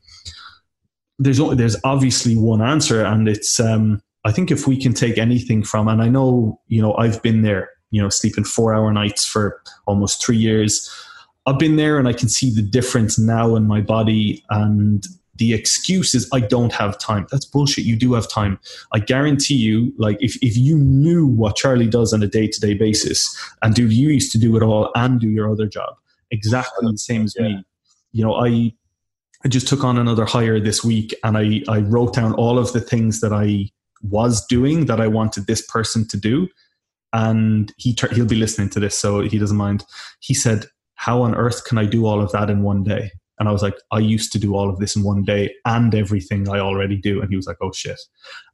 There's 1.20 1.42
only, 1.42 1.58
there's 1.58 1.76
obviously 1.84 2.38
one 2.38 2.62
answer, 2.62 3.04
and 3.04 3.28
it's 3.28 3.60
um, 3.60 4.02
I 4.24 4.32
think 4.32 4.52
if 4.52 4.68
we 4.68 4.82
can 4.82 4.94
take 4.94 5.18
anything 5.18 5.64
from, 5.64 5.90
and 5.90 6.02
I 6.02 6.08
know 6.08 6.62
you 6.68 6.82
know 6.82 6.96
I've 6.96 7.22
been 7.22 7.42
there, 7.42 7.70
you 7.92 8.02
know, 8.02 8.08
sleeping 8.08 8.46
four 8.46 8.74
hour 8.74 8.94
nights 8.94 9.26
for 9.26 9.62
almost 9.86 10.26
three 10.26 10.38
years 10.38 10.90
I've 11.48 11.58
been 11.58 11.78
there 11.78 11.98
and 11.98 12.08
I 12.08 12.14
can 12.14 12.30
see 12.30 12.54
the 12.54 12.62
difference 12.62 13.18
now 13.18 13.56
in 13.56 13.66
my 13.66 13.82
body. 13.82 14.44
And 14.52 15.04
the 15.36 15.54
excuse 15.54 16.14
is 16.14 16.30
I 16.32 16.42
don't 16.42 16.74
have 16.74 17.00
time. 17.00 17.26
That's 17.32 17.46
bullshit. 17.46 17.86
You 17.86 17.96
do 17.96 18.14
have 18.14 18.28
time. 18.28 18.60
I 18.94 19.00
guarantee 19.00 19.56
you, 19.56 19.94
like, 19.98 20.18
if, 20.20 20.36
if 20.44 20.58
you 20.58 20.78
knew 20.78 21.26
what 21.26 21.56
Charlie 21.56 21.88
does 21.88 22.14
on 22.14 22.22
a 22.22 22.28
day 22.28 22.48
to 22.48 22.60
day 22.60 22.76
basis, 22.76 23.36
and 23.62 23.74
dude, 23.74 23.94
you 23.94 24.10
used 24.10 24.32
to 24.34 24.38
do 24.38 24.56
it 24.58 24.62
all 24.62 24.92
and 24.96 25.20
do 25.20 25.30
your 25.30 25.52
other 25.52 25.66
job 25.68 25.96
exactly 26.32 26.92
the 26.92 26.98
same 26.98 27.24
as 27.24 27.36
yeah. 27.38 27.48
me. 27.48 27.66
You 28.12 28.26
know, 28.26 28.36
I 28.36 28.74
I 29.46 29.48
just 29.48 29.68
took 29.68 29.84
on 29.84 29.98
another 29.98 30.26
hire 30.26 30.60
this 30.60 30.84
week 30.84 31.14
and 31.24 31.38
I, 31.38 31.62
I 31.70 31.80
wrote 31.80 32.14
down 32.14 32.34
all 32.34 32.58
of 32.58 32.74
the 32.74 32.82
things 32.82 33.22
that 33.22 33.32
I 33.32 33.70
was 34.02 34.46
doing 34.48 34.86
that 34.86 35.00
I 35.00 35.08
wanted 35.08 35.46
this 35.46 35.62
person 35.62 36.08
to 36.08 36.18
do. 36.18 36.48
And 37.14 37.72
he 37.78 37.96
he'll 38.14 38.26
be 38.26 38.36
listening 38.36 38.70
to 38.70 38.80
this, 38.80 38.98
so 38.98 39.22
he 39.22 39.40
doesn't 39.40 39.58
mind. 39.58 39.86
He 40.20 40.34
said, 40.34 40.66
how 40.98 41.22
on 41.22 41.34
earth 41.36 41.64
can 41.66 41.78
I 41.78 41.86
do 41.86 42.06
all 42.06 42.22
of 42.22 42.32
that 42.34 42.50
in 42.50 42.62
one 42.64 42.84
day? 42.84 43.12
And 43.40 43.48
I 43.48 43.52
was 43.52 43.62
like, 43.62 43.78
I 43.92 44.00
used 44.00 44.32
to 44.34 44.40
do 44.40 44.56
all 44.56 44.70
of 44.70 44.80
this 44.80 44.96
in 44.96 45.04
one 45.04 45.24
day 45.24 45.54
and 45.66 45.94
everything 45.94 46.50
I 46.50 46.60
already 46.60 46.98
do. 46.98 47.22
And 47.22 47.30
he 47.30 47.36
was 47.36 47.46
like, 47.46 47.58
oh 47.62 47.72
shit. 47.72 48.00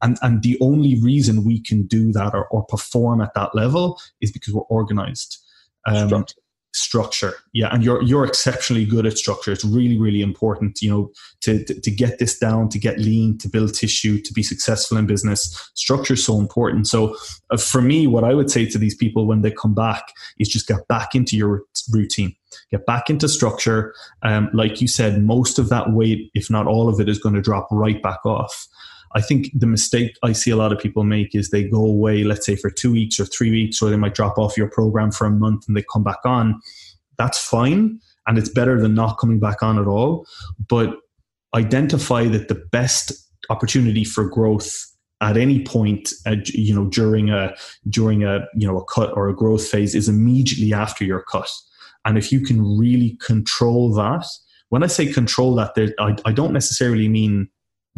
And, 0.01 0.17
and 0.21 0.43
the 0.43 0.57
only 0.59 1.01
reason 1.01 1.45
we 1.45 1.61
can 1.61 1.87
do 1.87 2.11
that 2.11 2.33
or, 2.33 2.47
or 2.49 2.65
perform 2.65 3.21
at 3.21 3.33
that 3.33 3.55
level 3.55 3.99
is 4.19 4.31
because 4.31 4.53
we're 4.53 4.61
organized. 4.63 5.37
Um, 5.85 6.25
structure. 6.73 7.33
Yeah 7.53 7.69
and 7.71 7.83
you're 7.83 8.01
you're 8.01 8.25
exceptionally 8.25 8.85
good 8.85 9.05
at 9.05 9.17
structure. 9.17 9.51
It's 9.51 9.63
really 9.63 9.97
really 9.97 10.21
important 10.21 10.81
you 10.81 10.89
know 10.89 11.11
to, 11.41 11.63
to, 11.65 11.79
to 11.79 11.91
get 11.91 12.19
this 12.19 12.37
down 12.37 12.69
to 12.69 12.79
get 12.79 12.99
lean 12.99 13.37
to 13.39 13.49
build 13.49 13.73
tissue 13.73 14.21
to 14.21 14.33
be 14.33 14.43
successful 14.43 14.97
in 14.97 15.05
business. 15.05 15.71
Structure 15.75 16.15
is 16.15 16.25
so 16.25 16.39
important. 16.39 16.87
So 16.87 17.15
uh, 17.51 17.57
for 17.57 17.81
me 17.81 18.07
what 18.07 18.23
i 18.23 18.33
would 18.33 18.49
say 18.49 18.65
to 18.65 18.77
these 18.77 18.95
people 18.95 19.27
when 19.27 19.41
they 19.41 19.51
come 19.51 19.73
back 19.73 20.13
is 20.39 20.49
just 20.49 20.67
get 20.67 20.87
back 20.87 21.15
into 21.15 21.37
your 21.37 21.63
routine. 21.91 22.35
Get 22.69 22.85
back 22.85 23.09
into 23.09 23.27
structure. 23.27 23.95
Um, 24.21 24.49
like 24.53 24.81
you 24.81 24.87
said 24.87 25.23
most 25.23 25.59
of 25.59 25.69
that 25.69 25.93
weight 25.93 26.31
if 26.33 26.49
not 26.49 26.67
all 26.67 26.89
of 26.89 26.99
it 26.99 27.09
is 27.09 27.19
going 27.19 27.35
to 27.35 27.41
drop 27.41 27.67
right 27.71 28.01
back 28.01 28.25
off 28.25 28.67
I 29.15 29.21
think 29.21 29.49
the 29.53 29.67
mistake 29.67 30.17
I 30.23 30.31
see 30.31 30.51
a 30.51 30.55
lot 30.55 30.71
of 30.73 30.79
people 30.79 31.03
make 31.03 31.35
is 31.35 31.49
they 31.49 31.63
go 31.63 31.85
away, 31.85 32.23
let's 32.23 32.45
say 32.45 32.55
for 32.55 32.69
two 32.69 32.91
weeks 32.91 33.19
or 33.19 33.25
three 33.25 33.51
weeks, 33.51 33.81
or 33.81 33.89
they 33.89 33.95
might 33.95 34.15
drop 34.15 34.37
off 34.37 34.57
your 34.57 34.69
program 34.69 35.11
for 35.11 35.25
a 35.25 35.31
month 35.31 35.67
and 35.67 35.77
they 35.77 35.83
come 35.91 36.03
back 36.03 36.25
on. 36.25 36.59
That's 37.17 37.37
fine. 37.37 37.99
And 38.25 38.37
it's 38.37 38.49
better 38.49 38.81
than 38.81 38.95
not 38.95 39.19
coming 39.19 39.39
back 39.39 39.61
on 39.61 39.77
at 39.77 39.87
all. 39.87 40.25
But 40.67 40.95
identify 41.53 42.25
that 42.27 42.47
the 42.47 42.55
best 42.71 43.11
opportunity 43.49 44.03
for 44.03 44.27
growth 44.27 44.93
at 45.21 45.37
any 45.37 45.63
point 45.63 46.11
uh, 46.25 46.35
you 46.45 46.73
know 46.73 46.85
during 46.85 47.29
a 47.29 47.55
during 47.89 48.23
a 48.23 48.45
you 48.55 48.67
know 48.67 48.77
a 48.77 48.85
cut 48.85 49.15
or 49.15 49.29
a 49.29 49.35
growth 49.35 49.65
phase 49.65 49.95
is 49.95 50.09
immediately 50.09 50.73
after 50.73 51.03
your 51.03 51.21
cut 51.23 51.49
and 52.05 52.17
if 52.17 52.31
you 52.31 52.41
can 52.41 52.77
really 52.77 53.17
control 53.21 53.93
that 53.93 54.25
when 54.69 54.83
i 54.83 54.87
say 54.87 55.05
control 55.11 55.55
that 55.55 55.71
I, 55.99 56.15
I 56.25 56.31
don't 56.31 56.53
necessarily 56.53 57.07
mean 57.07 57.49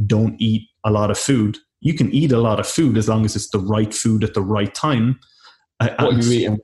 don't 0.06 0.36
eat 0.39 0.67
a 0.86 0.91
lot 0.91 1.12
of 1.12 1.17
food. 1.17 1.58
You 1.82 1.93
can 1.93 2.12
eat 2.13 2.32
a 2.32 2.39
lot 2.39 2.60
of 2.60 2.67
food 2.67 2.98
as 2.98 3.10
long 3.10 3.26
as 3.26 3.36
it's 3.36 3.50
the 3.50 3.60
right 3.60 3.93
food 3.93 4.24
at 4.24 4.34
the 4.34 4.41
right 4.41 4.74
time. 4.74 5.19
Uh, 5.80 5.89
what 6.00 6.13
and, 6.13 6.24
you 6.24 6.32
eating? 6.32 6.60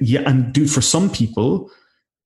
Yeah, 0.00 0.22
and 0.26 0.52
dude, 0.52 0.70
for 0.70 0.80
some 0.80 1.10
people, 1.10 1.70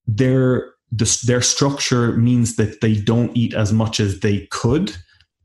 their 0.07 0.71
their 0.91 1.41
structure 1.41 2.13
means 2.13 2.55
that 2.55 2.81
they 2.81 2.95
don't 2.95 3.35
eat 3.37 3.53
as 3.53 3.71
much 3.71 3.99
as 3.99 4.21
they 4.21 4.47
could 4.47 4.95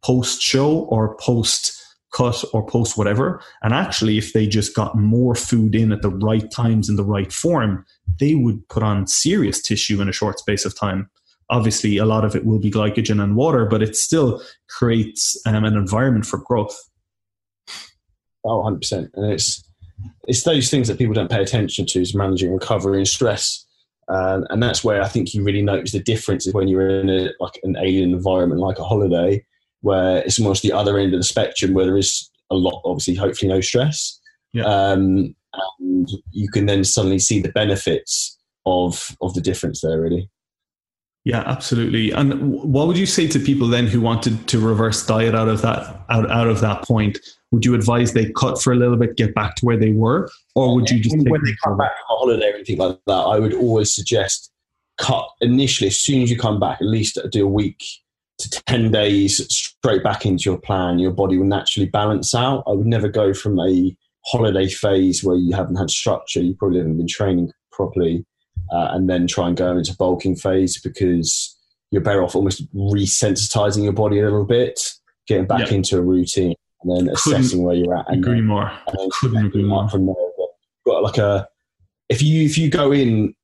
post 0.03 0.41
show 0.41 0.81
or 0.85 1.17
post 1.17 1.81
cut 2.15 2.45
or 2.53 2.65
post 2.65 2.97
whatever. 2.97 3.43
And 3.63 3.75
actually, 3.75 4.17
if 4.17 4.33
they 4.33 4.47
just 4.47 4.75
got 4.75 4.97
more 4.97 5.35
food 5.35 5.75
in 5.75 5.93
at 5.93 6.03
the 6.03 6.11
right 6.11 6.49
times 6.51 6.89
in 6.89 6.97
the 6.97 7.05
right 7.05 7.33
form, 7.33 7.85
they 8.21 8.35
would 8.35 8.67
put 8.69 8.83
on 8.83 9.07
serious 9.07 9.61
tissue 9.61 10.01
in 10.01 10.09
a 10.09 10.13
short 10.13 10.39
space 10.39 10.65
of 10.65 10.79
time. 10.79 11.11
Obviously, 11.51 11.99
a 11.99 12.05
lot 12.05 12.25
of 12.25 12.35
it 12.35 12.45
will 12.45 12.59
be 12.59 12.71
glycogen 12.71 13.23
and 13.23 13.37
water, 13.37 13.67
but 13.67 13.83
it 13.83 13.97
still 13.97 14.43
creates 14.69 15.41
um, 15.47 15.65
an 15.65 15.77
environment 15.77 16.27
for 16.27 16.39
growth. 16.39 16.79
Oh, 18.45 18.63
100%. 18.63 19.11
And 19.15 19.33
it's, 19.33 19.63
it's 20.27 20.43
those 20.43 20.71
things 20.71 20.89
that 20.89 20.99
people 20.99 21.15
don't 21.15 21.31
pay 21.31 21.43
attention 21.43 21.87
to 21.87 22.01
is 22.01 22.15
managing 22.15 22.53
recovery 22.53 22.99
and 22.99 23.09
stress. 23.09 23.65
Um, 24.09 24.47
and 24.51 24.63
that's 24.63 24.85
where 24.85 25.03
I 25.03 25.09
think 25.09 25.33
you 25.33 25.43
really 25.43 25.63
notice 25.63 25.93
the 25.93 26.01
difference 26.01 26.47
is 26.47 26.53
when 26.53 26.69
you're 26.69 27.01
in 27.01 27.09
a, 27.09 27.31
like 27.41 27.59
an 27.63 27.77
alien 27.77 28.13
environment 28.13 28.61
like 28.61 28.79
a 28.79 28.85
holiday 28.85 29.45
where 29.81 30.19
it's 30.19 30.39
almost 30.39 30.63
the 30.63 30.73
other 30.73 30.99
end 30.99 31.15
of 31.15 31.21
the 31.21 31.25
spectrum 31.25 31.73
where 31.73 31.87
there 31.87 31.97
is 31.97 32.31
a 32.51 32.55
lot, 32.55 32.83
obviously, 32.85 33.15
hopefully 33.15 33.51
no 33.51 33.61
stress. 33.61 34.21
Yeah. 34.53 34.65
Um, 34.65 35.35
and 35.89 36.09
you 36.31 36.49
can 36.49 36.67
then 36.67 36.85
suddenly 36.85 37.19
see 37.19 37.41
the 37.41 37.53
benefits 37.53 38.39
of 38.67 39.17
of 39.21 39.35
the 39.35 39.41
difference 39.41 39.81
there, 39.81 40.01
really. 40.01 40.31
Yeah, 41.25 41.43
absolutely. 41.47 42.11
And 42.11 42.53
what 42.53 42.87
would 42.87 42.99
you 42.99 43.07
say 43.07 43.27
to 43.29 43.39
people 43.39 43.67
then 43.67 43.87
who 43.87 44.01
wanted 44.01 44.47
to 44.49 44.59
reverse 44.59 45.07
diet 45.07 45.35
out 45.35 45.49
of 45.49 45.63
that 45.63 46.05
out, 46.11 46.31
out 46.31 46.49
of 46.49 46.61
that 46.61 46.83
point? 46.83 47.19
Would 47.51 47.65
you 47.65 47.75
advise 47.75 48.13
they 48.13 48.31
cut 48.33 48.61
for 48.61 48.73
a 48.73 48.77
little 48.77 48.97
bit, 48.97 49.17
get 49.17 49.35
back 49.35 49.55
to 49.57 49.65
where 49.65 49.79
they 49.79 49.93
were, 49.93 50.29
or 50.55 50.75
would 50.75 50.91
you 50.91 51.01
just 51.01 51.17
when, 51.17 51.31
when 51.31 51.45
they 51.45 51.55
come 51.65 51.79
back 51.79 51.93
from 51.93 52.17
a 52.17 52.19
holiday 52.19 52.51
or 52.51 52.55
anything 52.57 52.79
like 52.79 52.99
that? 53.07 53.13
I 53.13 53.39
would 53.39 53.55
always 53.55 53.95
suggest 53.95 54.51
cut 54.99 55.27
initially 55.41 55.89
as 55.89 55.99
soon 55.99 56.23
as 56.23 56.31
you 56.31 56.39
come 56.39 56.61
back, 56.61 56.81
at 56.81 56.87
least 56.87 57.19
do 57.31 57.45
a 57.45 57.49
week 57.49 57.83
to 58.39 58.51
10 58.67 58.91
days 58.91 59.47
straight 59.55 60.03
back 60.03 60.27
into 60.27 60.51
your 60.51 60.59
plan, 60.59 60.99
your 60.99 61.13
body 61.13 61.39
will 61.39 61.47
naturally 61.47 61.89
balance 61.89 62.35
out. 62.35 62.65
I 62.67 62.73
would 62.73 62.87
never 62.87 63.09
go 63.09 63.33
from 63.33 63.59
a 63.61 63.97
holiday 64.27 64.69
phase 64.69 65.23
where 65.23 65.37
you 65.37 65.55
haven't 65.55 65.77
had 65.77 65.91
structure, 65.91 66.41
you 66.41 66.55
probably 66.55 66.79
haven't 66.79 66.97
been 66.97 67.07
training 67.07 67.53
properly, 67.71 68.25
uh, 68.73 68.89
and 68.91 69.09
then 69.09 69.27
try 69.27 69.49
and 69.49 69.57
go 69.57 69.77
into 69.77 69.95
bulking 69.97 70.37
phase 70.37 70.81
because 70.81 71.57
you're 71.91 72.03
better 72.03 72.23
off 72.23 72.35
almost 72.35 72.73
resensitizing 72.75 73.85
your 73.85 73.93
body 73.93 74.19
a 74.19 74.25
little 74.25 74.45
bit, 74.45 74.81
getting 75.27 75.47
back 75.47 75.71
yeah. 75.71 75.77
into 75.77 75.99
a 75.99 76.03
routine, 76.03 76.55
and 76.83 76.91
then 76.91 77.15
Couldn't 77.15 77.41
assessing 77.41 77.63
where 77.63 77.77
you're 77.77 77.97
at. 77.97 78.07
And 78.09 78.25
agree 78.25 78.39
then, 78.39 78.47
more. 78.47 78.71
Couldn't 79.21 79.47
agree 79.47 79.63
more. 79.63 79.89
From 79.89 80.07
there, 80.07 80.15
got 80.87 81.03
like 81.03 81.19
a 81.19 81.49
if 82.09 82.23
you 82.23 82.45
if 82.45 82.59
you 82.59 82.71
go 82.71 82.93
in 82.93 83.35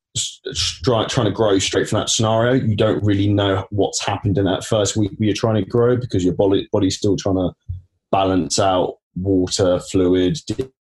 trying 0.84 1.08
to 1.08 1.30
grow 1.30 1.58
straight 1.58 1.88
from 1.88 2.00
that 2.00 2.10
scenario, 2.10 2.54
you 2.54 2.76
don't 2.76 3.02
really 3.04 3.32
know 3.32 3.66
what's 3.70 4.04
happened 4.04 4.36
in 4.36 4.44
that 4.44 4.64
first 4.64 4.96
week 4.96 5.12
you're 5.18 5.34
trying 5.34 5.54
to 5.62 5.68
grow 5.68 5.96
because 5.96 6.24
your 6.24 6.34
body 6.34 6.68
body's 6.72 6.96
still 6.96 7.16
trying 7.16 7.36
to 7.36 7.52
balance 8.10 8.58
out 8.58 8.96
water, 9.14 9.78
fluid, 9.78 10.38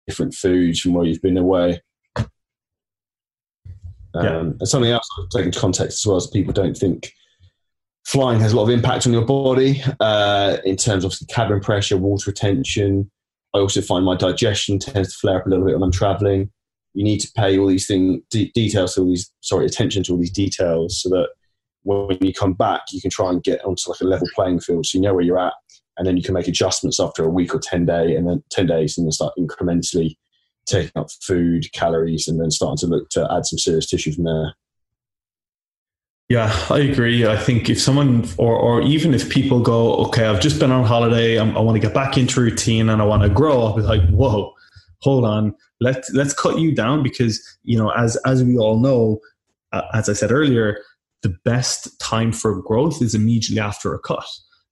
different 0.06 0.34
foods 0.34 0.80
from 0.80 0.94
where 0.94 1.04
you've 1.04 1.22
been 1.22 1.38
away. 1.38 1.80
Um, 4.16 4.24
yeah. 4.24 4.38
And 4.38 4.68
something 4.68 4.90
else 4.90 5.08
I've 5.18 5.28
taken 5.30 5.46
into 5.46 5.60
context 5.60 6.00
as 6.00 6.06
well 6.06 6.16
is 6.16 6.26
people 6.26 6.52
don't 6.52 6.76
think 6.76 7.12
flying 8.04 8.40
has 8.40 8.52
a 8.52 8.56
lot 8.56 8.64
of 8.64 8.70
impact 8.70 9.06
on 9.06 9.12
your 9.12 9.24
body 9.24 9.82
uh, 10.00 10.58
in 10.64 10.76
terms 10.76 11.04
of 11.04 11.14
cabin 11.28 11.60
pressure, 11.60 11.96
water 11.96 12.30
retention. 12.30 13.10
I 13.54 13.58
also 13.58 13.80
find 13.80 14.04
my 14.04 14.16
digestion 14.16 14.78
tends 14.78 15.12
to 15.12 15.18
flare 15.18 15.40
up 15.40 15.46
a 15.46 15.48
little 15.48 15.64
bit 15.64 15.74
when 15.74 15.82
I'm 15.82 15.92
traveling 15.92 16.50
you 16.96 17.04
need 17.04 17.20
to 17.20 17.30
pay 17.36 17.58
all 17.58 17.66
these 17.66 17.86
things 17.86 18.22
de- 18.30 18.50
details 18.52 18.94
to 18.94 19.02
all 19.02 19.08
these 19.08 19.30
sorry 19.42 19.66
attention 19.66 20.02
to 20.02 20.12
all 20.12 20.18
these 20.18 20.32
details 20.32 21.02
so 21.02 21.10
that 21.10 21.28
when 21.82 22.18
you 22.20 22.32
come 22.32 22.54
back 22.54 22.80
you 22.90 23.00
can 23.00 23.10
try 23.10 23.30
and 23.30 23.44
get 23.44 23.62
onto 23.64 23.90
like 23.90 24.00
a 24.00 24.04
level 24.04 24.26
playing 24.34 24.58
field 24.58 24.84
so 24.84 24.96
you 24.96 25.02
know 25.02 25.14
where 25.14 25.22
you're 25.22 25.38
at 25.38 25.52
and 25.98 26.06
then 26.06 26.16
you 26.16 26.22
can 26.22 26.34
make 26.34 26.48
adjustments 26.48 26.98
after 26.98 27.22
a 27.22 27.28
week 27.28 27.54
or 27.54 27.60
10 27.60 27.84
day 27.84 28.16
and 28.16 28.26
then 28.26 28.42
10 28.50 28.66
days 28.66 28.96
and 28.96 29.06
then 29.06 29.12
start 29.12 29.34
incrementally 29.38 30.16
taking 30.66 30.92
up 30.96 31.10
food 31.22 31.72
calories 31.72 32.28
and 32.28 32.40
then 32.40 32.50
starting 32.50 32.76
to 32.78 32.86
look 32.86 33.08
to 33.10 33.28
add 33.32 33.46
some 33.46 33.58
serious 33.58 33.86
tissue 33.86 34.12
from 34.12 34.24
there. 34.24 34.54
Yeah, 36.28 36.52
I 36.70 36.80
agree. 36.80 37.24
I 37.24 37.36
think 37.36 37.70
if 37.70 37.80
someone, 37.80 38.28
or, 38.36 38.56
or 38.56 38.82
even 38.82 39.14
if 39.14 39.30
people 39.30 39.60
go, 39.60 39.94
okay, 40.06 40.26
I've 40.26 40.40
just 40.40 40.58
been 40.58 40.72
on 40.72 40.84
holiday, 40.84 41.38
I'm, 41.38 41.56
i 41.56 41.60
want 41.60 41.76
to 41.76 41.80
get 41.80 41.94
back 41.94 42.18
into 42.18 42.40
routine 42.40 42.88
and 42.88 43.00
I 43.00 43.04
want 43.04 43.22
to 43.22 43.28
grow, 43.28 43.62
I'll 43.62 43.76
be 43.76 43.82
like, 43.82 44.04
whoa, 44.08 44.52
hold 45.02 45.24
on, 45.24 45.54
let's 45.80 46.10
let's 46.12 46.34
cut 46.34 46.58
you 46.58 46.74
down 46.74 47.02
because 47.02 47.58
you 47.62 47.78
know 47.78 47.90
as 47.90 48.16
as 48.24 48.42
we 48.42 48.56
all 48.56 48.78
know 48.78 49.20
uh, 49.72 49.82
as 49.92 50.08
i 50.08 50.12
said 50.12 50.32
earlier 50.32 50.78
the 51.22 51.36
best 51.44 51.98
time 52.00 52.32
for 52.32 52.62
growth 52.62 53.02
is 53.02 53.14
immediately 53.14 53.58
after 53.58 53.94
a 53.94 53.98
cut. 53.98 54.24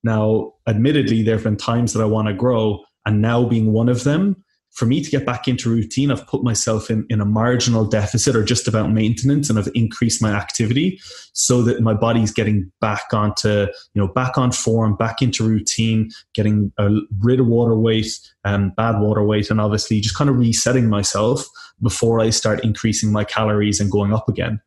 Now 0.05 0.53
admittedly 0.69 1.23
there 1.23 1.35
have 1.35 1.45
been 1.45 1.57
times 1.57 1.93
that 1.93 2.03
i 2.03 2.07
want 2.07 2.29
to 2.29 2.35
grow 2.35 2.85
and 3.07 3.21
now 3.21 3.45
being 3.45 3.73
one 3.73 3.89
of 3.89 4.05
them 4.05 4.44
for 4.75 4.87
me 4.87 5.01
to 5.01 5.11
get 5.11 5.25
back 5.25 5.47
into 5.47 5.71
routine, 5.71 6.11
I've 6.11 6.27
put 6.27 6.43
myself 6.43 6.91
in, 6.91 7.07
in 7.09 7.21
a 7.21 7.25
marginal 7.25 7.85
deficit 7.85 8.35
or 8.35 8.43
just 8.43 8.67
about 8.67 8.91
maintenance 8.91 9.49
and 9.49 9.57
I've 9.57 9.71
increased 9.73 10.21
my 10.21 10.33
activity 10.33 11.01
so 11.33 11.63
that 11.63 11.81
my 11.81 11.95
body's 11.95 12.33
getting 12.33 12.71
back 12.81 13.05
onto, 13.13 13.49
you 13.49 13.67
know, 13.95 14.09
back 14.09 14.37
on 14.37 14.51
form, 14.51 14.97
back 14.97 15.23
into 15.23 15.47
routine, 15.47 16.11
getting 16.35 16.73
uh, 16.79 16.91
rid 17.21 17.39
of 17.39 17.47
water 17.47 17.79
weight 17.79 18.09
and 18.45 18.55
um, 18.55 18.73
bad 18.77 19.01
water 19.01 19.23
weight, 19.23 19.49
and 19.49 19.61
obviously 19.61 20.01
just 20.01 20.17
kind 20.17 20.29
of 20.29 20.37
resetting 20.37 20.89
myself 20.89 21.47
before 21.81 22.21
I 22.21 22.31
start 22.31 22.65
increasing 22.65 23.13
my 23.13 23.23
calories 23.23 23.81
and 23.81 23.91
going 23.91 24.13
up 24.13 24.29
again. 24.29 24.61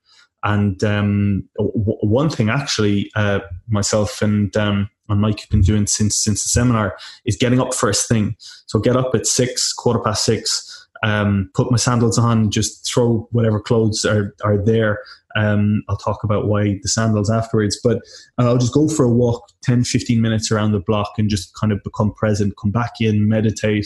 And 0.43 0.81
um, 0.85 1.49
w- 1.57 1.97
one 2.01 2.29
thing 2.29 2.49
actually, 2.49 3.11
uh, 3.15 3.39
myself 3.67 4.21
and 4.21 4.55
um, 4.55 4.89
and 5.09 5.21
Mike 5.21 5.39
have 5.41 5.49
been 5.49 5.61
doing 5.61 5.87
since 5.87 6.15
since 6.15 6.43
the 6.43 6.49
seminar 6.49 6.97
is 7.25 7.37
getting 7.37 7.59
up 7.59 7.73
first 7.73 8.07
thing. 8.07 8.35
So 8.65 8.79
get 8.79 8.97
up 8.97 9.13
at 9.15 9.25
six, 9.25 9.73
quarter 9.73 9.99
past 9.99 10.25
six, 10.25 10.87
um, 11.03 11.49
put 11.53 11.71
my 11.71 11.77
sandals 11.77 12.17
on, 12.17 12.51
just 12.51 12.85
throw 12.85 13.27
whatever 13.31 13.59
clothes 13.59 14.05
are 14.05 14.35
are 14.43 14.57
there. 14.57 14.99
Um, 15.35 15.83
I'll 15.87 15.97
talk 15.97 16.23
about 16.23 16.47
why 16.47 16.79
the 16.81 16.89
sandals 16.89 17.29
afterwards, 17.29 17.79
but 17.83 17.99
I'll 18.39 18.57
just 18.57 18.73
go 18.73 18.89
for 18.89 19.05
a 19.05 19.11
walk 19.11 19.47
10, 19.61 19.83
15 19.83 20.19
minutes 20.19 20.51
around 20.51 20.71
the 20.71 20.79
block 20.79 21.11
and 21.19 21.29
just 21.29 21.53
kind 21.53 21.71
of 21.71 21.83
become 21.83 22.11
present, 22.11 22.55
come 22.59 22.71
back 22.71 22.93
in, 22.99 23.27
meditate. 23.27 23.85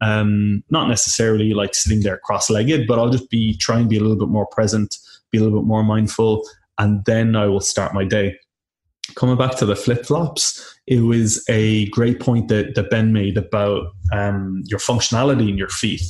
Um, 0.00 0.64
not 0.70 0.88
necessarily 0.88 1.54
like 1.54 1.76
sitting 1.76 2.02
there 2.02 2.18
cross 2.18 2.50
legged, 2.50 2.88
but 2.88 2.98
I'll 2.98 3.10
just 3.10 3.30
be 3.30 3.56
trying 3.58 3.84
to 3.84 3.88
be 3.88 3.96
a 3.96 4.00
little 4.00 4.16
bit 4.16 4.28
more 4.28 4.46
present, 4.46 4.96
be 5.30 5.38
a 5.38 5.40
little 5.40 5.60
bit 5.60 5.68
more 5.68 5.84
mindful, 5.84 6.42
and 6.78 7.04
then 7.04 7.36
I 7.36 7.46
will 7.46 7.60
start 7.60 7.94
my 7.94 8.04
day 8.04 8.36
coming 9.14 9.36
back 9.36 9.56
to 9.56 9.66
the 9.66 9.76
flip 9.76 10.06
flops, 10.06 10.78
it 10.86 11.00
was 11.00 11.44
a 11.48 11.88
great 11.90 12.20
point 12.20 12.48
that, 12.48 12.74
that 12.74 12.90
Ben 12.90 13.12
made 13.12 13.36
about 13.36 13.92
um, 14.12 14.62
your 14.66 14.80
functionality 14.80 15.48
in 15.48 15.58
your 15.58 15.68
feet. 15.68 16.02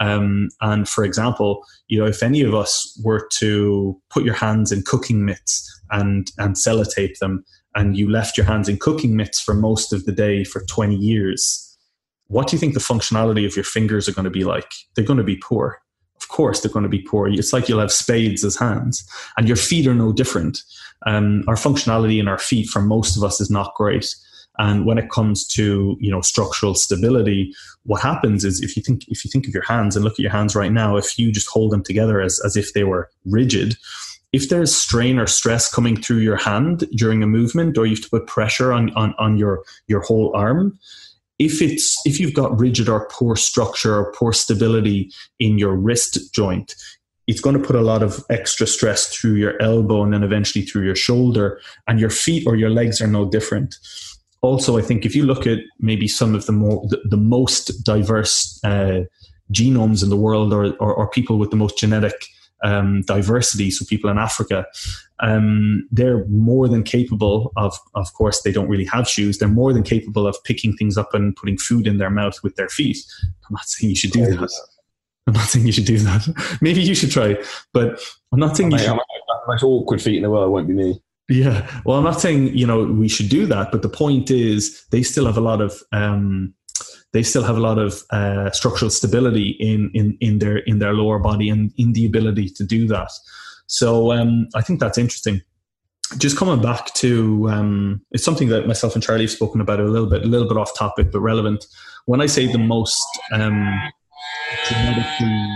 Um, 0.00 0.48
and 0.60 0.88
for 0.88 1.04
example, 1.04 1.64
you 1.88 1.98
know, 1.98 2.06
if 2.06 2.22
any 2.22 2.42
of 2.42 2.54
us 2.54 2.98
were 3.04 3.26
to 3.34 4.00
put 4.10 4.24
your 4.24 4.34
hands 4.34 4.72
in 4.72 4.82
cooking 4.82 5.24
mitts 5.24 5.68
and 5.90 6.30
and 6.38 6.54
sellotape 6.54 7.18
them, 7.18 7.44
and 7.74 7.96
you 7.96 8.10
left 8.10 8.36
your 8.36 8.46
hands 8.46 8.68
in 8.68 8.78
cooking 8.78 9.16
mitts 9.16 9.40
for 9.40 9.54
most 9.54 9.92
of 9.92 10.04
the 10.04 10.12
day 10.12 10.44
for 10.44 10.64
20 10.66 10.94
years, 10.94 11.76
what 12.28 12.48
do 12.48 12.56
you 12.56 12.60
think 12.60 12.74
the 12.74 12.80
functionality 12.80 13.44
of 13.44 13.56
your 13.56 13.64
fingers 13.64 14.08
are 14.08 14.12
going 14.12 14.24
to 14.24 14.30
be 14.30 14.44
like? 14.44 14.72
They're 14.94 15.04
going 15.04 15.18
to 15.18 15.24
be 15.24 15.36
poor. 15.36 15.80
Of 16.16 16.28
course, 16.28 16.60
they're 16.60 16.72
going 16.72 16.84
to 16.84 16.88
be 16.88 17.02
poor. 17.02 17.28
It's 17.28 17.52
like 17.52 17.68
you'll 17.68 17.80
have 17.80 17.92
spades 17.92 18.44
as 18.44 18.56
hands, 18.56 19.04
and 19.36 19.48
your 19.48 19.56
feet 19.56 19.86
are 19.86 19.94
no 19.94 20.12
different 20.12 20.62
um, 21.06 21.44
our 21.48 21.54
functionality 21.54 22.20
in 22.20 22.28
our 22.28 22.38
feet 22.38 22.68
for 22.68 22.82
most 22.82 23.16
of 23.16 23.24
us 23.24 23.40
is 23.40 23.50
not 23.50 23.74
great. 23.74 24.14
And 24.58 24.84
when 24.84 24.98
it 24.98 25.10
comes 25.10 25.46
to 25.48 25.96
you 25.98 26.10
know 26.10 26.20
structural 26.20 26.74
stability, 26.74 27.54
what 27.84 28.02
happens 28.02 28.44
is 28.44 28.60
if 28.60 28.76
you 28.76 28.82
think 28.82 29.04
if 29.08 29.24
you 29.24 29.30
think 29.30 29.46
of 29.46 29.54
your 29.54 29.64
hands 29.64 29.96
and 29.96 30.04
look 30.04 30.14
at 30.14 30.18
your 30.18 30.30
hands 30.30 30.54
right 30.54 30.72
now, 30.72 30.96
if 30.96 31.18
you 31.18 31.32
just 31.32 31.48
hold 31.48 31.72
them 31.72 31.82
together 31.82 32.20
as 32.20 32.40
as 32.44 32.56
if 32.56 32.74
they 32.74 32.84
were 32.84 33.10
rigid, 33.24 33.76
if 34.32 34.50
there's 34.50 34.74
strain 34.74 35.18
or 35.18 35.26
stress 35.26 35.72
coming 35.72 35.96
through 35.96 36.18
your 36.18 36.36
hand 36.36 36.84
during 36.94 37.22
a 37.22 37.26
movement, 37.26 37.78
or 37.78 37.86
you 37.86 37.94
have 37.94 38.04
to 38.04 38.10
put 38.10 38.26
pressure 38.26 38.72
on 38.72 38.90
on, 38.94 39.14
on 39.18 39.38
your 39.38 39.64
your 39.88 40.02
whole 40.02 40.32
arm, 40.36 40.78
if 41.38 41.62
it's 41.62 41.98
if 42.04 42.20
you've 42.20 42.34
got 42.34 42.58
rigid 42.58 42.90
or 42.90 43.08
poor 43.10 43.36
structure 43.36 43.96
or 43.96 44.12
poor 44.12 44.32
stability 44.32 45.10
in 45.38 45.58
your 45.58 45.74
wrist 45.74 46.32
joint 46.34 46.74
it's 47.32 47.40
going 47.40 47.58
to 47.58 47.66
put 47.66 47.74
a 47.74 47.80
lot 47.80 48.02
of 48.02 48.22
extra 48.28 48.66
stress 48.66 49.08
through 49.08 49.34
your 49.34 49.60
elbow 49.60 50.02
and 50.04 50.12
then 50.12 50.22
eventually 50.22 50.64
through 50.64 50.84
your 50.84 50.94
shoulder 50.94 51.58
and 51.88 51.98
your 51.98 52.10
feet 52.10 52.46
or 52.46 52.56
your 52.56 52.70
legs 52.70 53.00
are 53.00 53.06
no 53.06 53.24
different 53.28 53.74
also 54.42 54.76
i 54.76 54.82
think 54.82 55.06
if 55.06 55.16
you 55.16 55.24
look 55.24 55.46
at 55.46 55.58
maybe 55.80 56.06
some 56.06 56.34
of 56.34 56.44
the 56.44 56.52
more 56.52 56.86
the, 56.90 57.00
the 57.08 57.16
most 57.16 57.82
diverse 57.82 58.60
uh, 58.64 59.00
genomes 59.50 60.02
in 60.02 60.10
the 60.10 60.16
world 60.16 60.52
or, 60.52 60.74
or, 60.74 60.94
or, 60.94 61.08
people 61.08 61.38
with 61.38 61.50
the 61.50 61.56
most 61.56 61.78
genetic 61.78 62.26
um, 62.64 63.02
diversity, 63.02 63.70
so 63.70 63.84
people 63.84 64.10
in 64.10 64.18
Africa, 64.18 64.66
um, 65.20 65.86
they're 65.90 66.24
more 66.26 66.68
than 66.68 66.82
capable 66.82 67.52
of, 67.56 67.76
of 67.94 68.12
course, 68.14 68.42
they 68.42 68.52
don't 68.52 68.68
really 68.68 68.84
have 68.84 69.08
shoes. 69.08 69.38
They're 69.38 69.48
more 69.48 69.72
than 69.72 69.82
capable 69.82 70.26
of 70.26 70.36
picking 70.44 70.76
things 70.76 70.96
up 70.96 71.12
and 71.14 71.34
putting 71.36 71.58
food 71.58 71.86
in 71.86 71.98
their 71.98 72.10
mouth 72.10 72.42
with 72.42 72.56
their 72.56 72.68
feet. 72.68 72.98
I'm 73.48 73.54
not 73.54 73.66
saying 73.66 73.90
you 73.90 73.96
should 73.96 74.12
do 74.12 74.26
that. 74.26 74.50
I'm 75.26 75.34
not 75.34 75.48
saying 75.48 75.66
you 75.66 75.72
should 75.72 75.84
do 75.84 75.98
that. 75.98 76.58
Maybe 76.60 76.82
you 76.82 76.94
should 76.94 77.10
try, 77.10 77.36
but 77.72 78.00
I'm 78.32 78.40
not 78.40 78.56
saying 78.56 78.72
oh, 78.72 78.76
you 78.76 78.82
should. 78.82 78.90
The 78.90 79.48
most 79.48 79.62
awkward 79.62 80.02
feet 80.02 80.16
in 80.16 80.22
the 80.22 80.30
world 80.30 80.52
won't 80.52 80.68
be 80.68 80.74
me. 80.74 81.00
Yeah. 81.28 81.68
Well, 81.84 81.98
I'm 81.98 82.04
not 82.04 82.20
saying, 82.20 82.56
you 82.56 82.66
know, 82.66 82.84
we 82.84 83.08
should 83.08 83.28
do 83.28 83.46
that, 83.46 83.70
but 83.72 83.82
the 83.82 83.88
point 83.88 84.30
is 84.30 84.84
they 84.90 85.02
still 85.02 85.26
have 85.26 85.36
a 85.36 85.40
lot 85.40 85.60
of, 85.60 85.82
um, 85.92 86.54
they 87.12 87.22
still 87.22 87.42
have 87.42 87.56
a 87.56 87.60
lot 87.60 87.78
of 87.78 88.02
uh, 88.10 88.50
structural 88.50 88.90
stability 88.90 89.50
in, 89.60 89.90
in, 89.94 90.16
in 90.20 90.38
their, 90.38 90.58
in 90.58 90.78
their 90.78 90.92
lower 90.92 91.18
body 91.18 91.48
and 91.48 91.72
in 91.78 91.92
the 91.92 92.06
ability 92.06 92.48
to 92.50 92.64
do 92.64 92.86
that. 92.88 93.10
So 93.66 94.12
um, 94.12 94.48
I 94.54 94.60
think 94.62 94.80
that's 94.80 94.98
interesting. 94.98 95.40
Just 96.18 96.36
coming 96.36 96.60
back 96.60 96.92
to 96.94 97.48
um, 97.48 98.02
it's 98.10 98.24
something 98.24 98.48
that 98.48 98.66
myself 98.66 98.94
and 98.94 99.02
Charlie 99.02 99.22
have 99.22 99.30
spoken 99.30 99.60
about 99.60 99.80
a 99.80 99.84
little 99.84 100.08
bit, 100.08 100.22
a 100.22 100.26
little 100.26 100.48
bit 100.48 100.58
off 100.58 100.76
topic, 100.76 101.10
but 101.10 101.20
relevant. 101.20 101.64
When 102.04 102.20
I 102.20 102.26
say 102.26 102.46
the 102.50 102.58
most 102.58 103.02
um, 103.32 103.72
genetically, 104.68 105.46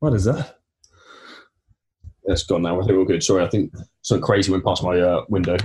what 0.00 0.14
is 0.14 0.24
that? 0.24 0.58
It's 2.24 2.42
gone 2.44 2.62
now. 2.62 2.80
I 2.80 2.84
think 2.84 2.98
we're 2.98 3.04
good. 3.04 3.22
Sorry, 3.22 3.44
I 3.44 3.48
think 3.48 3.72
something 4.02 4.24
crazy 4.24 4.52
went 4.52 4.64
past 4.64 4.82
my 4.82 4.98
uh, 4.98 5.24
window. 5.28 5.56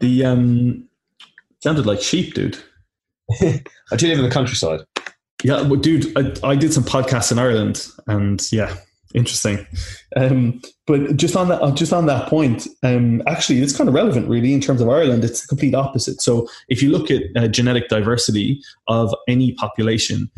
The 0.00 0.24
um, 0.24 0.88
sounded 1.62 1.86
like 1.86 2.00
sheep, 2.00 2.34
dude. 2.34 2.58
I 3.40 3.96
do 3.96 4.08
live 4.08 4.18
in 4.18 4.24
the 4.24 4.30
countryside. 4.30 4.80
Yeah, 5.42 5.62
well, 5.62 5.80
dude, 5.80 6.16
I, 6.16 6.32
I, 6.42 6.56
did 6.56 6.72
some 6.72 6.84
podcasts 6.84 7.30
in 7.30 7.38
Ireland, 7.38 7.86
and 8.06 8.40
yeah, 8.50 8.76
interesting. 9.14 9.66
Um, 10.16 10.60
but 10.86 11.16
just 11.16 11.36
on 11.36 11.48
that, 11.48 11.62
uh, 11.62 11.72
just 11.72 11.92
on 11.92 12.06
that 12.06 12.28
point, 12.28 12.66
um, 12.82 13.22
actually, 13.26 13.60
it's 13.60 13.76
kind 13.76 13.88
of 13.88 13.94
relevant, 13.94 14.28
really, 14.28 14.52
in 14.52 14.60
terms 14.60 14.80
of 14.80 14.88
Ireland. 14.88 15.24
It's 15.24 15.42
the 15.42 15.48
complete 15.48 15.74
opposite. 15.74 16.20
So, 16.20 16.48
if 16.68 16.82
you 16.82 16.90
look 16.90 17.10
at 17.10 17.22
uh, 17.36 17.48
genetic 17.48 17.88
diversity 17.88 18.60
of 18.88 19.14
any 19.28 19.52
population, 19.52 20.30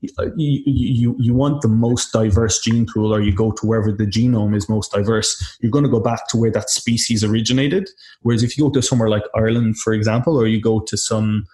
you, 0.00 0.62
you, 0.64 1.16
you 1.18 1.34
want 1.34 1.62
the 1.62 1.68
most 1.68 2.12
diverse 2.12 2.60
gene 2.60 2.86
pool, 2.86 3.14
or 3.14 3.20
you 3.20 3.34
go 3.34 3.52
to 3.52 3.66
wherever 3.66 3.92
the 3.92 4.06
genome 4.06 4.56
is 4.56 4.68
most 4.68 4.92
diverse, 4.92 5.58
you're 5.60 5.70
going 5.70 5.84
to 5.84 5.90
go 5.90 6.00
back 6.00 6.28
to 6.28 6.36
where 6.36 6.50
that 6.50 6.70
species 6.70 7.22
originated. 7.22 7.88
Whereas 8.22 8.42
if 8.42 8.56
you 8.56 8.64
go 8.64 8.70
to 8.70 8.82
somewhere 8.82 9.08
like 9.08 9.24
Ireland, 9.34 9.78
for 9.78 9.92
example, 9.92 10.36
or 10.36 10.46
you 10.46 10.60
go 10.60 10.80
to 10.80 10.96
some 10.96 11.46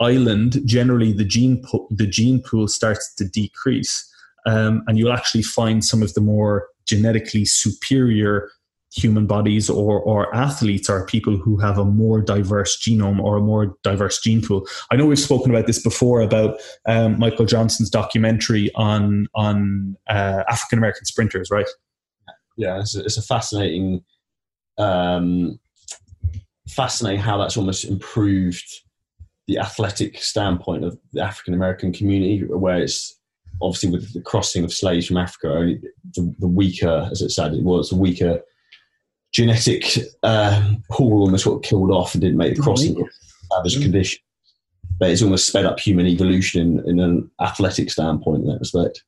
island, 0.00 0.60
generally 0.64 1.12
the 1.12 1.24
gene 1.24 1.62
po- 1.64 1.86
the 1.90 2.06
gene 2.06 2.42
pool 2.42 2.66
starts 2.66 3.14
to 3.14 3.24
decrease, 3.24 4.08
um, 4.46 4.82
and 4.86 4.98
you'll 4.98 5.12
actually 5.12 5.42
find 5.42 5.84
some 5.84 6.02
of 6.02 6.14
the 6.14 6.20
more 6.20 6.68
genetically 6.86 7.44
superior 7.44 8.48
human 8.94 9.26
bodies 9.26 9.70
or, 9.70 10.00
or 10.00 10.34
athletes 10.34 10.90
are 10.90 11.06
people 11.06 11.36
who 11.36 11.56
have 11.56 11.78
a 11.78 11.84
more 11.84 12.20
diverse 12.20 12.76
genome 12.76 13.20
or 13.20 13.38
a 13.38 13.40
more 13.40 13.74
diverse 13.82 14.20
gene 14.20 14.42
pool. 14.42 14.66
I 14.90 14.96
know 14.96 15.06
we've 15.06 15.18
spoken 15.18 15.50
about 15.50 15.66
this 15.66 15.82
before 15.82 16.20
about 16.20 16.60
um, 16.86 17.18
Michael 17.18 17.46
Johnson's 17.46 17.88
documentary 17.88 18.70
on 18.74 19.28
on 19.34 19.96
uh, 20.08 20.44
African 20.48 20.78
American 20.78 21.06
sprinters, 21.06 21.50
right? 21.50 21.68
Yeah, 22.56 22.80
it's 22.80 22.94
a, 22.94 23.02
it's 23.02 23.16
a 23.16 23.22
fascinating, 23.22 24.04
um, 24.76 25.58
fascinating 26.68 27.20
how 27.20 27.38
that's 27.38 27.56
almost 27.56 27.84
improved 27.84 28.70
the 29.48 29.58
athletic 29.58 30.18
standpoint 30.18 30.84
of 30.84 30.98
the 31.12 31.22
African 31.22 31.54
American 31.54 31.94
community, 31.94 32.44
where 32.44 32.82
it's 32.82 33.18
obviously 33.62 33.90
with 33.90 34.12
the 34.12 34.20
crossing 34.20 34.64
of 34.64 34.72
slaves 34.72 35.06
from 35.06 35.16
Africa, 35.16 35.74
the, 36.14 36.34
the 36.38 36.46
weaker, 36.46 37.08
as 37.10 37.22
it 37.22 37.30
said, 37.30 37.54
it 37.54 37.62
was 37.62 37.90
the 37.90 37.96
weaker 37.96 38.40
genetic 39.32 39.84
uh, 40.22 40.74
pool 40.90 41.22
almost 41.22 41.46
got 41.46 41.62
killed 41.62 41.90
off 41.90 42.14
and 42.14 42.20
didn't 42.20 42.36
make 42.36 42.54
the 42.54 42.62
crossing 42.62 43.00
of 43.00 43.08
savage 43.50 43.78
mm. 43.78 43.82
condition. 43.82 44.22
But 44.98 45.10
it's 45.10 45.22
almost 45.22 45.48
sped 45.48 45.66
up 45.66 45.80
human 45.80 46.06
evolution 46.06 46.60
in, 46.60 46.88
in 46.88 47.00
an 47.00 47.30
athletic 47.40 47.90
standpoint 47.90 48.42
in 48.42 48.48
that 48.48 48.60
respect. 48.60 49.02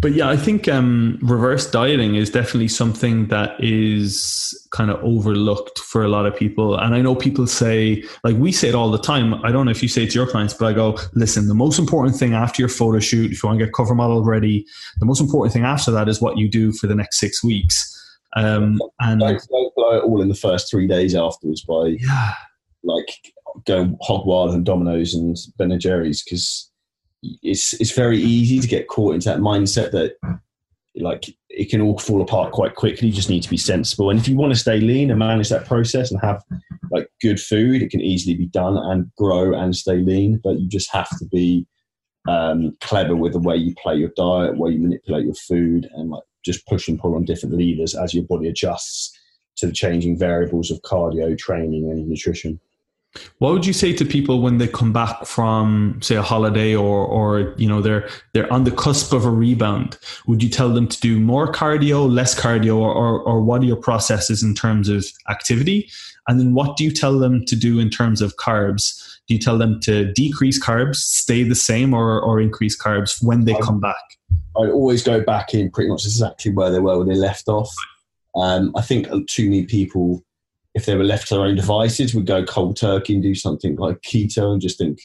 But 0.00 0.12
yeah, 0.12 0.28
I 0.28 0.36
think 0.36 0.68
um, 0.68 1.18
reverse 1.22 1.70
dieting 1.70 2.16
is 2.16 2.30
definitely 2.30 2.68
something 2.68 3.28
that 3.28 3.56
is 3.58 4.66
kind 4.70 4.90
of 4.90 5.02
overlooked 5.02 5.78
for 5.78 6.04
a 6.04 6.08
lot 6.08 6.26
of 6.26 6.36
people. 6.36 6.76
And 6.76 6.94
I 6.94 7.00
know 7.00 7.14
people 7.14 7.46
say, 7.46 8.04
like 8.22 8.36
we 8.36 8.52
say 8.52 8.68
it 8.68 8.74
all 8.74 8.90
the 8.90 8.98
time. 8.98 9.34
I 9.44 9.50
don't 9.50 9.64
know 9.64 9.70
if 9.70 9.82
you 9.82 9.88
say 9.88 10.04
it 10.04 10.10
to 10.10 10.14
your 10.14 10.26
clients, 10.26 10.54
but 10.54 10.66
I 10.66 10.72
go, 10.72 10.98
listen, 11.14 11.48
the 11.48 11.54
most 11.54 11.78
important 11.78 12.16
thing 12.16 12.34
after 12.34 12.60
your 12.60 12.68
photo 12.68 12.98
shoot, 12.98 13.32
if 13.32 13.42
you 13.42 13.48
want 13.48 13.58
to 13.58 13.64
get 13.64 13.74
cover 13.74 13.94
model 13.94 14.22
ready, 14.22 14.66
the 15.00 15.06
most 15.06 15.20
important 15.20 15.52
thing 15.52 15.64
after 15.64 15.90
that 15.92 16.08
is 16.08 16.20
what 16.20 16.36
you 16.36 16.48
do 16.48 16.72
for 16.72 16.86
the 16.86 16.94
next 16.94 17.18
six 17.18 17.42
weeks. 17.42 17.92
Um, 18.36 18.80
and 19.00 19.20
don't, 19.20 19.48
don't 19.50 19.74
blow 19.74 19.96
it 19.96 20.04
all 20.04 20.20
in 20.20 20.28
the 20.28 20.34
first 20.34 20.70
three 20.70 20.86
days 20.86 21.14
afterwards 21.14 21.64
by 21.64 21.96
yeah. 22.00 22.34
like 22.84 23.32
going 23.64 23.96
hog 24.02 24.26
wild 24.26 24.52
and 24.52 24.64
Domino's 24.64 25.14
and 25.14 25.36
Ben 25.56 25.72
and 25.72 25.80
Jerry's 25.80 26.22
because 26.22 26.70
it's 27.22 27.72
it's 27.74 27.92
very 27.92 28.18
easy 28.18 28.60
to 28.60 28.68
get 28.68 28.88
caught 28.88 29.14
into 29.14 29.28
that 29.28 29.38
mindset 29.38 29.90
that 29.92 30.16
like 30.96 31.34
it 31.50 31.70
can 31.70 31.80
all 31.80 31.98
fall 31.98 32.22
apart 32.22 32.52
quite 32.52 32.74
quickly. 32.74 33.08
You 33.08 33.14
just 33.14 33.30
need 33.30 33.42
to 33.42 33.50
be 33.50 33.56
sensible. 33.56 34.10
And 34.10 34.18
if 34.18 34.28
you 34.28 34.36
want 34.36 34.52
to 34.52 34.58
stay 34.58 34.80
lean 34.80 35.10
and 35.10 35.18
manage 35.18 35.48
that 35.48 35.66
process 35.66 36.10
and 36.10 36.20
have 36.20 36.42
like 36.90 37.08
good 37.20 37.40
food, 37.40 37.82
it 37.82 37.90
can 37.90 38.00
easily 38.00 38.34
be 38.34 38.46
done 38.46 38.76
and 38.76 39.10
grow 39.16 39.54
and 39.54 39.74
stay 39.74 39.96
lean. 39.96 40.40
But 40.42 40.58
you 40.58 40.68
just 40.68 40.92
have 40.92 41.08
to 41.18 41.24
be 41.26 41.66
um, 42.28 42.76
clever 42.80 43.16
with 43.16 43.32
the 43.32 43.40
way 43.40 43.56
you 43.56 43.74
play 43.82 43.96
your 43.96 44.12
diet, 44.16 44.56
where 44.56 44.70
you 44.70 44.80
manipulate 44.80 45.24
your 45.24 45.34
food, 45.34 45.88
and 45.94 46.10
like 46.10 46.24
just 46.44 46.66
push 46.66 46.88
and 46.88 46.98
pull 46.98 47.14
on 47.14 47.24
different 47.24 47.56
levers 47.56 47.94
as 47.94 48.14
your 48.14 48.24
body 48.24 48.48
adjusts 48.48 49.16
to 49.56 49.66
the 49.66 49.72
changing 49.72 50.18
variables 50.18 50.70
of 50.70 50.80
cardio 50.82 51.36
training 51.36 51.90
and 51.90 52.06
nutrition. 52.08 52.60
What 53.38 53.52
would 53.52 53.66
you 53.66 53.72
say 53.72 53.92
to 53.94 54.04
people 54.04 54.40
when 54.40 54.58
they 54.58 54.68
come 54.68 54.92
back 54.92 55.26
from, 55.26 55.98
say, 56.02 56.16
a 56.16 56.22
holiday, 56.22 56.74
or, 56.74 57.04
or 57.06 57.54
you 57.56 57.68
know, 57.68 57.80
they're 57.80 58.08
they're 58.32 58.52
on 58.52 58.64
the 58.64 58.70
cusp 58.70 59.12
of 59.12 59.24
a 59.24 59.30
rebound? 59.30 59.98
Would 60.26 60.42
you 60.42 60.48
tell 60.48 60.72
them 60.72 60.88
to 60.88 61.00
do 61.00 61.20
more 61.20 61.50
cardio, 61.50 62.10
less 62.10 62.38
cardio, 62.38 62.76
or, 62.76 62.92
or, 62.92 63.20
or 63.22 63.42
what 63.42 63.62
are 63.62 63.66
your 63.66 63.76
processes 63.76 64.42
in 64.42 64.54
terms 64.54 64.88
of 64.88 65.06
activity? 65.28 65.90
And 66.28 66.40
then 66.40 66.54
what 66.54 66.76
do 66.76 66.84
you 66.84 66.90
tell 66.90 67.18
them 67.18 67.44
to 67.46 67.56
do 67.56 67.78
in 67.78 67.90
terms 67.90 68.20
of 68.20 68.36
carbs? 68.36 69.02
Do 69.28 69.34
you 69.34 69.40
tell 69.40 69.58
them 69.58 69.80
to 69.82 70.12
decrease 70.12 70.62
carbs, 70.62 70.96
stay 70.96 71.42
the 71.42 71.54
same, 71.54 71.94
or 71.94 72.20
or 72.20 72.40
increase 72.40 72.80
carbs 72.80 73.22
when 73.22 73.44
they 73.44 73.54
come 73.54 73.80
back? 73.80 73.96
I 74.56 74.68
always 74.68 75.02
go 75.02 75.20
back 75.22 75.52
in 75.54 75.70
pretty 75.70 75.90
much 75.90 76.04
exactly 76.04 76.52
where 76.52 76.70
they 76.70 76.80
were 76.80 76.98
when 76.98 77.08
they 77.08 77.14
left 77.14 77.48
off. 77.48 77.74
Um, 78.34 78.72
I 78.76 78.82
think 78.82 79.08
too 79.28 79.48
many 79.48 79.64
people, 79.64 80.22
if 80.76 80.84
they 80.84 80.94
were 80.94 81.04
left 81.04 81.28
to 81.28 81.34
their 81.34 81.44
own 81.44 81.56
devices, 81.56 82.14
would 82.14 82.26
go 82.26 82.44
cold 82.44 82.76
turkey 82.76 83.14
and 83.14 83.22
do 83.22 83.34
something 83.34 83.76
like 83.76 84.02
keto 84.02 84.52
and 84.52 84.60
just 84.60 84.76
think, 84.76 85.00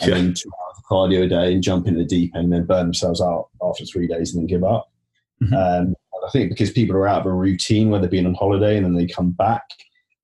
and 0.00 0.10
yeah. 0.10 0.14
then 0.16 0.34
two 0.34 0.50
hours 0.50 0.76
of 0.76 0.84
cardio 0.84 1.24
a 1.24 1.28
day 1.28 1.52
and 1.52 1.62
jump 1.62 1.88
in 1.88 1.96
the 1.96 2.04
deep 2.04 2.30
end 2.36 2.44
and 2.44 2.52
then 2.52 2.66
burn 2.66 2.86
themselves 2.86 3.22
out 3.22 3.48
after 3.62 3.86
three 3.86 4.06
days 4.06 4.34
and 4.34 4.42
then 4.42 4.46
give 4.46 4.62
up. 4.62 4.92
Mm-hmm. 5.42 5.54
Um, 5.54 5.94
I 6.26 6.30
think 6.30 6.50
because 6.50 6.70
people 6.70 6.94
are 6.96 7.08
out 7.08 7.20
of 7.20 7.26
a 7.26 7.32
routine 7.32 7.88
where 7.88 8.00
they've 8.00 8.10
been 8.10 8.26
on 8.26 8.34
holiday 8.34 8.76
and 8.76 8.84
then 8.84 8.94
they 8.94 9.06
come 9.06 9.30
back, 9.30 9.62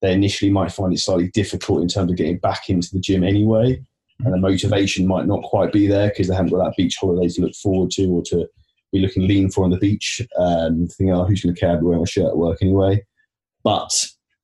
they 0.03 0.13
initially 0.13 0.51
might 0.51 0.71
find 0.71 0.93
it 0.93 0.99
slightly 0.99 1.29
difficult 1.29 1.81
in 1.81 1.89
terms 1.89 2.11
of 2.11 2.19
getting 2.19 2.39
back 2.39 2.69
into 2.69 2.89
the 2.93 3.01
gym 3.01 3.25
anyway. 3.25 3.83
And 4.23 4.35
the 4.35 4.39
motivation 4.39 5.07
might 5.07 5.27
not 5.27 5.43
quite 5.45 5.73
be 5.73 5.87
there 5.87 6.11
because 6.11 6.29
they 6.29 6.35
haven't 6.35 6.53
got 6.53 6.63
that 6.63 6.77
beach 6.77 6.97
holiday 7.01 7.27
to 7.27 7.41
look 7.41 7.55
forward 7.55 7.91
to 7.93 8.05
or 8.07 8.23
to 8.27 8.47
be 8.93 8.99
looking 8.99 9.27
lean 9.27 9.51
for 9.51 9.65
on 9.65 9.71
the 9.71 9.79
beach, 9.79 10.21
um, 10.39 10.89
thinking, 10.89 11.15
oh, 11.15 11.25
who's 11.25 11.41
going 11.41 11.55
to 11.55 11.61
care 11.61 11.71
about 11.71 11.85
wearing 11.85 12.03
a 12.03 12.07
shirt 12.07 12.27
at 12.27 12.37
work 12.37 12.59
anyway? 12.61 13.03
But 13.65 13.91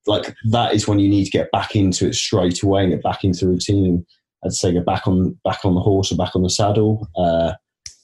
like 0.07 0.35
that 0.51 0.75
is 0.75 0.87
when 0.87 0.99
you 0.99 1.09
need 1.09 1.25
to 1.25 1.31
get 1.31 1.51
back 1.51 1.75
into 1.75 2.07
it 2.07 2.15
straight 2.15 2.63
away 2.63 2.83
and 2.83 2.93
get 2.93 3.03
back 3.03 3.25
into 3.25 3.45
the 3.45 3.51
routine 3.51 3.85
and 3.85 4.07
I'd 4.45 4.53
say 4.53 4.73
get 4.73 4.87
back 4.87 5.07
on 5.07 5.39
back 5.45 5.65
on 5.65 5.75
the 5.75 5.81
horse 5.81 6.13
or 6.13 6.17
back 6.17 6.37
on 6.37 6.43
the 6.43 6.51
saddle 6.51 7.09
uh, 7.17 7.53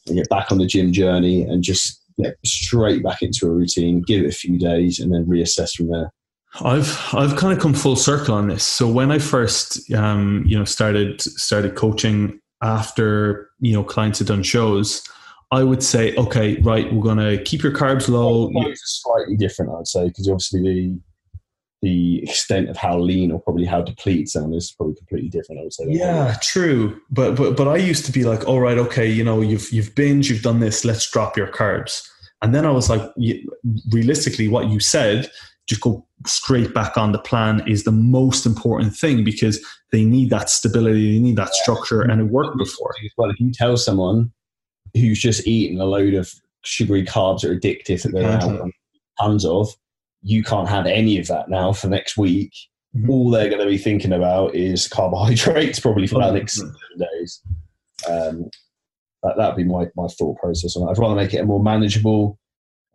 and 0.07 0.17
get 0.17 0.29
back 0.29 0.51
on 0.51 0.59
the 0.59 0.67
gym 0.67 0.93
journey 0.93 1.43
and 1.43 1.63
just 1.63 2.01
get 2.21 2.37
straight 2.45 3.03
back 3.03 3.23
into 3.23 3.47
a 3.47 3.51
routine, 3.51 4.03
give 4.03 4.25
it 4.25 4.29
a 4.29 4.37
few 4.37 4.59
days 4.59 4.99
and 4.99 5.15
then 5.15 5.25
reassess 5.27 5.75
from 5.75 5.89
there. 5.89 6.13
I've 6.61 6.99
I've 7.15 7.37
kind 7.37 7.57
of 7.57 7.63
come 7.63 7.75
full 7.75 7.97
circle 7.97 8.35
on 8.35 8.49
this. 8.49 8.65
So 8.65 8.91
when 8.91 9.11
I 9.11 9.19
first 9.19 9.91
um, 9.93 10.45
you 10.47 10.59
know 10.59 10.65
started 10.65 11.21
started 11.21 11.77
coaching 11.77 12.41
after 12.63 13.51
you 13.61 13.73
know 13.73 13.85
clients 13.85 14.19
had 14.19 14.29
done 14.29 14.43
shows, 14.43 15.03
I 15.51 15.63
would 15.63 15.83
say, 15.83 16.15
okay, 16.17 16.57
right, 16.61 16.93
we're 16.93 17.03
going 17.03 17.19
to 17.19 17.43
keep 17.45 17.63
your 17.63 17.73
carbs 17.73 18.09
low. 18.09 18.51
It's 18.55 19.03
slightly 19.03 19.37
different, 19.37 19.73
I'd 19.79 19.87
say, 19.87 20.09
because 20.09 20.29
obviously 20.29 20.63
the 20.63 21.01
the 21.83 22.23
extent 22.23 22.69
of 22.71 22.77
how 22.77 22.97
lean 22.99 23.33
or 23.33 23.41
probably 23.41 23.65
how 23.65 23.83
depleted 23.83 24.29
someone 24.29 24.55
is 24.55 24.71
probably 24.71 24.95
completely 24.95 25.29
different. 25.29 25.61
I 25.61 25.65
would 25.65 25.73
say. 25.73 25.85
Yeah, 25.89 26.37
true. 26.41 27.01
But 27.11 27.35
but 27.35 27.57
but 27.57 27.69
I 27.69 27.77
used 27.77 28.07
to 28.07 28.13
be 28.13 28.25
like, 28.25 28.47
all 28.47 28.61
right, 28.61 28.79
okay, 28.79 29.11
you 29.11 29.25
know, 29.25 29.41
you've 29.41 29.71
you've 29.73 29.95
binge, 29.95 30.31
you've 30.31 30.43
done 30.43 30.61
this, 30.61 30.85
let's 30.85 31.11
drop 31.11 31.37
your 31.37 31.49
carbs. 31.49 32.09
And 32.41 32.55
then 32.55 32.65
I 32.67 32.71
was 32.71 32.89
like, 32.89 33.03
realistically, 33.91 34.49
what 34.49 34.69
you 34.69 34.81
said, 34.81 35.31
just 35.69 35.81
go 35.81 36.05
straight 36.27 36.75
back 36.75 36.97
on 36.97 37.13
the 37.13 37.19
plan 37.19 37.63
is 37.69 37.85
the 37.85 37.93
most 37.93 38.47
important 38.47 38.97
thing 38.97 39.23
because 39.23 39.65
they 39.93 40.05
need 40.05 40.31
that 40.31 40.51
stability, 40.51 41.15
they 41.15 41.21
need 41.21 41.37
that 41.37 41.55
structure, 41.55 42.03
and 42.03 42.21
it 42.21 42.25
worked 42.25 42.59
before. 42.59 42.95
Well, 43.17 43.31
if 43.31 43.39
you 43.39 43.53
tell 43.53 43.77
someone 43.77 44.33
who's 44.95 45.21
just 45.21 45.47
eating 45.47 45.81
a 45.81 45.85
load 45.85 46.15
of 46.15 46.33
sugary 46.65 47.05
carbs 47.05 47.43
that 47.43 47.51
are 47.51 47.57
addictive 47.57 48.03
that 48.03 48.13
they're 48.13 48.39
now 48.39 48.71
tons 49.21 49.45
of, 49.45 49.69
you 50.23 50.43
can't 50.43 50.69
have 50.69 50.87
any 50.87 51.19
of 51.19 51.27
that 51.29 51.49
now 51.49 51.73
for 51.73 51.89
next 51.89 52.17
week. 52.17 52.53
Mm-hmm. 52.97 53.11
All 53.11 53.31
they're 53.31 53.49
going 53.49 53.61
to 53.61 53.67
be 53.67 53.79
thinking 53.79 54.13
about 54.13 54.55
is 54.55 54.87
carbohydrates 54.89 55.81
probably 55.81 56.07
for 56.07 56.21
the 56.21 56.33
next 56.33 56.57
seven 56.57 56.75
days. 56.99 57.41
Um, 58.09 58.51
that 59.23 59.37
would 59.37 59.57
be 59.57 59.65
my, 59.65 59.87
my 59.97 60.09
thought 60.09 60.39
process 60.39 60.77
on 60.77 60.87
it. 60.87 60.91
I'd 60.91 60.99
rather 60.99 61.15
make 61.15 61.33
it 61.33 61.39
a 61.39 61.45
more 61.47 61.63
manageable 61.63 62.39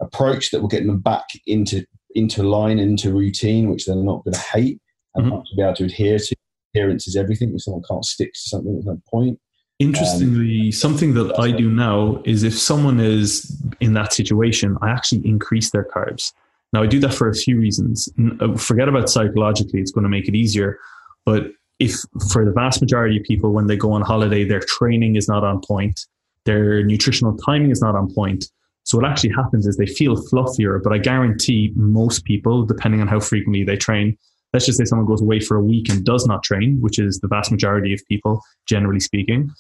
approach 0.02 0.52
that 0.52 0.62
will 0.62 0.68
get 0.68 0.86
them 0.86 1.00
back 1.00 1.26
into 1.46 1.84
into 2.16 2.44
line, 2.44 2.80
into 2.80 3.14
routine, 3.14 3.70
which 3.70 3.86
they're 3.86 3.96
not 3.96 4.24
going 4.24 4.34
to 4.34 4.40
hate 4.40 4.80
and 5.16 5.32
mm-hmm. 5.32 5.56
be 5.56 5.62
able 5.62 5.76
to 5.76 5.86
adhere 5.86 6.18
to. 6.18 6.36
Adherence 6.76 7.08
is 7.08 7.16
everything. 7.16 7.54
If 7.54 7.64
someone 7.64 7.84
can't 7.90 8.04
stick 8.04 8.34
to 8.34 8.40
something, 8.40 8.74
there's 8.74 8.86
no 8.86 9.00
point. 9.10 9.40
Interestingly, 9.80 10.68
um, 10.68 10.72
something 10.72 11.14
that 11.14 11.40
I 11.40 11.52
do 11.52 11.70
now 11.70 12.22
is 12.26 12.44
if 12.44 12.58
someone 12.58 13.00
is 13.00 13.62
in 13.80 13.94
that 13.94 14.14
situation, 14.14 14.78
I 14.82 14.90
actually 14.90 15.26
increase 15.28 15.70
their 15.70 15.86
carbs. 15.86 16.34
Now, 16.74 16.84
I 16.84 16.88
do 16.88 17.00
that 17.00 17.14
for 17.14 17.30
a 17.30 17.34
few 17.34 17.58
reasons. 17.58 18.10
Uh, 18.40 18.56
forget 18.58 18.90
about 18.90 19.10
psychologically, 19.10 19.80
it's 19.80 19.92
going 19.92 20.04
to 20.04 20.10
make 20.10 20.28
it 20.28 20.36
easier. 20.36 20.78
But 21.26 21.52
if 21.80 21.96
for 22.32 22.44
the 22.44 22.52
vast 22.52 22.82
majority 22.82 23.18
of 23.18 23.24
people, 23.24 23.52
when 23.52 23.68
they 23.68 23.78
go 23.78 23.92
on 23.92 24.02
holiday, 24.02 24.44
their 24.44 24.60
training 24.60 25.16
is 25.16 25.28
not 25.28 25.44
on 25.44 25.62
point, 25.62 26.00
their 26.46 26.84
nutritional 26.84 27.38
timing 27.38 27.72
is 27.72 27.82
not 27.82 27.96
on 27.96 28.14
point. 28.14 28.46
So 28.84 28.98
what 28.98 29.06
actually 29.10 29.32
happens 29.32 29.68
is 29.68 29.76
they 29.76 29.86
feel 29.86 30.16
fluffier, 30.16 30.82
but 30.82 30.94
I 30.94 30.98
guarantee 30.98 31.74
most 31.76 32.24
people, 32.24 32.64
depending 32.64 33.02
on 33.02 33.08
how 33.08 33.20
frequently 33.20 33.64
they 33.64 33.76
train, 33.76 34.18
let's 34.54 34.66
just 34.66 34.78
say 34.78 34.86
someone 34.86 35.08
goes 35.08 35.22
away 35.22 35.40
for 35.40 35.58
a 35.58 35.64
week 35.64 35.90
and 35.90 36.06
does 36.06 36.26
not 36.26 36.44
train, 36.44 36.80
which 36.80 37.00
is 37.00 37.20
the 37.20 37.28
vast 37.28 37.52
majority 37.52 37.94
of 37.94 38.02
people, 38.08 38.42
generally 38.66 39.02
speaking, 39.02 39.52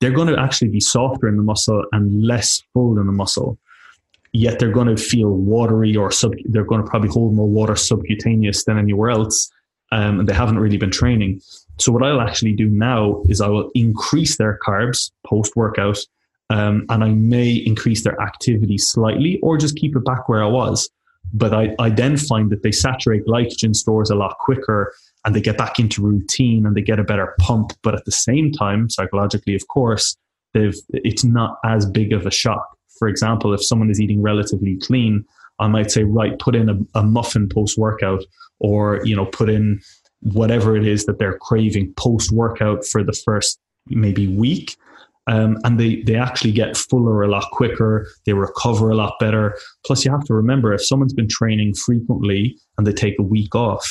they're 0.00 0.10
going 0.10 0.28
to 0.28 0.40
actually 0.40 0.68
be 0.68 0.80
softer 0.80 1.28
in 1.28 1.36
the 1.36 1.42
muscle 1.42 1.84
and 1.92 2.24
less 2.24 2.62
full 2.72 2.98
in 2.98 3.06
the 3.06 3.12
muscle 3.12 3.58
yet 4.32 4.58
they're 4.58 4.72
going 4.72 4.94
to 4.94 4.96
feel 4.96 5.30
watery 5.30 5.94
or 5.94 6.10
sub, 6.10 6.32
they're 6.46 6.64
going 6.64 6.82
to 6.82 6.88
probably 6.88 7.08
hold 7.08 7.34
more 7.34 7.48
water 7.48 7.76
subcutaneous 7.76 8.64
than 8.64 8.78
anywhere 8.78 9.10
else. 9.10 9.50
Um, 9.90 10.20
and 10.20 10.28
they 10.28 10.32
haven't 10.32 10.58
really 10.58 10.78
been 10.78 10.90
training. 10.90 11.42
So 11.78 11.92
what 11.92 12.02
I'll 12.02 12.22
actually 12.22 12.54
do 12.54 12.66
now 12.66 13.22
is 13.28 13.42
I 13.42 13.48
will 13.48 13.70
increase 13.74 14.38
their 14.38 14.58
carbs 14.66 15.10
post 15.26 15.54
workout, 15.54 15.98
um, 16.48 16.86
and 16.88 17.04
I 17.04 17.08
may 17.08 17.50
increase 17.52 18.02
their 18.02 18.18
activity 18.20 18.78
slightly 18.78 19.38
or 19.42 19.58
just 19.58 19.76
keep 19.76 19.94
it 19.94 20.04
back 20.04 20.28
where 20.28 20.42
I 20.42 20.48
was. 20.48 20.88
But 21.34 21.54
I, 21.54 21.74
I 21.78 21.90
then 21.90 22.16
find 22.16 22.50
that 22.50 22.62
they 22.62 22.72
saturate 22.72 23.26
glycogen 23.26 23.76
stores 23.76 24.10
a 24.10 24.14
lot 24.14 24.38
quicker 24.38 24.94
and 25.24 25.34
they 25.34 25.40
get 25.40 25.56
back 25.56 25.78
into 25.78 26.02
routine 26.02 26.66
and 26.66 26.74
they 26.74 26.82
get 26.82 26.98
a 26.98 27.04
better 27.04 27.34
pump. 27.38 27.72
But 27.82 27.94
at 27.94 28.04
the 28.04 28.12
same 28.12 28.50
time, 28.50 28.90
psychologically, 28.90 29.54
of 29.54 29.66
course, 29.68 30.16
they've, 30.52 30.76
it's 30.90 31.24
not 31.24 31.58
as 31.64 31.86
big 31.86 32.12
of 32.12 32.26
a 32.26 32.30
shock 32.30 32.71
for 33.02 33.08
example, 33.08 33.52
if 33.52 33.64
someone 33.64 33.90
is 33.90 34.00
eating 34.00 34.22
relatively 34.22 34.76
clean, 34.76 35.24
I 35.58 35.66
might 35.66 35.90
say, 35.90 36.04
right, 36.04 36.38
put 36.38 36.54
in 36.54 36.68
a, 36.68 36.78
a 37.00 37.02
muffin 37.02 37.48
post 37.48 37.76
workout, 37.76 38.22
or 38.60 39.04
you 39.04 39.16
know, 39.16 39.26
put 39.26 39.50
in 39.50 39.80
whatever 40.20 40.76
it 40.76 40.86
is 40.86 41.04
that 41.06 41.18
they're 41.18 41.36
craving 41.38 41.94
post 41.96 42.30
workout 42.30 42.86
for 42.86 43.02
the 43.02 43.12
first 43.12 43.58
maybe 43.88 44.28
week. 44.28 44.76
Um, 45.26 45.58
and 45.64 45.80
they, 45.80 46.02
they 46.02 46.14
actually 46.14 46.52
get 46.52 46.76
fuller 46.76 47.24
a 47.24 47.28
lot 47.28 47.50
quicker. 47.50 48.06
They 48.24 48.34
recover 48.34 48.90
a 48.90 48.94
lot 48.94 49.14
better. 49.18 49.58
Plus, 49.84 50.04
you 50.04 50.12
have 50.12 50.24
to 50.26 50.34
remember 50.34 50.72
if 50.72 50.86
someone's 50.86 51.12
been 51.12 51.28
training 51.28 51.74
frequently 51.74 52.56
and 52.78 52.86
they 52.86 52.92
take 52.92 53.18
a 53.18 53.24
week 53.24 53.56
off, 53.56 53.84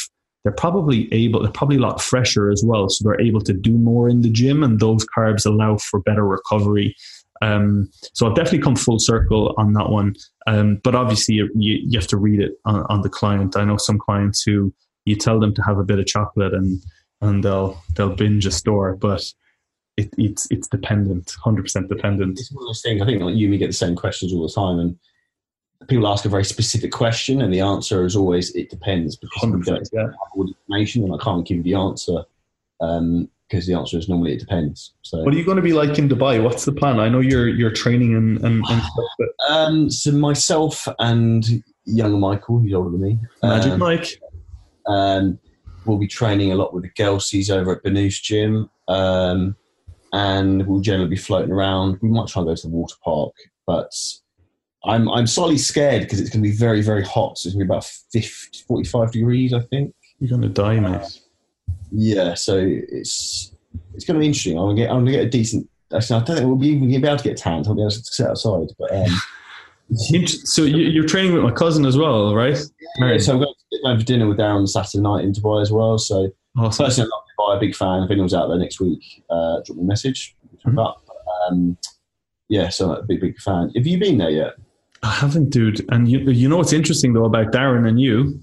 they're 0.45 0.53
probably 0.53 1.14
able, 1.14 1.41
they're 1.41 1.51
probably 1.51 1.76
a 1.76 1.82
lot 1.82 2.01
fresher 2.01 2.49
as 2.49 2.64
well. 2.66 2.88
So 2.88 3.03
they're 3.03 3.20
able 3.20 3.41
to 3.41 3.53
do 3.53 3.78
more 3.78 4.07
in 4.07 4.22
the 4.22 4.30
gym, 4.30 4.64
and 4.64 4.80
those 4.80 5.05
carbs 5.18 5.45
allow 5.45 5.80
for 5.80 5.99
better 5.99 6.26
recovery 6.26 6.95
um, 7.41 7.89
so 8.13 8.27
I've 8.27 8.35
definitely 8.35 8.59
come 8.59 8.75
full 8.75 8.99
circle 8.99 9.53
on 9.57 9.73
that 9.73 9.89
one. 9.89 10.15
Um, 10.47 10.79
but 10.83 10.95
obviously, 10.95 11.35
you, 11.35 11.49
you, 11.55 11.99
have 11.99 12.07
to 12.07 12.17
read 12.17 12.39
it 12.39 12.53
on, 12.65 12.85
on, 12.89 13.01
the 13.01 13.09
client. 13.09 13.57
I 13.57 13.63
know 13.63 13.77
some 13.77 13.97
clients 13.97 14.43
who 14.43 14.73
you 15.05 15.15
tell 15.15 15.39
them 15.39 15.53
to 15.55 15.61
have 15.63 15.77
a 15.77 15.83
bit 15.83 15.99
of 15.99 16.05
chocolate 16.05 16.53
and 16.53 16.81
and 17.21 17.43
they'll 17.43 17.81
they'll 17.95 18.15
binge 18.15 18.45
a 18.45 18.51
store, 18.51 18.95
but 18.95 19.23
it, 19.97 20.09
it's 20.17 20.47
it's 20.51 20.67
dependent, 20.67 21.33
hundred 21.43 21.63
percent 21.63 21.89
dependent. 21.89 22.39
It's 22.39 22.51
one 22.51 22.63
of 22.63 22.69
those 22.69 22.81
things. 22.81 23.01
I 23.01 23.05
think 23.05 23.21
like 23.21 23.35
you 23.35 23.45
and 23.45 23.51
me 23.51 23.57
get 23.57 23.67
the 23.67 23.73
same 23.73 23.95
questions 23.95 24.33
all 24.33 24.47
the 24.47 24.53
time, 24.53 24.79
and 24.79 24.97
people 25.87 26.07
ask 26.07 26.25
a 26.25 26.29
very 26.29 26.45
specific 26.45 26.91
question, 26.91 27.41
and 27.41 27.53
the 27.53 27.61
answer 27.61 28.05
is 28.05 28.15
always 28.15 28.53
it 28.55 28.69
depends 28.69 29.15
because 29.15 29.49
we 29.49 29.61
don't 29.61 29.89
yeah. 29.93 30.07
all 30.35 30.43
the 30.43 30.53
information, 30.67 31.03
and 31.03 31.13
I 31.13 31.23
can't 31.23 31.45
give 31.45 31.57
you 31.57 31.63
the 31.63 31.75
answer. 31.75 32.23
Um, 32.81 33.29
because 33.52 33.68
the 33.68 33.74
answer 33.74 33.97
is 33.97 34.08
normally 34.08 34.34
it 34.34 34.39
depends. 34.39 34.93
So, 35.02 35.22
what 35.24 35.34
are 35.34 35.38
you 35.38 35.43
going 35.43 35.58
to 35.58 35.62
be 35.62 35.74
like 35.74 35.99
in 35.99 36.08
Dubai? 36.08 36.41
What's 36.41 36.64
the 36.64 36.72
plan? 36.72 36.99
I 36.99 37.10
know 37.10 37.20
you're 37.20 37.49
you're 37.49 37.72
training 37.72 38.16
and 38.16 38.38
and, 38.38 38.64
and 38.70 38.82
stuff. 38.93 39.10
But... 39.20 39.30
Um, 39.49 39.89
so 39.91 40.12
myself 40.12 40.88
and 40.99 41.45
young 41.86 42.20
Michael, 42.20 42.60
who's 42.60 42.74
older 42.74 42.91
than 42.91 43.02
me, 43.02 43.20
Magic 43.43 43.74
um, 43.74 43.80
Mike, 43.80 44.22
um, 44.88 45.39
we'll 45.86 45.97
be 45.97 46.08
training 46.08 46.52
a 46.52 46.56
lot 46.56 46.74
with 46.74 46.84
the 46.84 46.89
Gelsies 46.91 47.49
over 47.49 47.76
at 47.76 47.84
Banous 47.84 48.22
Gym, 48.22 48.70
um, 48.88 49.56
and 50.14 50.66
we'll 50.66 50.80
generally 50.82 51.10
be 51.10 51.18
floating 51.18 51.52
around. 51.52 51.99
We 52.02 52.10
might 52.10 52.30
try 52.30 52.41
and 52.41 52.49
go 52.49 52.56
to 52.56 52.68
the 52.68 52.74
water 52.74 52.95
park, 53.04 53.34
but 53.68 53.91
I'm 54.86 55.10
I'm 55.10 55.28
slightly 55.28 55.58
scared 55.58 56.04
because 56.04 56.22
it's 56.22 56.30
going 56.30 56.43
to 56.43 56.49
be 56.49 56.56
very 56.56 56.82
very 56.82 57.04
hot. 57.04 57.38
So 57.38 57.47
it's 57.47 57.56
going 57.56 57.68
to 57.68 57.72
be 57.72 57.76
about 57.76 57.86
50, 57.86 58.64
45 58.66 59.12
degrees, 59.12 59.54
I 59.54 59.60
think. 59.60 59.93
You're 60.20 60.30
going 60.30 60.41
to 60.43 60.49
die, 60.49 60.80
mate 60.80 61.20
yeah, 61.91 62.33
so 62.33 62.57
it's 62.57 63.53
it's 63.93 64.05
going 64.05 64.15
to 64.15 64.19
be 64.19 64.25
interesting. 64.25 64.57
I'm 64.57 64.65
going 64.65 64.75
to 64.75 64.81
get 64.81 64.89
I'm 64.89 64.97
going 64.97 65.05
to 65.07 65.11
get 65.11 65.25
a 65.25 65.29
decent. 65.29 65.69
Actually, 65.93 66.21
I 66.21 66.23
don't 66.23 66.35
think 66.37 66.47
we'll 66.47 66.55
be 66.55 66.69
even 66.69 66.87
be 66.87 66.95
able 66.95 67.17
to 67.17 67.23
get 67.23 67.37
tanned. 67.37 67.67
I'll 67.67 67.75
be 67.75 67.81
able 67.81 67.91
to 67.91 68.03
sit 68.03 68.27
outside, 68.27 68.67
but. 68.79 68.93
Um, 68.93 69.21
so 70.25 70.63
you're 70.63 71.05
training 71.05 71.33
with 71.33 71.43
my 71.43 71.51
cousin 71.51 71.85
as 71.85 71.97
well, 71.97 72.33
right? 72.33 72.57
Yeah, 72.99 73.17
so 73.17 73.33
I'm 73.33 73.39
going 73.39 73.53
to 73.53 73.75
sit 73.75 73.83
down 73.83 73.99
for 73.99 74.05
dinner 74.05 74.25
with 74.25 74.37
Darren 74.37 74.59
on 74.59 74.67
Saturday 74.67 75.01
night 75.01 75.25
in 75.25 75.33
Dubai 75.33 75.61
as 75.61 75.69
well. 75.69 75.97
So 75.97 76.31
awesome. 76.57 76.85
personally, 76.85 77.09
I'm 77.13 77.45
not 77.45 77.57
a 77.57 77.59
big 77.59 77.75
fan. 77.75 78.03
If 78.03 78.11
anyone's 78.11 78.33
out 78.33 78.47
there 78.47 78.57
next 78.57 78.79
week, 78.79 79.03
uh, 79.29 79.59
drop 79.65 79.77
me 79.77 79.83
a 79.83 79.85
message. 79.85 80.33
Mm-hmm. 80.65 80.79
um, 80.79 81.77
yeah, 82.47 82.69
so 82.69 82.91
I'm 82.91 82.99
a 82.99 83.03
big, 83.03 83.19
big 83.19 83.37
fan. 83.39 83.71
Have 83.75 83.85
you 83.85 83.99
been 83.99 84.17
there 84.17 84.29
yet? 84.29 84.53
I 85.03 85.09
haven't, 85.11 85.49
dude. 85.49 85.85
And 85.91 86.07
you, 86.07 86.19
you 86.19 86.47
know 86.47 86.57
what's 86.57 86.73
interesting 86.73 87.13
though 87.13 87.25
about 87.25 87.51
Darren 87.51 87.87
and 87.87 87.99
you 87.99 88.39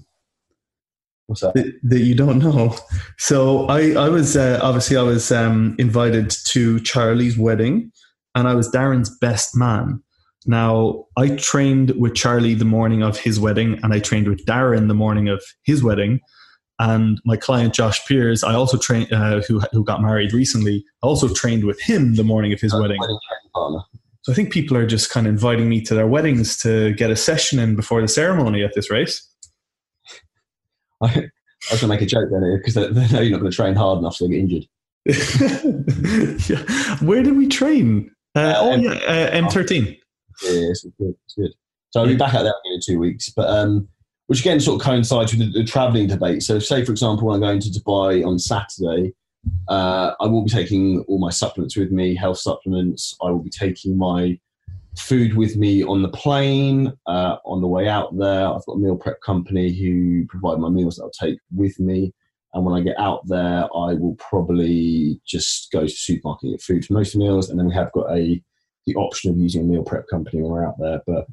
What's 1.29 1.41
that? 1.41 1.53
that? 1.53 1.79
that? 1.83 1.99
you 1.99 2.15
don't 2.15 2.39
know. 2.39 2.75
So 3.19 3.67
I, 3.67 3.91
I 3.91 4.09
was 4.09 4.35
uh, 4.35 4.59
obviously 4.63 4.97
I 4.97 5.03
was 5.03 5.31
um, 5.31 5.75
invited 5.77 6.31
to 6.47 6.79
Charlie's 6.79 7.37
wedding, 7.37 7.91
and 8.33 8.47
I 8.47 8.55
was 8.55 8.71
Darren's 8.71 9.15
best 9.19 9.55
man. 9.55 10.01
Now 10.47 11.05
I 11.17 11.35
trained 11.35 11.91
with 11.91 12.15
Charlie 12.15 12.55
the 12.55 12.65
morning 12.65 13.03
of 13.03 13.19
his 13.19 13.39
wedding, 13.39 13.79
and 13.83 13.93
I 13.93 13.99
trained 13.99 14.27
with 14.27 14.43
Darren 14.47 14.87
the 14.87 14.95
morning 14.95 15.29
of 15.29 15.43
his 15.63 15.83
wedding. 15.83 16.19
And 16.79 17.21
my 17.25 17.37
client 17.37 17.75
Josh 17.75 18.03
Piers, 18.07 18.43
I 18.43 18.55
also 18.55 18.77
trained, 18.77 19.13
uh, 19.13 19.41
who 19.41 19.59
who 19.71 19.83
got 19.83 20.01
married 20.01 20.33
recently. 20.33 20.83
I 21.03 21.07
also 21.07 21.31
trained 21.31 21.63
with 21.63 21.79
him 21.79 22.15
the 22.15 22.23
morning 22.23 22.53
of 22.53 22.59
his 22.59 22.73
wedding. 22.73 22.97
So 24.23 24.31
I 24.31 24.35
think 24.35 24.51
people 24.51 24.75
are 24.77 24.87
just 24.87 25.11
kind 25.11 25.27
of 25.27 25.33
inviting 25.33 25.69
me 25.69 25.81
to 25.81 25.93
their 25.93 26.07
weddings 26.07 26.57
to 26.63 26.93
get 26.93 27.11
a 27.11 27.15
session 27.15 27.59
in 27.59 27.75
before 27.75 28.01
the 28.01 28.07
ceremony 28.07 28.63
at 28.63 28.73
this 28.73 28.89
race. 28.89 29.28
I, 31.01 31.05
I 31.69 31.73
was 31.73 31.81
going 31.81 31.81
to 31.81 31.87
make 31.87 32.01
a 32.01 32.05
joke 32.05 32.29
then 32.31 32.57
because 32.57 32.73
they, 32.73 32.87
they, 32.91 33.07
know 33.13 33.21
you're 33.21 33.31
not 33.31 33.41
going 33.41 33.51
to 33.51 33.55
train 33.55 33.75
hard 33.75 33.99
enough, 33.99 34.15
so 34.15 34.27
they 34.27 34.33
get 34.33 34.39
injured. 34.39 34.65
yeah. 36.49 36.97
Where 36.97 37.23
did 37.23 37.37
we 37.37 37.47
train? 37.47 38.11
Uh, 38.35 38.39
uh, 38.39 38.55
oh, 38.57 38.75
yeah, 38.75 38.91
uh, 38.91 39.31
M13. 39.31 39.87
Yeah, 39.87 39.95
it's 40.43 40.85
good. 40.97 41.15
It's 41.25 41.35
good. 41.35 41.51
So 41.91 42.01
I'll 42.01 42.07
be 42.07 42.15
back 42.15 42.33
out 42.33 42.43
there 42.43 42.53
in 42.65 42.79
two 42.85 42.99
weeks. 42.99 43.29
But 43.29 43.49
um, 43.49 43.89
which 44.27 44.41
again 44.41 44.59
sort 44.59 44.79
of 44.79 44.85
coincides 44.85 45.33
with 45.33 45.39
the, 45.39 45.59
the 45.59 45.65
travelling 45.65 46.07
debate. 46.07 46.43
So, 46.43 46.59
say 46.59 46.85
for 46.85 46.91
example, 46.91 47.27
when 47.27 47.35
I'm 47.35 47.41
going 47.41 47.59
to 47.61 47.69
Dubai 47.69 48.23
on 48.23 48.37
Saturday, 48.37 49.13
uh, 49.67 50.11
I 50.19 50.27
will 50.27 50.43
be 50.43 50.51
taking 50.51 51.03
all 51.07 51.19
my 51.19 51.31
supplements 51.31 51.75
with 51.75 51.91
me, 51.91 52.15
health 52.15 52.37
supplements. 52.37 53.15
I 53.23 53.31
will 53.31 53.41
be 53.41 53.49
taking 53.49 53.97
my 53.97 54.39
food 54.99 55.35
with 55.35 55.55
me 55.55 55.83
on 55.83 56.01
the 56.01 56.09
plane, 56.09 56.93
uh, 57.07 57.37
on 57.45 57.61
the 57.61 57.67
way 57.67 57.87
out 57.87 58.17
there. 58.17 58.47
I've 58.47 58.65
got 58.65 58.73
a 58.73 58.79
meal 58.79 58.95
prep 58.95 59.21
company 59.21 59.71
who 59.73 60.25
provide 60.27 60.59
my 60.59 60.69
meals 60.69 60.97
that 60.97 61.03
I'll 61.03 61.27
take 61.27 61.39
with 61.55 61.79
me. 61.79 62.13
And 62.53 62.65
when 62.65 62.75
I 62.75 62.83
get 62.83 62.99
out 62.99 63.27
there, 63.27 63.65
I 63.75 63.93
will 63.93 64.15
probably 64.17 65.21
just 65.25 65.71
go 65.71 65.81
to 65.81 65.85
the 65.85 65.91
supermarket 65.91 66.43
and 66.43 66.53
get 66.53 66.61
food 66.61 66.85
for 66.85 66.93
most 66.93 67.15
meals. 67.15 67.49
And 67.49 67.59
then 67.59 67.67
we 67.67 67.73
have 67.75 67.91
got 67.91 68.11
a 68.11 68.41
the 68.85 68.95
option 68.95 69.31
of 69.31 69.37
using 69.37 69.61
a 69.61 69.65
meal 69.65 69.83
prep 69.83 70.07
company 70.07 70.41
when 70.41 70.51
we're 70.51 70.65
out 70.65 70.79
there. 70.79 71.01
But 71.05 71.27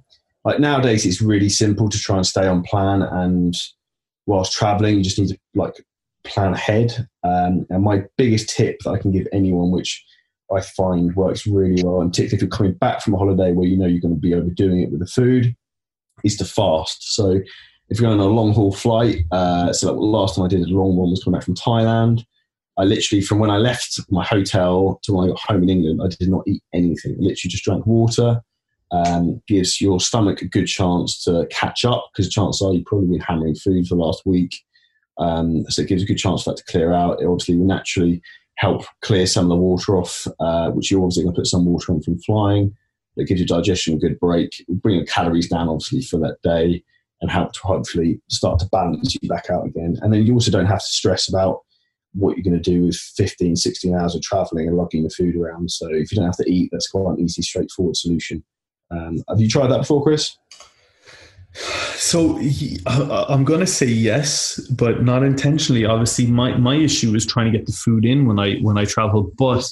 like 0.44 0.60
nowadays, 0.60 1.06
it's 1.06 1.22
really 1.22 1.48
simple 1.48 1.88
to 1.88 1.98
try 1.98 2.16
and 2.16 2.26
stay 2.26 2.46
on 2.46 2.62
plan. 2.62 3.02
And 3.02 3.54
whilst 4.26 4.52
traveling, 4.52 4.96
you 4.96 5.02
just 5.02 5.18
need 5.18 5.28
to 5.28 5.38
like 5.54 5.74
plan 6.24 6.52
ahead. 6.52 7.08
Um, 7.24 7.66
and 7.70 7.82
my 7.82 8.02
biggest 8.18 8.50
tip 8.50 8.78
that 8.84 8.90
I 8.90 8.98
can 8.98 9.10
give 9.10 9.26
anyone, 9.32 9.70
which 9.70 10.04
I 10.55 10.61
find 10.61 11.14
works 11.16 11.47
really 11.47 11.82
well, 11.82 12.01
and 12.01 12.11
particularly 12.11 12.36
if 12.36 12.42
you're 12.42 12.57
coming 12.57 12.74
back 12.74 13.03
from 13.03 13.14
a 13.14 13.18
holiday 13.18 13.53
where 13.53 13.66
you 13.66 13.76
know 13.76 13.86
you're 13.86 14.01
going 14.01 14.14
to 14.14 14.20
be 14.20 14.34
overdoing 14.34 14.82
it 14.82 14.90
with 14.90 15.01
the 15.01 15.07
food, 15.07 15.55
is 16.24 16.36
to 16.36 16.44
fast. 16.44 17.14
So 17.14 17.40
if 17.88 18.01
you're 18.01 18.09
going 18.09 18.20
on 18.20 18.26
a 18.26 18.30
long 18.30 18.53
haul 18.53 18.72
flight, 18.72 19.24
uh, 19.32 19.72
so 19.72 19.92
like 19.92 20.01
last 20.01 20.36
time 20.36 20.44
I 20.44 20.49
did 20.49 20.62
a 20.62 20.66
long 20.66 20.97
one 20.97 21.11
was 21.11 21.22
coming 21.22 21.38
back 21.38 21.44
from 21.44 21.55
Thailand, 21.55 22.24
I 22.78 22.84
literally, 22.84 23.22
from 23.22 23.38
when 23.38 23.51
I 23.51 23.57
left 23.57 24.01
my 24.11 24.24
hotel 24.24 25.01
to 25.05 25.12
when 25.12 25.24
I 25.24 25.32
got 25.32 25.40
home 25.40 25.62
in 25.62 25.70
England, 25.70 26.01
I 26.03 26.09
did 26.09 26.28
not 26.28 26.47
eat 26.47 26.62
anything. 26.74 27.12
I 27.12 27.22
literally 27.22 27.51
just 27.51 27.64
drank 27.64 27.86
water. 27.86 28.42
Um, 28.92 29.42
gives 29.49 29.80
your 29.80 29.99
stomach 29.99 30.42
a 30.42 30.49
good 30.49 30.66
chance 30.66 31.24
to 31.24 31.47
catch 31.51 31.84
up 31.84 32.09
because 32.12 32.30
chances 32.30 32.62
are 32.62 32.72
you've 32.72 32.84
probably 32.84 33.09
been 33.09 33.20
hammering 33.20 33.57
food 33.57 33.86
for 33.86 33.97
the 33.97 34.01
last 34.01 34.22
week. 34.24 34.62
Um, 35.18 35.64
so 35.68 35.82
it 35.82 35.88
gives 35.88 36.03
a 36.03 36.07
good 36.07 36.18
chance 36.18 36.44
for 36.44 36.51
that 36.51 36.59
to 36.59 36.64
clear 36.70 36.92
out. 36.92 37.20
It 37.20 37.26
obviously 37.26 37.57
will 37.57 37.66
naturally 37.66 38.22
help 38.57 38.84
clear 39.02 39.26
some 39.26 39.44
of 39.44 39.48
the 39.50 39.57
water 39.57 39.96
off, 39.96 40.26
uh, 40.40 40.70
which 40.70 40.90
you're 40.90 41.00
obviously 41.00 41.24
going 41.24 41.34
to 41.34 41.40
put 41.40 41.46
some 41.46 41.66
water 41.66 41.92
on 41.92 42.02
from 42.02 42.18
flying. 42.18 42.74
It 43.16 43.28
gives 43.28 43.40
your 43.40 43.46
digestion 43.46 43.94
a 43.94 43.98
good 43.98 44.18
break, 44.20 44.64
bring 44.68 44.96
your 44.96 45.07
calories 45.07 45.48
down 45.48 45.68
obviously 45.68 46.02
for 46.02 46.18
that 46.20 46.36
day, 46.42 46.82
and 47.20 47.30
help 47.30 47.52
to 47.54 47.61
hopefully 47.61 48.20
start 48.28 48.59
to 48.61 48.68
balance 48.70 49.16
you 49.20 49.28
back 49.28 49.48
out 49.50 49.66
again. 49.66 49.96
And 50.02 50.12
then 50.12 50.26
you 50.26 50.34
also 50.34 50.50
don't 50.50 50.66
have 50.66 50.80
to 50.80 50.86
stress 50.86 51.28
about 51.28 51.61
what 52.12 52.36
you're 52.36 52.44
going 52.44 52.61
to 52.62 52.70
do 52.70 52.84
with 52.84 52.96
15, 52.96 53.57
16 53.57 53.94
hours 53.94 54.14
of 54.14 54.22
traveling 54.22 54.68
and 54.68 54.76
lugging 54.76 55.02
the 55.02 55.11
food 55.11 55.36
around. 55.36 55.70
So 55.70 55.88
if 55.90 56.11
you 56.11 56.16
don't 56.16 56.26
have 56.26 56.36
to 56.36 56.50
eat, 56.50 56.70
that's 56.72 56.88
quite 56.88 57.18
an 57.18 57.20
easy, 57.20 57.42
straightforward 57.42 57.96
solution. 57.96 58.42
Um, 58.90 59.22
have 59.28 59.40
you 59.40 59.48
tried 59.48 59.68
that 59.68 59.78
before, 59.78 60.02
Chris? 60.02 60.36
So 61.96 62.38
I'm 62.86 63.44
going 63.44 63.61
to 63.61 63.66
say 63.66 63.86
yes, 63.86 64.61
but 64.70 65.02
not 65.02 65.22
intentionally. 65.22 65.84
Obviously, 65.84 66.26
my, 66.26 66.57
my 66.57 66.76
issue 66.76 67.14
is 67.14 67.24
trying 67.24 67.50
to 67.50 67.59
get 67.59 67.66
the 67.66 67.72
food 67.72 68.04
in 68.04 68.26
when 68.26 68.38
I 68.38 68.57
when 68.57 68.76
I 68.76 68.84
travel. 68.84 69.30
But 69.38 69.64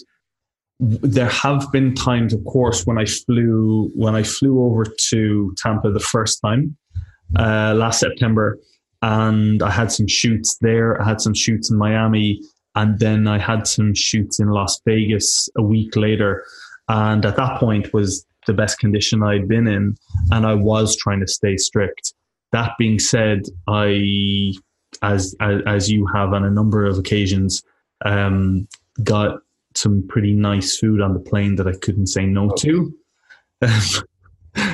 there 0.81 1.29
have 1.29 1.71
been 1.73 1.95
times, 1.95 2.33
of 2.33 2.45
course, 2.45 2.87
when 2.87 2.99
I 2.99 3.05
flew 3.05 3.91
when 3.95 4.17
I 4.17 4.23
flew 4.23 4.65
over 4.65 4.85
to 5.11 5.55
Tampa 5.59 5.91
the 5.93 6.01
first 6.01 6.41
time 6.41 6.77
uh, 7.39 7.75
last 7.77 8.01
September, 8.01 8.59
and 9.03 9.63
I 9.63 9.71
had 9.71 9.93
some 9.93 10.07
shoots 10.07 10.57
there. 10.61 11.01
I 11.01 11.05
had 11.07 11.21
some 11.21 11.35
shoots 11.35 11.71
in 11.71 11.77
Miami, 11.77 12.41
and 12.75 12.99
then 12.99 13.29
I 13.29 13.39
had 13.39 13.67
some 13.67 13.95
shoots 13.95 14.41
in 14.41 14.49
Las 14.49 14.81
Vegas 14.87 15.49
a 15.57 15.63
week 15.63 15.97
later. 15.97 16.45
And 16.89 17.25
at 17.25 17.37
that 17.37 17.61
point 17.61 17.93
was 17.93 18.27
the 18.47 18.55
best 18.55 18.79
condition 18.79 19.23
I'd 19.23 19.49
been 19.49 19.67
in, 19.67 19.97
and 20.31 20.47
I 20.47 20.55
was 20.55 20.97
trying 20.97 21.21
to 21.21 21.27
stay 21.27 21.57
strict. 21.57 22.15
That 22.53 22.73
being 22.79 22.99
said, 22.99 23.43
I, 23.67 24.53
as 25.03 25.35
as, 25.41 25.63
as 25.67 25.91
you 25.91 26.07
have 26.07 26.33
on 26.33 26.45
a 26.45 26.51
number 26.51 26.85
of 26.87 26.99
occasions, 26.99 27.63
um, 28.05 28.69
got 29.03 29.41
some 29.75 30.07
pretty 30.09 30.33
nice 30.33 30.79
food 30.79 31.01
on 31.01 31.15
the 31.15 31.21
plane 31.21 31.57
that 31.57 31.67
I 31.67 31.73
couldn't 31.73 32.07
say 32.07 32.27
no 32.27 32.51
to. 32.59 32.95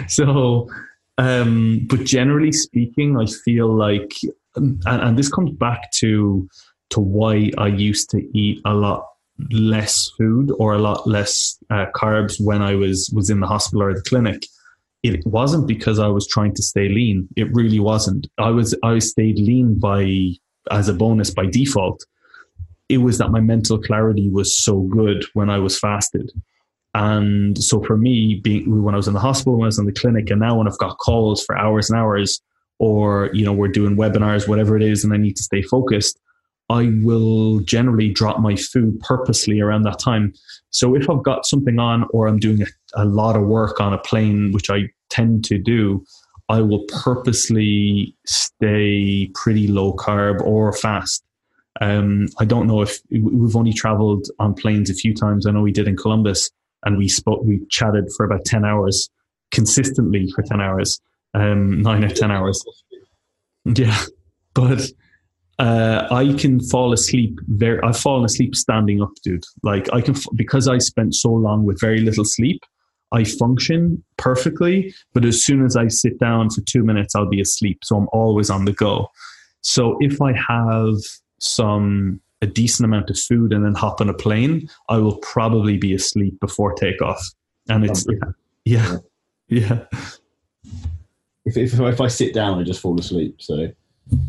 so, 0.09 0.69
um, 1.17 1.87
but 1.89 2.05
generally 2.05 2.53
speaking, 2.53 3.17
I 3.17 3.27
feel 3.27 3.75
like, 3.75 4.13
and, 4.57 4.83
and 4.87 5.19
this 5.19 5.31
comes 5.31 5.53
back 5.53 5.91
to 5.93 6.49
to 6.91 7.01
why 7.01 7.53
I 7.57 7.69
used 7.69 8.11
to 8.11 8.37
eat 8.37 8.61
a 8.65 8.75
lot 8.75 9.10
less 9.51 10.11
food 10.17 10.53
or 10.59 10.75
a 10.75 10.79
lot 10.79 11.07
less 11.07 11.59
uh, 11.71 11.87
carbs 11.95 12.37
when 12.41 12.63
I 12.63 12.75
was 12.75 13.11
was 13.15 13.31
in 13.31 13.41
the 13.41 13.47
hospital 13.47 13.83
or 13.83 13.95
the 13.95 14.03
clinic. 14.03 14.47
It 15.03 15.27
wasn't 15.27 15.67
because 15.67 15.99
I 15.99 16.09
was 16.09 16.29
trying 16.29 16.55
to 16.55 16.63
stay 16.63 16.89
lean. 16.89 17.29
It 17.37 17.53
really 17.55 17.81
wasn't. 17.81 18.27
I 18.39 18.51
was 18.51 18.75
I 18.83 18.99
stayed 18.99 19.39
lean 19.39 19.79
by 19.79 20.33
as 20.71 20.89
a 20.89 20.95
bonus 20.95 21.31
by 21.31 21.47
default. 21.47 22.05
It 22.89 22.99
was 22.99 23.19
that 23.19 23.31
my 23.31 23.41
mental 23.41 23.79
clarity 23.79 24.29
was 24.29 24.57
so 24.57 24.81
good 24.83 25.25
when 25.35 25.49
I 25.49 25.59
was 25.59 25.79
fasted. 25.79 26.31
And 26.93 27.57
so 27.63 27.83
for 27.83 27.97
me, 27.97 28.41
being 28.43 28.83
when 28.83 28.95
I 28.95 28.97
was 28.97 29.07
in 29.07 29.15
the 29.15 29.21
hospital, 29.21 29.57
when 29.57 29.67
I 29.67 29.67
was 29.67 29.79
in 29.79 29.87
the 29.87 29.93
clinic, 29.93 30.29
and 30.31 30.41
now 30.41 30.59
when 30.59 30.67
I've 30.67 30.79
got 30.79 30.99
calls 30.99 31.45
for 31.45 31.57
hours 31.57 31.89
and 31.89 31.99
hours, 31.99 32.41
or 32.79 33.31
you 33.33 33.45
know, 33.45 33.53
we're 33.53 33.69
doing 33.69 33.97
webinars, 33.97 34.49
whatever 34.49 34.77
it 34.77 34.83
is, 34.83 35.05
and 35.05 35.13
I 35.13 35.17
need 35.17 35.37
to 35.37 35.43
stay 35.43 35.63
focused, 35.63 36.19
I 36.71 36.93
will 37.03 37.59
generally 37.61 38.09
drop 38.11 38.39
my 38.39 38.55
food 38.55 39.01
purposely 39.01 39.61
around 39.61 39.83
that 39.83 39.99
time. 39.99 40.33
So 40.71 40.95
if 40.95 41.11
I've 41.11 41.25
got 41.25 41.45
something 41.45 41.81
on 41.81 42.07
or 42.13 42.29
I'm 42.29 42.39
doing 42.39 42.63
a, 42.63 42.67
a, 42.95 43.05
lot 43.05 43.35
of 43.35 43.43
work 43.43 43.81
on 43.81 43.93
a 43.93 43.99
plane, 43.99 44.53
which 44.53 44.71
I 44.71 44.85
tend 45.09 45.45
to 45.47 45.59
do, 45.59 46.05
I 46.49 46.61
will 46.61 46.85
purposely 46.85 48.15
stay 48.25 49.33
pretty 49.35 49.67
low 49.67 49.95
carb 49.95 50.41
or 50.43 50.73
fast. 50.73 51.25
Um, 51.81 52.29
I 52.39 52.45
don't 52.45 52.69
know 52.69 52.83
if 52.83 52.99
we've 53.11 53.57
only 53.57 53.73
traveled 53.73 54.27
on 54.39 54.55
planes 54.55 54.91
a 54.91 54.95
few 54.95 55.13
times. 55.13 55.47
I 55.47 55.51
know 55.51 55.63
we 55.63 55.73
did 55.73 55.89
in 55.89 55.97
Columbus 55.97 56.51
and 56.85 56.97
we 56.97 57.09
spoke, 57.09 57.43
we 57.43 57.67
chatted 57.69 58.05
for 58.17 58.25
about 58.25 58.45
10 58.45 58.65
hours 58.65 59.11
consistently 59.51 60.31
for 60.37 60.43
10 60.43 60.61
hours, 60.61 61.01
um, 61.35 61.83
nine 61.83 62.05
or 62.05 62.11
10 62.11 62.31
hours. 62.31 62.65
Yeah. 63.65 63.99
But 64.53 64.91
uh, 65.61 66.09
I 66.11 66.33
can 66.33 66.59
fall 66.59 66.95
asleep 66.95 67.39
very. 67.49 67.81
I've 67.83 67.99
fallen 67.99 68.25
asleep 68.25 68.57
standing 68.57 69.03
up, 69.03 69.11
dude. 69.23 69.45
Like 69.63 69.93
I 69.93 70.01
can 70.01 70.15
because 70.35 70.67
I 70.69 70.79
spent 70.79 71.15
so 71.15 71.31
long 71.31 71.65
with 71.65 71.79
very 71.79 72.01
little 72.01 72.25
sleep. 72.25 72.63
I 73.13 73.25
function 73.25 74.03
perfectly, 74.17 74.95
but 75.13 75.25
as 75.25 75.45
soon 75.45 75.65
as 75.65 75.77
I 75.77 75.89
sit 75.89 76.19
down 76.19 76.49
for 76.49 76.63
two 76.63 76.83
minutes, 76.83 77.15
I'll 77.15 77.29
be 77.29 77.43
asleep. 77.43 77.81
So 77.85 77.97
I'm 77.97 78.09
always 78.11 78.49
on 78.49 78.65
the 78.65 78.73
go. 78.73 79.11
So 79.61 79.99
if 80.01 80.23
I 80.23 80.33
have 80.33 80.95
some 81.39 82.21
a 82.41 82.47
decent 82.47 82.87
amount 82.87 83.11
of 83.11 83.19
food 83.19 83.53
and 83.53 83.63
then 83.63 83.75
hop 83.75 84.01
on 84.01 84.09
a 84.09 84.15
plane, 84.15 84.67
I 84.89 84.97
will 84.97 85.19
probably 85.19 85.77
be 85.77 85.93
asleep 85.93 86.41
before 86.41 86.73
takeoff. 86.73 87.23
And 87.69 87.85
it's 87.85 88.07
yeah, 88.65 88.97
yeah. 89.51 89.81
yeah. 89.93 90.01
If, 91.45 91.59
if 91.59 91.79
if 91.79 92.01
I 92.01 92.09
sit 92.09 92.33
down, 92.33 92.59
I 92.59 92.63
just 92.63 92.81
fall 92.81 92.99
asleep. 92.99 93.43
So 93.43 93.69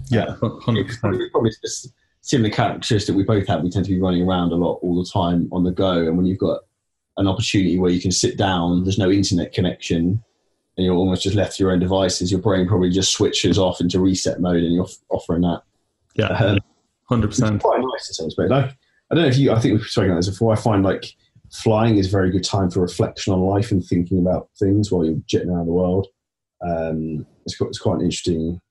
yeah, 0.10 0.36
hundred 0.62 0.88
percent. 0.88 1.32
Probably 1.32 1.52
just 1.62 1.94
similar 2.22 2.50
characteristic 2.50 3.16
we 3.16 3.24
both 3.24 3.48
have. 3.48 3.64
We 3.64 3.70
tend 3.70 3.86
to 3.86 3.92
be 3.92 4.02
running 4.02 4.28
around 4.28 4.52
a 4.52 4.56
lot 4.56 4.80
all 4.82 5.02
the 5.02 5.10
time 5.10 5.50
on 5.52 5.64
the 5.64 5.72
go, 5.72 5.92
and 5.92 6.18
when 6.18 6.26
you've 6.26 6.40
got 6.40 6.62
an 7.18 7.28
opportunity 7.28 7.78
where 7.80 7.92
you 7.92 8.02
can 8.02 8.12
sit 8.12 8.38
down, 8.38 8.84
there's 8.84 8.98
no 8.98 9.10
internet 9.10 9.54
connection, 9.54 10.24
and 10.78 10.86
you're 10.86 10.96
almost 10.96 11.24
just 11.24 11.36
left 11.36 11.58
to 11.58 11.64
your 11.64 11.72
own 11.72 11.80
devices. 11.80 12.32
Your 12.32 12.42
brain 12.42 12.68
probably 12.68 12.90
just 12.90 13.12
switches 13.12 13.58
off 13.58 13.82
into 13.82 14.00
reset 14.00 14.40
mode, 14.40 14.64
and 14.64 14.74
you're 14.74 14.88
offering 15.10 15.42
that. 15.42 15.62
Yeah, 16.16 16.28
um, 16.28 16.60
hundred 17.10 17.28
percent. 17.28 17.62
Quite 17.62 17.80
nice 17.80 18.10
in 18.10 18.14
some 18.14 18.26
respects. 18.26 18.52
I, 18.52 18.60
I 19.12 19.16
don't 19.16 19.24
know 19.24 19.30
if 19.30 19.38
you. 19.38 19.52
I 19.52 19.60
think 19.60 19.74
we've 19.74 19.88
spoken 19.88 20.12
about 20.12 20.20
this 20.20 20.30
before. 20.30 20.54
I 20.54 20.58
find 20.58 20.84
like 20.84 21.16
flying 21.52 21.98
is 21.98 22.08
a 22.08 22.12
very 22.12 22.32
good 22.32 22.44
time 22.44 22.70
for 22.70 22.80
reflection 22.82 23.34
on 23.34 23.42
life 23.42 23.72
and 23.72 23.84
thinking 23.84 24.20
about 24.20 24.50
things 24.58 24.92
while 24.92 25.06
you're 25.06 25.20
jetting 25.26 25.50
around 25.50 25.66
the 25.66 25.74
world. 25.74 26.08
Um, 26.62 27.26
it's, 27.46 27.58
quite, 27.58 27.68
it's 27.68 27.80
quite 27.80 27.96
an 27.96 28.02
interesting 28.02 28.62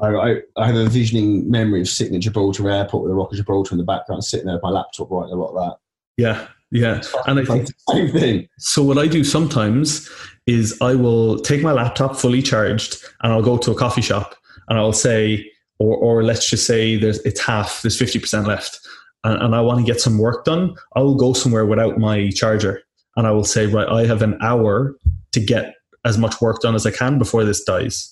I, 0.00 0.06
I, 0.06 0.36
I, 0.56 0.66
have 0.66 0.76
a 0.76 0.88
visioning 0.88 1.50
memory 1.50 1.82
of 1.82 1.88
sitting 1.88 2.14
at 2.14 2.22
Gibraltar 2.22 2.70
Airport 2.70 3.02
with 3.02 3.12
a 3.12 3.14
Rock 3.14 3.32
of 3.32 3.36
Gibraltar 3.36 3.74
in 3.74 3.78
the 3.78 3.84
background, 3.84 4.24
sitting 4.24 4.46
there 4.46 4.56
with 4.56 4.62
my 4.62 4.70
laptop 4.70 5.10
writing 5.10 5.34
a 5.34 5.36
lot 5.36 5.54
of 5.54 5.62
that. 5.62 5.76
Yeah, 6.16 6.48
yeah, 6.70 7.02
and 7.26 7.40
I 7.40 7.44
think 7.44 7.68
same 7.90 8.10
thing. 8.10 8.48
So 8.58 8.82
what 8.82 8.98
I 8.98 9.06
do 9.06 9.24
sometimes 9.24 10.08
is 10.46 10.76
I 10.80 10.94
will 10.94 11.38
take 11.38 11.62
my 11.62 11.72
laptop 11.72 12.16
fully 12.16 12.42
charged 12.42 13.02
and 13.22 13.32
I'll 13.32 13.42
go 13.42 13.56
to 13.58 13.70
a 13.70 13.74
coffee 13.74 14.02
shop 14.02 14.34
and 14.68 14.78
I'll 14.78 14.92
say, 14.92 15.50
or 15.78 15.96
or 15.96 16.22
let's 16.24 16.48
just 16.48 16.66
say 16.66 16.96
there's 16.96 17.18
it's 17.20 17.40
half, 17.40 17.82
there's 17.82 17.98
fifty 17.98 18.18
percent 18.18 18.46
left, 18.46 18.80
and, 19.22 19.40
and 19.42 19.54
I 19.54 19.60
want 19.60 19.80
to 19.80 19.86
get 19.86 20.00
some 20.00 20.18
work 20.18 20.44
done. 20.44 20.74
I 20.96 21.00
will 21.00 21.16
go 21.16 21.32
somewhere 21.32 21.66
without 21.66 21.98
my 21.98 22.30
charger 22.30 22.82
and 23.16 23.26
I 23.26 23.30
will 23.30 23.44
say, 23.44 23.66
right, 23.66 23.88
I 23.88 24.06
have 24.06 24.22
an 24.22 24.36
hour 24.40 24.96
to 25.32 25.40
get 25.40 25.74
as 26.04 26.18
much 26.18 26.40
work 26.40 26.60
done 26.60 26.74
as 26.74 26.86
I 26.86 26.90
can 26.90 27.18
before 27.18 27.44
this 27.44 27.62
dies. 27.64 28.10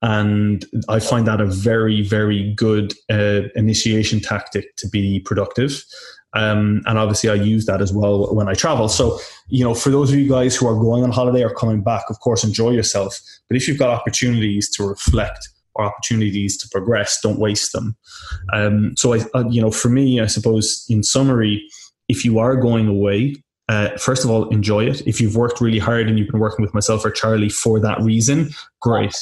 And 0.00 0.64
I 0.88 1.00
find 1.00 1.26
that 1.26 1.40
a 1.40 1.46
very, 1.46 2.02
very 2.02 2.54
good 2.54 2.92
uh, 3.10 3.48
initiation 3.56 4.20
tactic 4.20 4.76
to 4.76 4.88
be 4.88 5.20
productive. 5.20 5.84
Um, 6.34 6.82
and 6.86 6.98
obviously, 6.98 7.30
I 7.30 7.34
use 7.34 7.66
that 7.66 7.80
as 7.80 7.92
well 7.92 8.34
when 8.34 8.48
I 8.48 8.54
travel. 8.54 8.88
So, 8.88 9.18
you 9.48 9.64
know, 9.64 9.74
for 9.74 9.90
those 9.90 10.12
of 10.12 10.18
you 10.18 10.28
guys 10.28 10.54
who 10.54 10.66
are 10.66 10.78
going 10.78 11.02
on 11.02 11.10
holiday 11.10 11.42
or 11.42 11.54
coming 11.54 11.82
back, 11.82 12.04
of 12.10 12.20
course, 12.20 12.44
enjoy 12.44 12.70
yourself. 12.70 13.18
But 13.48 13.56
if 13.56 13.66
you've 13.66 13.78
got 13.78 13.90
opportunities 13.90 14.68
to 14.76 14.86
reflect 14.86 15.48
or 15.74 15.86
opportunities 15.86 16.58
to 16.58 16.68
progress, 16.68 17.18
don't 17.22 17.38
waste 17.38 17.72
them. 17.72 17.96
Um, 18.52 18.94
so, 18.96 19.14
I, 19.14 19.20
uh, 19.34 19.48
you 19.48 19.60
know, 19.60 19.70
for 19.70 19.88
me, 19.88 20.20
I 20.20 20.26
suppose, 20.26 20.84
in 20.88 21.02
summary, 21.02 21.66
if 22.08 22.24
you 22.24 22.38
are 22.38 22.56
going 22.56 22.88
away, 22.88 23.36
uh, 23.68 23.96
first 23.98 24.24
of 24.24 24.30
all, 24.30 24.48
enjoy 24.48 24.86
it. 24.86 25.06
If 25.06 25.20
you've 25.20 25.36
worked 25.36 25.60
really 25.60 25.78
hard 25.78 26.08
and 26.08 26.18
you've 26.18 26.28
been 26.28 26.40
working 26.40 26.62
with 26.62 26.74
myself 26.74 27.04
or 27.04 27.10
Charlie 27.10 27.50
for 27.50 27.80
that 27.80 28.00
reason, 28.00 28.50
great. 28.80 29.16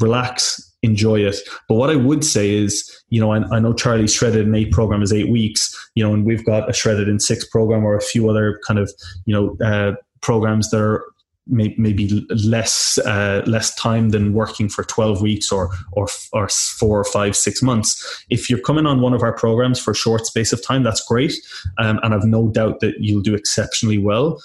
Relax, 0.00 0.67
enjoy 0.82 1.20
it. 1.20 1.36
But 1.68 1.74
what 1.74 1.90
I 1.90 1.96
would 1.96 2.24
say 2.24 2.54
is, 2.54 2.88
you 3.10 3.20
know, 3.20 3.32
I, 3.32 3.38
I, 3.54 3.58
know 3.58 3.72
Charlie's 3.72 4.12
shredded 4.12 4.46
in 4.46 4.54
eight 4.54 4.72
program 4.72 5.02
is 5.02 5.12
eight 5.12 5.28
weeks, 5.28 5.74
you 5.94 6.04
know, 6.04 6.14
and 6.14 6.24
we've 6.24 6.44
got 6.44 6.70
a 6.70 6.72
shredded 6.72 7.08
in 7.08 7.18
six 7.18 7.44
program 7.44 7.84
or 7.84 7.96
a 7.96 8.00
few 8.00 8.28
other 8.30 8.60
kind 8.66 8.78
of, 8.78 8.92
you 9.24 9.34
know, 9.34 9.66
uh, 9.66 9.94
programs 10.20 10.70
that 10.70 10.80
are 10.80 11.04
may, 11.48 11.74
maybe 11.78 12.26
less 12.44 12.98
uh, 12.98 13.42
less 13.46 13.74
time 13.74 14.10
than 14.10 14.34
working 14.34 14.68
for 14.68 14.84
12 14.84 15.22
weeks 15.22 15.50
or, 15.50 15.70
or 15.92 16.06
or 16.32 16.48
four 16.48 17.00
or 17.00 17.04
five 17.04 17.34
six 17.34 17.62
months. 17.62 18.24
If 18.30 18.50
you're 18.50 18.60
coming 18.60 18.86
on 18.86 19.00
one 19.00 19.14
of 19.14 19.22
our 19.22 19.32
programs 19.32 19.80
for 19.80 19.92
a 19.92 19.96
short 19.96 20.26
space 20.26 20.52
of 20.52 20.64
time 20.64 20.82
that's 20.82 21.04
great. 21.04 21.34
Um, 21.78 21.98
and 22.02 22.14
i've 22.14 22.24
no 22.24 22.48
doubt 22.48 22.80
that 22.80 22.94
you'll 22.98 23.22
do 23.22 23.34
exceptionally 23.34 23.98
well 23.98 24.40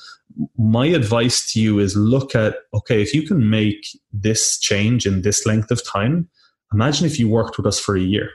my 0.58 0.88
advice 0.88 1.52
to 1.54 1.60
you 1.60 1.80
is 1.80 1.96
look 1.96 2.36
at 2.36 2.56
okay 2.74 3.02
if 3.02 3.14
you 3.14 3.28
can 3.28 3.50
make 3.50 3.86
this 4.12 4.58
change 4.60 5.06
in 5.06 5.22
this 5.22 5.46
length 5.46 5.72
of 5.72 5.86
time 5.86 6.28
imagine 6.74 7.06
if 7.06 7.20
you 7.20 7.30
worked 7.30 7.58
with 7.58 7.68
us 7.68 7.80
for 7.80 7.96
a 7.96 8.02
year. 8.02 8.30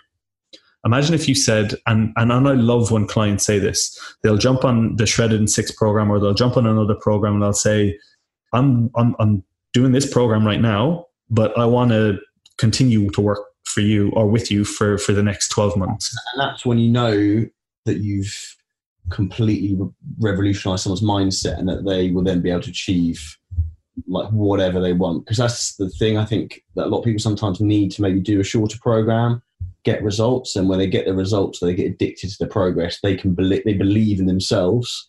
Imagine 0.85 1.15
if 1.15 1.29
you 1.29 1.35
said 1.35 1.75
and, 1.87 2.13
and 2.17 2.31
and 2.31 2.49
i 2.49 2.53
love 2.53 2.93
when 2.93 3.07
clients 3.07 3.45
say 3.45 3.59
this 3.59 3.99
they'll 4.23 4.39
jump 4.39 4.65
on 4.65 4.95
the 4.97 5.07
shredded 5.07 5.41
in 5.41 5.49
six 5.49 5.73
program 5.73 6.11
or 6.11 6.21
they'll 6.21 6.35
jump 6.35 6.57
on 6.57 6.67
another 6.67 6.95
program 6.95 7.35
and 7.35 7.43
they'll 7.43 7.53
say 7.53 7.99
i'm 8.53 8.89
i'm, 8.95 9.17
I'm 9.19 9.43
doing 9.75 9.91
this 9.91 10.11
program 10.11 10.47
right 10.47 10.61
now 10.61 11.07
but 11.29 11.57
i 11.59 11.67
want 11.67 11.91
to 11.91 12.19
continue 12.59 13.11
to 13.11 13.21
work 13.21 13.41
for 13.69 13.81
you 13.81 14.11
or 14.11 14.27
with 14.27 14.51
you 14.51 14.65
for 14.65 14.99
for 14.99 15.13
the 15.13 15.23
next 15.23 15.49
12 15.49 15.77
months. 15.77 16.17
And 16.33 16.41
that's 16.41 16.65
when 16.65 16.79
you 16.79 16.91
know 16.91 17.47
that 17.85 17.99
you've 17.99 18.57
completely 19.11 19.79
revolutionize 20.21 20.83
someone's 20.83 21.03
mindset 21.03 21.59
and 21.59 21.69
that 21.69 21.85
they 21.85 22.11
will 22.11 22.25
then 22.25 22.41
be 22.41 22.51
able 22.51 22.63
to 22.63 22.71
achieve 22.71 23.37
like 24.07 24.29
whatever 24.31 24.81
they 24.81 24.93
want. 24.93 25.25
Because 25.25 25.39
that's 25.39 25.77
the 25.77 25.89
thing 25.91 26.19
i 26.19 26.25
think 26.25 26.63
that 26.77 26.87
a 26.87 26.89
lot 26.89 26.99
of 26.99 27.05
people 27.05 27.21
sometimes 27.21 27.61
need 27.61 27.91
to 27.93 28.03
maybe 28.03 28.21
do 28.21 28.41
a 28.41 28.45
shorter 28.45 28.79
program 28.81 29.43
get 29.85 30.03
results 30.03 30.57
and 30.57 30.69
when 30.69 30.79
they 30.79 30.87
get 30.87 31.07
the 31.07 31.15
results 31.15 31.61
they 31.61 31.75
get 31.75 31.93
addicted 31.93 32.31
to 32.31 32.37
the 32.39 32.47
progress. 32.47 32.99
They 33.03 33.17
can 33.17 33.35
believe 33.35 33.65
they 33.65 33.75
believe 33.75 34.21
in 34.21 34.27
themselves. 34.27 35.09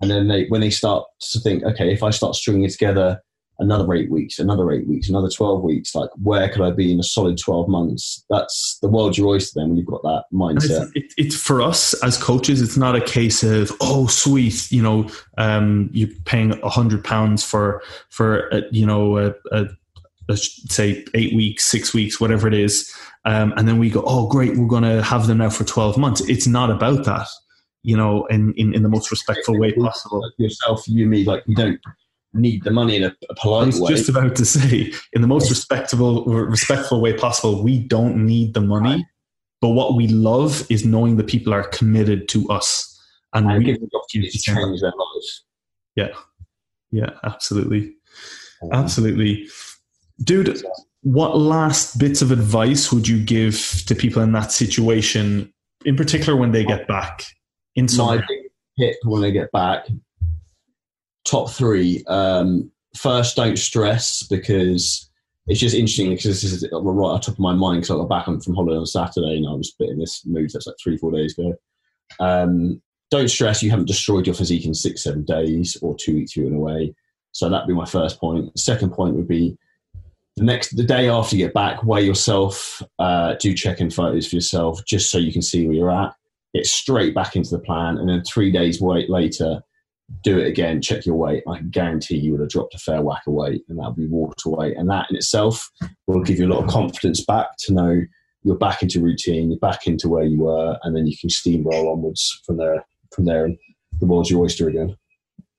And 0.00 0.10
then 0.10 0.28
they 0.28 0.46
when 0.46 0.60
they 0.60 0.70
start 0.70 1.04
to 1.32 1.40
think 1.40 1.64
okay 1.64 1.92
if 1.92 2.02
i 2.02 2.10
start 2.10 2.36
stringing 2.36 2.64
it 2.64 2.72
together 2.72 3.20
another 3.58 3.92
eight 3.92 4.10
weeks, 4.10 4.38
another 4.38 4.70
eight 4.70 4.86
weeks, 4.86 5.08
another 5.08 5.28
12 5.28 5.62
weeks. 5.62 5.94
Like, 5.94 6.10
where 6.22 6.48
could 6.48 6.62
I 6.62 6.70
be 6.70 6.92
in 6.92 7.00
a 7.00 7.02
solid 7.02 7.38
12 7.38 7.68
months? 7.68 8.24
That's 8.30 8.78
the 8.80 8.88
world's 8.88 9.18
your 9.18 9.28
oyster 9.28 9.60
then 9.60 9.68
when 9.68 9.76
you've 9.76 9.86
got 9.86 10.02
that 10.02 10.24
mindset. 10.32 10.90
It's, 10.94 11.14
it, 11.16 11.32
for 11.32 11.60
us 11.60 11.94
as 12.02 12.16
coaches, 12.16 12.62
it's 12.62 12.76
not 12.76 12.94
a 12.94 13.00
case 13.00 13.42
of, 13.42 13.72
oh, 13.80 14.06
sweet, 14.06 14.70
you 14.70 14.82
know, 14.82 15.08
um, 15.38 15.90
you're 15.92 16.08
paying 16.24 16.58
a 16.62 16.68
hundred 16.68 17.04
pounds 17.04 17.44
for, 17.44 17.82
for, 18.10 18.48
a, 18.48 18.62
you 18.70 18.86
know, 18.86 19.18
a, 19.18 19.34
a, 19.52 19.66
a, 20.28 20.36
say 20.36 21.04
eight 21.14 21.34
weeks, 21.34 21.64
six 21.64 21.92
weeks, 21.92 22.20
whatever 22.20 22.46
it 22.46 22.54
is. 22.54 22.92
Um, 23.24 23.52
and 23.56 23.66
then 23.66 23.78
we 23.78 23.90
go, 23.90 24.02
oh, 24.06 24.28
great, 24.28 24.56
we're 24.56 24.68
going 24.68 24.84
to 24.84 25.02
have 25.02 25.26
them 25.26 25.38
now 25.38 25.50
for 25.50 25.64
12 25.64 25.98
months. 25.98 26.20
It's 26.28 26.46
not 26.46 26.70
about 26.70 27.04
that 27.04 27.28
you 27.84 27.96
know, 27.96 28.26
in, 28.26 28.52
in, 28.54 28.74
in 28.74 28.82
the 28.82 28.88
most 28.88 29.10
respectful 29.10 29.58
way 29.58 29.72
possible. 29.72 30.20
Yourself, 30.36 30.82
you, 30.88 31.06
me, 31.06 31.24
like 31.24 31.44
you 31.46 31.54
don't 31.54 31.80
need 32.34 32.62
the 32.64 32.70
money 32.70 32.96
in 32.96 33.04
a, 33.04 33.14
a 33.30 33.34
polite 33.34 33.62
I 33.62 33.66
was 33.66 33.80
way. 33.80 33.88
just 33.90 34.08
about 34.08 34.36
to 34.36 34.44
say, 34.44 34.92
in 35.12 35.22
the 35.22 35.28
most 35.28 35.50
respectable, 35.50 36.24
respectful 36.24 37.00
way 37.00 37.14
possible, 37.14 37.62
we 37.62 37.78
don't 37.78 38.24
need 38.24 38.54
the 38.54 38.60
money, 38.60 38.96
right. 38.96 39.04
but 39.60 39.70
what 39.70 39.96
we 39.96 40.08
love 40.08 40.66
is 40.70 40.84
knowing 40.84 41.16
that 41.16 41.26
people 41.26 41.54
are 41.54 41.64
committed 41.64 42.28
to 42.28 42.48
us, 42.48 43.00
and, 43.34 43.46
and 43.46 43.58
we 43.58 43.64
give 43.64 43.80
the 43.80 43.88
opportunity 43.94 44.30
to 44.30 44.38
change 44.38 44.80
their 44.80 44.92
lives. 44.92 45.44
Yeah, 45.96 46.08
yeah, 46.90 47.10
absolutely, 47.24 47.94
um, 48.62 48.72
absolutely, 48.72 49.48
dude. 50.22 50.62
What 51.02 51.38
last 51.38 51.98
bits 51.98 52.22
of 52.22 52.32
advice 52.32 52.92
would 52.92 53.06
you 53.06 53.22
give 53.22 53.84
to 53.86 53.94
people 53.94 54.20
in 54.20 54.32
that 54.32 54.50
situation, 54.50 55.52
in 55.84 55.96
particular 55.96 56.36
when 56.36 56.50
they 56.50 56.64
get 56.64 56.88
back? 56.88 57.24
In 57.76 57.86
my 57.96 58.20
tip 58.78 58.96
when 59.04 59.22
they 59.22 59.30
get 59.30 59.52
back 59.52 59.86
top 61.28 61.50
three. 61.50 62.04
Um, 62.08 62.70
first, 62.96 63.36
don't 63.36 63.58
stress 63.58 64.22
because 64.24 65.10
it's 65.46 65.60
just 65.60 65.74
interesting 65.74 66.10
because 66.10 66.24
this 66.24 66.44
is 66.44 66.62
right 66.72 66.80
on 66.82 67.20
top 67.20 67.34
of 67.34 67.38
my 67.38 67.54
mind 67.54 67.82
because 67.82 67.90
I 67.90 67.94
got 67.94 68.08
back 68.08 68.24
from 68.24 68.54
holiday 68.54 68.76
on 68.76 68.86
Saturday 68.86 69.36
and 69.36 69.48
I 69.48 69.52
was 69.52 69.74
a 69.74 69.82
bit 69.82 69.90
in 69.90 69.98
this 69.98 70.24
mood. 70.26 70.50
That's 70.52 70.66
like 70.66 70.76
three, 70.82 70.96
four 70.96 71.10
days 71.10 71.38
ago. 71.38 71.54
Um, 72.20 72.82
don't 73.10 73.28
stress 73.28 73.62
you 73.62 73.70
haven't 73.70 73.88
destroyed 73.88 74.26
your 74.26 74.34
physique 74.34 74.66
in 74.66 74.74
six, 74.74 75.04
seven 75.04 75.24
days 75.24 75.76
or 75.80 75.96
two 75.96 76.16
weeks 76.16 76.36
You're 76.36 76.48
in 76.48 76.54
a 76.54 76.58
way. 76.58 76.94
So 77.32 77.48
that'd 77.48 77.68
be 77.68 77.74
my 77.74 77.86
first 77.86 78.20
point. 78.20 78.58
Second 78.58 78.92
point 78.92 79.14
would 79.14 79.28
be 79.28 79.56
the 80.36 80.44
next 80.44 80.76
the 80.76 80.84
day 80.84 81.08
after 81.08 81.36
you 81.36 81.44
get 81.44 81.54
back, 81.54 81.82
weigh 81.82 82.04
yourself, 82.04 82.82
uh, 82.98 83.34
do 83.34 83.54
check 83.54 83.80
in 83.80 83.90
photos 83.90 84.28
for 84.28 84.36
yourself 84.36 84.84
just 84.84 85.10
so 85.10 85.18
you 85.18 85.32
can 85.32 85.42
see 85.42 85.66
where 85.66 85.76
you're 85.76 85.90
at. 85.90 86.14
Get 86.54 86.66
straight 86.66 87.14
back 87.14 87.36
into 87.36 87.50
the 87.50 87.58
plan, 87.58 87.98
and 87.98 88.08
then 88.08 88.22
three 88.22 88.50
days 88.50 88.80
wait 88.80 89.10
later, 89.10 89.60
do 90.22 90.38
it 90.38 90.46
again, 90.46 90.80
check 90.80 91.06
your 91.06 91.14
weight. 91.14 91.42
I 91.48 91.58
can 91.58 91.70
guarantee 91.70 92.16
you 92.16 92.32
would 92.32 92.40
have 92.40 92.50
dropped 92.50 92.74
a 92.74 92.78
fair 92.78 93.02
whack 93.02 93.22
of 93.26 93.34
weight, 93.34 93.62
and 93.68 93.78
that 93.78 93.88
would 93.88 93.96
be 93.96 94.06
water 94.06 94.50
weight. 94.50 94.76
And 94.76 94.88
that 94.90 95.06
in 95.10 95.16
itself 95.16 95.70
will 96.06 96.22
give 96.22 96.38
you 96.38 96.46
a 96.46 96.52
lot 96.52 96.64
of 96.64 96.70
confidence 96.70 97.24
back 97.24 97.48
to 97.60 97.74
know 97.74 98.00
you're 98.42 98.56
back 98.56 98.82
into 98.82 99.00
routine, 99.00 99.50
you're 99.50 99.58
back 99.58 99.86
into 99.86 100.08
where 100.08 100.24
you 100.24 100.40
were, 100.40 100.78
and 100.82 100.96
then 100.96 101.06
you 101.06 101.16
can 101.18 101.28
steamroll 101.28 101.92
onwards 101.92 102.40
from 102.46 102.56
there. 102.56 102.84
From 103.14 103.24
there, 103.24 103.46
and 103.46 103.56
the 104.00 104.06
world's 104.06 104.30
your 104.30 104.42
oyster 104.42 104.68
again. 104.68 104.96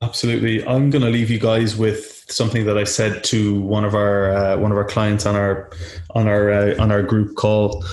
Absolutely. 0.02 0.66
I'm 0.66 0.90
going 0.90 1.02
to 1.02 1.10
leave 1.10 1.30
you 1.30 1.40
guys 1.40 1.76
with 1.76 2.24
something 2.30 2.66
that 2.66 2.78
I 2.78 2.86
said 2.86 3.24
to 3.26 3.60
one 3.60 3.84
of 3.84 3.96
our 3.96 4.32
uh, 4.32 4.58
one 4.58 4.72
of 4.72 4.78
our 4.78 4.86
clients 4.86 5.26
on 5.26 5.36
our 5.36 5.72
on 6.12 6.28
our 6.28 6.52
uh, 6.52 6.76
on 6.80 6.92
our 6.92 7.04
group 7.04 7.36
call 7.36 7.84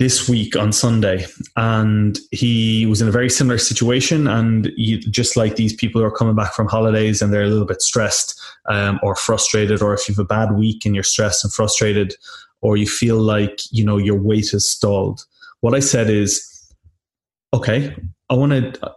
this 0.00 0.26
week 0.26 0.56
on 0.56 0.72
Sunday, 0.72 1.26
and 1.56 2.18
he 2.30 2.86
was 2.86 3.02
in 3.02 3.08
a 3.08 3.10
very 3.12 3.28
similar 3.28 3.58
situation. 3.58 4.26
And 4.26 4.72
you, 4.74 4.98
just 4.98 5.36
like 5.36 5.56
these 5.56 5.74
people 5.74 6.00
who 6.00 6.06
are 6.06 6.10
coming 6.10 6.34
back 6.34 6.54
from 6.54 6.68
holidays 6.68 7.20
and 7.20 7.30
they're 7.30 7.42
a 7.42 7.48
little 7.48 7.66
bit 7.66 7.82
stressed 7.82 8.40
um, 8.70 8.98
or 9.02 9.14
frustrated, 9.14 9.82
or 9.82 9.92
if 9.92 10.08
you 10.08 10.14
have 10.14 10.24
a 10.24 10.24
bad 10.24 10.56
week 10.56 10.86
and 10.86 10.94
you're 10.94 11.04
stressed 11.04 11.44
and 11.44 11.52
frustrated, 11.52 12.14
or 12.62 12.78
you 12.78 12.86
feel 12.86 13.18
like 13.18 13.60
you 13.70 13.84
know 13.84 13.98
your 13.98 14.18
weight 14.18 14.50
has 14.52 14.66
stalled. 14.66 15.26
What 15.60 15.74
I 15.74 15.80
said 15.80 16.08
is, 16.08 16.74
okay, 17.52 17.94
I 18.30 18.34
want 18.34 18.52
to 18.52 18.94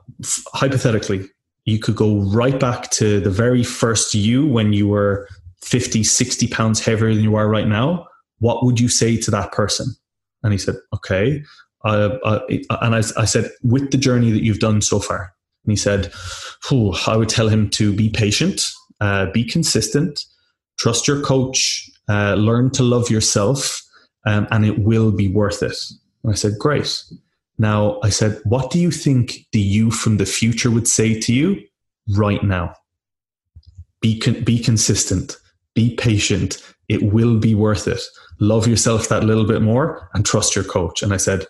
hypothetically, 0.53 1.29
you 1.65 1.79
could 1.79 1.97
go 1.97 2.21
right 2.33 2.57
back 2.57 2.91
to 2.91 3.19
the 3.19 3.29
very 3.29 3.63
first 3.63 4.13
you 4.13 4.47
when 4.47 4.71
you 4.71 4.87
were 4.87 5.27
50, 5.63 6.05
60 6.05 6.47
pounds 6.47 6.79
heavier 6.79 7.13
than 7.13 7.23
you 7.23 7.35
are 7.35 7.49
right 7.49 7.67
now. 7.67 8.07
What 8.39 8.65
would 8.65 8.79
you 8.79 8.87
say 8.87 9.17
to 9.17 9.31
that 9.31 9.51
person? 9.51 9.87
And 10.43 10.51
he 10.51 10.59
said, 10.59 10.75
okay. 10.93 11.43
And 11.83 12.19
I, 12.25 13.03
I, 13.17 13.25
said, 13.25 13.51
with 13.63 13.91
the 13.91 13.97
journey 13.97 14.31
that 14.31 14.43
you've 14.43 14.59
done 14.59 14.81
so 14.81 14.99
far. 14.99 15.33
And 15.65 15.71
he 15.71 15.75
said, 15.75 16.11
I 16.71 17.17
would 17.17 17.29
tell 17.29 17.49
him 17.49 17.69
to 17.71 17.93
be 17.93 18.09
patient, 18.09 18.69
uh, 19.01 19.27
be 19.31 19.43
consistent, 19.43 20.25
trust 20.77 21.07
your 21.07 21.21
coach, 21.21 21.89
uh, 22.09 22.35
learn 22.35 22.69
to 22.71 22.83
love 22.83 23.09
yourself, 23.09 23.81
um, 24.25 24.47
and 24.51 24.65
it 24.65 24.79
will 24.79 25.11
be 25.11 25.27
worth 25.27 25.63
it. 25.63 25.77
And 26.23 26.31
I 26.31 26.35
said, 26.35 26.53
great. 26.59 27.01
Now, 27.57 27.99
I 28.01 28.09
said, 28.09 28.39
what 28.45 28.71
do 28.71 28.79
you 28.79 28.91
think 28.91 29.45
the 29.51 29.59
you 29.59 29.91
from 29.91 30.17
the 30.17 30.25
future 30.25 30.71
would 30.71 30.87
say 30.87 31.19
to 31.19 31.33
you 31.33 31.61
right 32.15 32.43
now? 32.43 32.75
Be, 34.01 34.19
con- 34.19 34.43
be 34.43 34.59
consistent, 34.59 35.37
be 35.73 35.95
patient. 35.95 36.61
It 36.89 37.13
will 37.13 37.39
be 37.39 37.55
worth 37.55 37.87
it 37.87 38.01
love 38.39 38.67
yourself 38.67 39.09
that 39.09 39.23
little 39.23 39.45
bit 39.45 39.61
more 39.61 40.09
and 40.13 40.25
trust 40.25 40.55
your 40.55 40.65
coach. 40.65 41.03
And 41.03 41.13
I 41.13 41.17
said, 41.17 41.45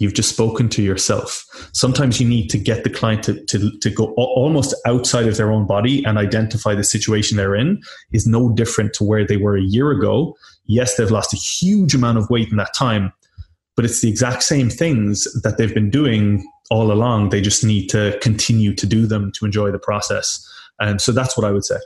You've 0.00 0.14
just 0.14 0.30
spoken 0.30 0.68
to 0.70 0.82
yourself. 0.82 1.44
Sometimes 1.72 2.20
you 2.20 2.28
need 2.28 2.48
to 2.50 2.58
get 2.58 2.84
the 2.84 2.90
client 2.90 3.24
to, 3.24 3.44
to, 3.46 3.76
to 3.78 3.90
go 3.90 4.14
almost 4.14 4.72
outside 4.86 5.26
of 5.26 5.36
their 5.36 5.50
own 5.50 5.66
body 5.66 6.04
and 6.04 6.18
identify 6.18 6.76
the 6.76 6.84
situation 6.84 7.36
they're 7.36 7.56
in 7.56 7.82
is 8.12 8.24
no 8.24 8.52
different 8.52 8.92
to 8.94 9.04
where 9.04 9.26
they 9.26 9.36
were 9.36 9.56
a 9.56 9.62
year 9.62 9.90
ago. 9.90 10.36
Yes, 10.66 10.94
they've 10.94 11.10
lost 11.10 11.34
a 11.34 11.36
huge 11.36 11.96
amount 11.96 12.18
of 12.18 12.30
weight 12.30 12.48
in 12.48 12.58
that 12.58 12.74
time, 12.74 13.12
but 13.74 13.84
it's 13.84 14.00
the 14.00 14.08
exact 14.08 14.44
same 14.44 14.70
things 14.70 15.24
that 15.42 15.58
they've 15.58 15.74
been 15.74 15.90
doing 15.90 16.48
all 16.70 16.92
along. 16.92 17.30
They 17.30 17.40
just 17.40 17.64
need 17.64 17.88
to 17.88 18.16
continue 18.22 18.74
to 18.76 18.86
do 18.86 19.04
them 19.04 19.32
to 19.32 19.46
enjoy 19.46 19.72
the 19.72 19.80
process. 19.80 20.46
And 20.78 21.00
so 21.00 21.10
that's 21.10 21.36
what 21.36 21.44
I 21.44 21.50
would 21.50 21.64
say. 21.64 21.78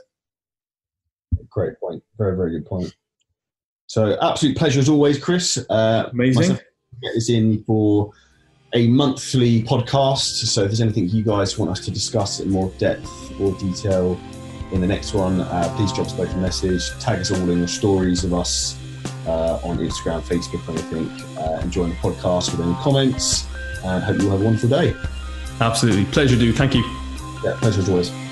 Great 1.49 1.79
point. 1.79 2.03
Very, 2.19 2.35
very 2.35 2.51
good 2.51 2.67
point. 2.67 2.95
So, 3.93 4.17
absolute 4.23 4.57
pleasure 4.57 4.79
as 4.79 4.89
always, 4.89 5.19
Chris. 5.19 5.63
Uh, 5.69 6.09
Amazing. 6.11 6.55
Get 7.03 7.13
this 7.13 7.29
in 7.29 7.63
for 7.63 8.11
a 8.73 8.87
monthly 8.87 9.61
podcast. 9.61 10.47
So, 10.47 10.63
if 10.63 10.69
there's 10.69 10.81
anything 10.81 11.09
you 11.09 11.23
guys 11.23 11.59
want 11.59 11.69
us 11.69 11.79
to 11.81 11.91
discuss 11.91 12.39
in 12.39 12.49
more 12.49 12.71
depth 12.79 13.07
or 13.39 13.53
detail 13.59 14.19
in 14.71 14.81
the 14.81 14.87
next 14.87 15.13
one, 15.13 15.41
uh, 15.41 15.71
please 15.77 15.93
drop 15.93 16.07
us 16.07 16.13
both 16.13 16.33
a 16.33 16.37
message. 16.37 16.89
Tag 16.99 17.19
us 17.19 17.29
all 17.29 17.47
in 17.51 17.59
your 17.59 17.67
stories 17.67 18.23
of 18.23 18.33
us 18.33 18.79
uh, 19.27 19.59
on 19.63 19.77
Instagram, 19.77 20.21
Facebook, 20.21 20.67
anything. 20.69 21.07
Uh, 21.37 21.59
enjoying 21.61 21.91
the 21.91 21.95
podcast 21.97 22.49
with 22.49 22.65
any 22.65 22.73
comments. 22.81 23.45
And 23.85 24.03
hope 24.03 24.17
you 24.17 24.25
all 24.25 24.31
have 24.31 24.41
a 24.41 24.43
wonderful 24.43 24.69
day. 24.69 24.95
Absolutely. 25.61 26.05
Pleasure, 26.05 26.35
dude. 26.35 26.55
Thank 26.55 26.73
you. 26.73 26.81
Yeah, 27.43 27.57
pleasure 27.59 27.81
as 27.81 27.89
always. 27.89 28.22